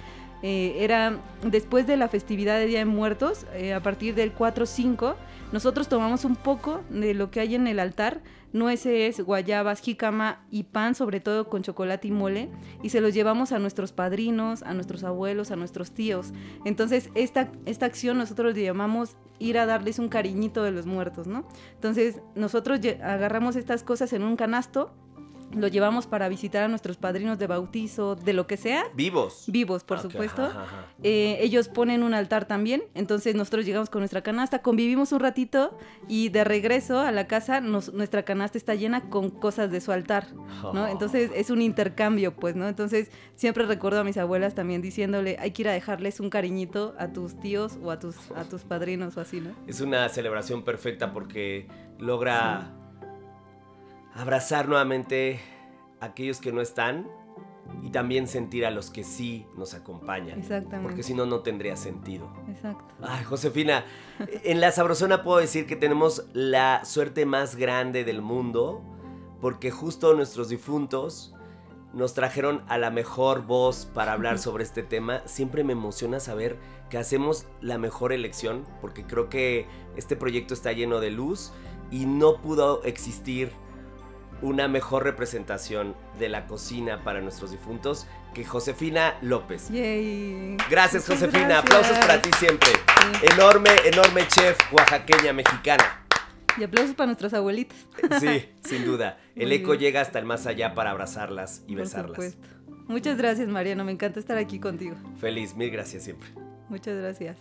eh, 0.44 0.78
era 0.80 1.20
después 1.44 1.86
de 1.88 1.98
la 1.98 2.08
festividad 2.08 2.58
de 2.58 2.66
Día 2.66 2.80
de 2.80 2.86
Muertos, 2.86 3.46
eh, 3.54 3.74
a 3.74 3.82
partir 3.82 4.16
del 4.16 4.36
4-5, 4.36 5.16
nosotros 5.52 5.88
tomamos 5.88 6.26
un 6.26 6.36
poco 6.36 6.82
de 6.90 7.14
lo 7.14 7.30
que 7.30 7.42
hay 7.42 7.56
en 7.56 7.68
el 7.68 7.80
altar, 7.80 8.22
nueces, 8.54 9.22
guayabas, 9.22 9.82
jícama 9.82 10.46
y 10.50 10.64
pan, 10.64 10.96
sobre 10.96 11.20
todo 11.20 11.50
con 11.50 11.62
chocolate 11.62 12.08
y 12.08 12.12
mole, 12.12 12.50
y 12.82 12.90
se 12.90 13.02
los 13.02 13.14
llevamos 13.14 13.52
a 13.52 13.60
nuestros 13.60 13.92
padrinos, 13.92 14.64
a 14.64 14.74
nuestros 14.74 15.04
abuelos, 15.04 15.52
a 15.52 15.56
nuestros 15.56 15.92
tíos. 15.92 16.32
Entonces, 16.66 17.10
esta, 17.16 17.52
esta 17.66 17.86
acción 17.86 18.18
nosotros 18.18 18.56
le 18.56 18.64
llamamos 18.64 19.16
ir 19.40 19.58
a 19.58 19.66
darles 19.66 20.00
un 20.00 20.10
cariñito 20.10 20.64
de 20.64 20.72
los 20.72 20.86
muertos, 20.86 21.28
¿no? 21.28 21.46
Entonces, 21.76 22.22
nosotros 22.36 22.80
agarramos 23.04 23.56
estas 23.56 23.84
cosas 23.84 24.14
en 24.14 24.24
un 24.24 24.36
canasto, 24.36 24.94
lo 25.56 25.68
llevamos 25.68 26.08
para 26.08 26.30
visitar 26.30 26.64
a 26.64 26.68
nuestros 26.68 26.98
padrinos 26.98 27.38
de 27.40 27.48
bautizo, 27.48 28.16
de 28.16 28.34
lo 28.34 28.48
que 28.48 28.58
sea, 28.58 28.84
Vivos. 28.94 29.46
vivos, 29.48 29.84
por 29.84 29.98
Ok, 29.98 30.04
supuesto. 30.04 30.44
ajá, 30.46 30.64
ajá. 30.64 30.86
Eh, 31.04 31.38
ellos 31.42 31.68
ponen 31.68 32.04
un 32.04 32.14
altar 32.14 32.46
también, 32.46 32.84
entonces 32.94 33.36
nosotros 33.36 33.66
llegamos 33.66 33.90
con 33.90 34.02
nuestra 34.02 34.22
canasta, 34.22 34.62
convivimos 34.62 35.12
un 35.12 35.20
ratito 35.20 35.78
y 36.08 36.30
de 36.30 36.44
regreso 36.44 37.00
a 37.00 37.12
la 37.12 37.28
casa 37.28 37.62
nos- 37.62 37.94
nuestra 37.94 38.24
canasta 38.24 38.58
está 38.58 38.76
llena 38.76 39.10
con 39.10 39.30
cosas 39.30 39.72
de 39.72 39.82
su 39.82 39.92
altar, 39.92 40.28
¿no? 40.74 40.84
Oh. 40.84 40.88
Entonces 40.88 41.32
es 41.36 41.50
un 41.50 41.62
intercambio, 41.62 42.36
pues, 42.36 42.56
¿no? 42.56 42.68
Entonces 42.68 43.10
siempre 43.36 43.66
recuerdo 43.66 44.00
a 44.00 44.04
mis 44.04 44.18
abuelas 44.18 44.56
también 44.56 44.82
diciéndole, 44.82 45.38
hay 45.40 45.52
que 45.52 45.64
ir 45.64 45.68
a 45.70 45.74
dejarles 45.74 46.20
un 46.20 46.30
cariñito 46.30 46.96
a 46.98 47.08
tus 47.14 47.40
tíos 47.40 47.78
o 47.84 47.92
a 47.92 48.00
tus, 48.00 48.16
a 48.36 48.44
tus 48.46 48.62
padrinos 48.64 49.18
o 49.18 49.22
así, 49.22 49.42
¿no? 49.42 49.52
Es 49.68 49.82
una 49.82 50.08
celebración 50.10 50.64
perfecta 50.64 51.12
porque 51.14 51.68
logra 52.00 52.74
abrazar 54.16 54.68
nuevamente 54.68 55.40
a 56.00 56.08
aquellos 56.08 56.40
que 56.40 56.52
no 56.52 56.62
están 56.62 57.08
y 57.84 57.90
también 57.90 58.28
sentir 58.28 58.66
a 58.66 58.72
los 58.72 58.90
que 58.90 59.04
sí 59.04 59.46
nos 59.56 59.74
acompañan. 59.74 60.40
Exactamente. 60.40 60.84
Porque 60.84 61.04
si 61.04 61.14
no, 61.14 61.26
no 61.26 61.40
tendría 61.40 61.78
sentido. 61.78 62.30
Exacto. 62.50 62.94
Ay, 63.02 63.24
Josefina, 63.24 63.86
en 64.44 64.60
la 64.60 64.72
Sabrosona 64.72 65.24
puedo 65.24 65.38
decir 65.40 65.66
que 65.66 65.76
tenemos 65.76 66.26
la 66.34 66.84
suerte 66.86 67.26
más 67.26 67.56
grande 67.56 68.04
del 68.04 68.22
mundo 68.22 68.82
porque 69.40 69.72
justo 69.72 70.14
nuestros 70.14 70.50
difuntos 70.50 71.34
nos 71.94 72.14
trajeron 72.14 72.64
a 72.68 72.78
la 72.78 72.90
mejor 72.90 73.46
voz 73.46 73.86
para 73.86 74.14
hablar 74.14 74.38
sobre 74.40 74.64
este 74.64 74.84
tema. 74.84 75.22
Siempre 75.26 75.64
me 75.64 75.74
emociona 75.74 76.20
saber 76.20 76.58
que 76.90 76.98
hacemos 76.98 77.46
la 77.62 77.78
mejor 77.78 78.14
elección 78.14 78.66
porque 78.82 79.06
creo 79.06 79.30
que 79.30 79.66
este 79.96 80.16
proyecto 80.16 80.54
está 80.54 80.72
lleno 80.72 81.00
de 81.00 81.12
luz 81.12 81.52
y 81.90 82.06
no 82.06 82.42
pudo 82.42 82.84
existir 82.84 83.52
una 84.42 84.68
mejor 84.68 85.04
representación 85.04 85.96
de 86.20 86.30
la 86.30 86.48
cocina 86.48 87.04
para 87.04 87.22
nuestros 87.22 87.52
difuntos 87.52 88.08
que 88.34 88.44
Josefina 88.46 89.16
López. 89.22 89.70
Yay. 89.70 90.58
Gracias, 90.70 91.08
Muchas 91.08 91.20
Josefina. 91.30 91.48
gracias. 91.62 91.64
Aplausos 91.66 91.98
para 92.00 92.22
ti 92.22 92.30
siempre. 92.40 92.70
Enorme, 93.34 93.70
enorme 93.86 94.28
chef 94.28 94.58
oaxaqueña 94.72 95.34
mexicana. 95.34 96.06
Y 96.58 96.64
aplausos 96.64 96.96
para 96.96 97.08
nuestras 97.08 97.34
abuelitas. 97.34 97.78
Sí, 98.20 98.50
sin 98.64 98.86
duda. 98.86 99.18
El 99.36 99.48
Muy 99.48 99.56
eco 99.58 99.72
bien. 99.72 99.82
llega 99.82 100.02
hasta 100.02 100.20
el 100.20 100.26
más 100.26 100.48
allá 100.48 100.74
para 100.74 100.92
abrazarlas 100.92 101.64
y 101.68 101.74
Por 101.74 101.84
besarlas. 101.84 102.12
supuesto. 102.12 102.48
Muchas 102.88 103.18
gracias, 103.18 103.48
Mariano. 103.48 103.86
Me 103.86 103.92
encanta 103.94 104.20
estar 104.20 104.38
aquí 104.38 104.60
contigo. 104.60 104.96
Feliz, 105.20 105.56
mil 105.56 105.70
gracias 105.72 106.04
siempre. 106.04 106.30
Muchas 106.68 106.98
gracias. 106.98 107.38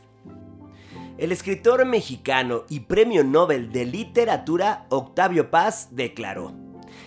El 1.19 1.33
escritor 1.33 1.85
mexicano 1.87 2.65
y 2.69 2.81
premio 2.81 3.25
Nobel 3.25 3.73
de 3.73 3.85
Literatura 3.85 4.87
Octavio 4.91 5.51
Paz 5.51 5.89
declaró, 5.91 6.55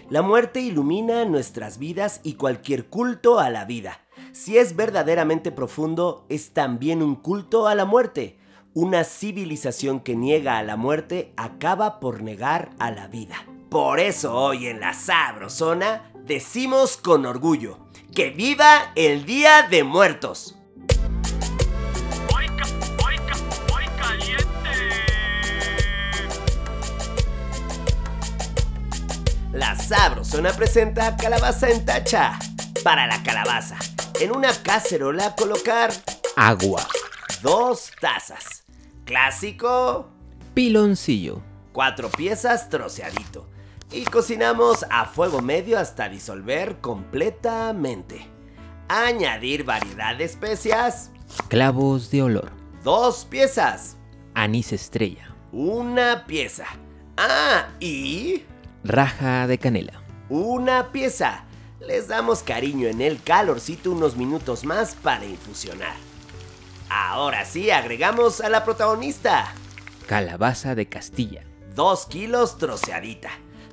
La 0.10 0.22
muerte 0.22 0.60
ilumina 0.60 1.26
nuestras 1.26 1.78
vidas 1.80 2.20
y 2.24 2.34
cualquier 2.34 2.88
culto 2.88 3.40
a 3.40 3.50
la 3.50 3.66
vida. 3.66 4.02
Si 4.32 4.58
es 4.58 4.76
verdaderamente 4.76 5.52
profundo, 5.52 6.26
es 6.30 6.52
también 6.52 7.02
un 7.02 7.16
culto 7.16 7.68
a 7.68 7.76
la 7.76 7.86
muerte. 7.86 8.38
Una 8.74 9.04
civilización 9.04 10.00
que 10.00 10.16
niega 10.16 10.58
a 10.58 10.64
la 10.64 10.76
muerte 10.76 11.34
acaba 11.38 12.00
por 12.00 12.22
negar 12.22 12.72
a 12.80 12.92
la 12.92 13.08
vida. 13.08 13.46
Por 13.70 14.00
eso 14.00 14.36
hoy 14.36 14.68
en 14.68 14.80
la 14.80 14.94
Sabrosona 14.94 16.12
decimos 16.26 16.98
con 16.98 17.26
orgullo, 17.26 17.78
¡que 18.14 18.30
viva 18.30 18.92
el 18.96 19.26
Día 19.26 19.68
de 19.70 19.84
Muertos! 19.84 20.63
La 29.54 29.76
Sabrosona 29.76 30.52
presenta 30.52 31.16
calabaza 31.16 31.70
en 31.70 31.86
tacha. 31.86 32.40
Para 32.84 33.08
la 33.08 33.22
calabaza, 33.24 33.78
en 34.20 34.36
una 34.36 34.52
cacerola 34.64 35.36
colocar 35.36 35.92
Agua. 36.36 36.86
dos 37.42 37.92
tazas. 38.02 38.64
Clásico, 39.06 40.10
Piloncillo. 40.54 41.42
cuatro 41.72 42.10
piezas 42.10 42.70
troceadito. 42.70 43.48
Y 43.92 44.06
cocinamos 44.06 44.86
a 44.90 45.06
fuego 45.06 45.42
medio 45.42 45.78
hasta 45.78 46.10
disolver 46.10 46.80
completamente. 46.82 48.28
Añadir 48.90 49.64
variedad 49.64 50.16
de 50.18 50.24
especias, 50.26 51.12
Clavos 51.48 52.10
de 52.12 52.24
olor. 52.24 52.52
dos 52.84 53.26
piezas, 53.26 53.98
Anís 54.34 54.74
estrella. 54.74 55.34
una 55.52 56.26
pieza. 56.26 56.66
Ah, 57.18 57.68
y 57.80 58.44
Raja 58.84 59.48
de 59.48 59.58
canela. 59.58 60.04
una 60.30 60.92
pieza. 60.92 61.46
Les 61.80 62.08
damos 62.08 62.44
cariño 62.44 62.88
en 62.88 63.02
el 63.02 63.22
calorcito 63.22 63.92
unos 63.92 64.16
minutos 64.16 64.64
más 64.64 64.96
para 64.96 65.26
infusionar. 65.26 65.96
Ahora 66.90 67.46
sí, 67.46 67.72
agregamos 67.72 68.42
a 68.42 68.50
la 68.50 68.64
protagonista. 68.64 69.54
Calabaza 70.08 70.76
de 70.76 70.88
Castilla. 70.88 71.44
2 71.76 72.06
kilos 72.08 72.58
troceadita. 72.58 73.30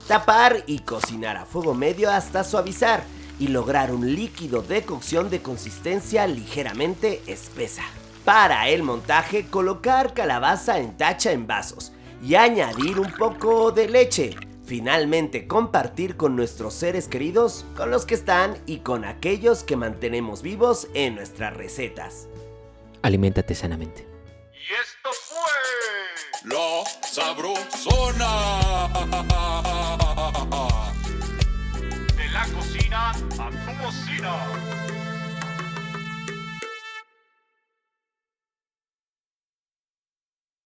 Tapar 0.09 0.65
y 0.67 0.81
cocinar 0.81 1.37
a 1.37 1.45
fuego 1.45 1.75
medio 1.75 2.11
hasta 2.11 2.43
suavizar 2.45 3.03
y 3.39 3.49
lograr 3.49 3.93
un 3.93 4.15
líquido 4.15 4.63
de 4.63 4.83
cocción 4.83 5.31
de 5.31 5.41
consistencia 5.41 6.27
ligeramente 6.27 7.23
espesa. 7.27 7.83
Para 8.25 8.69
el 8.69 8.83
montaje, 8.83 9.47
colocar 9.47 10.15
calabaza 10.15 10.79
en 10.79 10.97
tacha 10.97 11.33
en 11.33 11.47
vasos 11.47 11.93
y 12.23 12.35
añadir 12.35 12.99
un 12.99 13.13
poco 13.13 13.71
de 13.71 13.89
leche. 13.89 14.37
Finalmente, 14.71 15.49
compartir 15.49 16.17
con 16.17 16.37
nuestros 16.37 16.75
seres 16.75 17.09
queridos, 17.09 17.67
con 17.77 17.91
los 17.91 18.07
que 18.07 18.15
están 18.15 18.57
y 18.67 18.79
con 18.79 19.05
aquellos 19.05 19.65
que 19.65 19.75
mantenemos 19.75 20.43
vivos 20.43 20.87
en 20.95 21.17
nuestras 21.17 21.57
recetas. 21.57 22.29
Aliméntate 23.03 23.57
sanamente. 23.57 24.07
Y 24.53 24.73
esto 24.81 25.11
fue. 25.25 26.55
La 26.55 26.85
Sabrosona. 27.05 28.31
De 32.17 32.29
la 32.29 32.45
cocina 32.55 33.11
a 33.11 33.51
tu 33.51 33.73
bocina. 33.83 35.00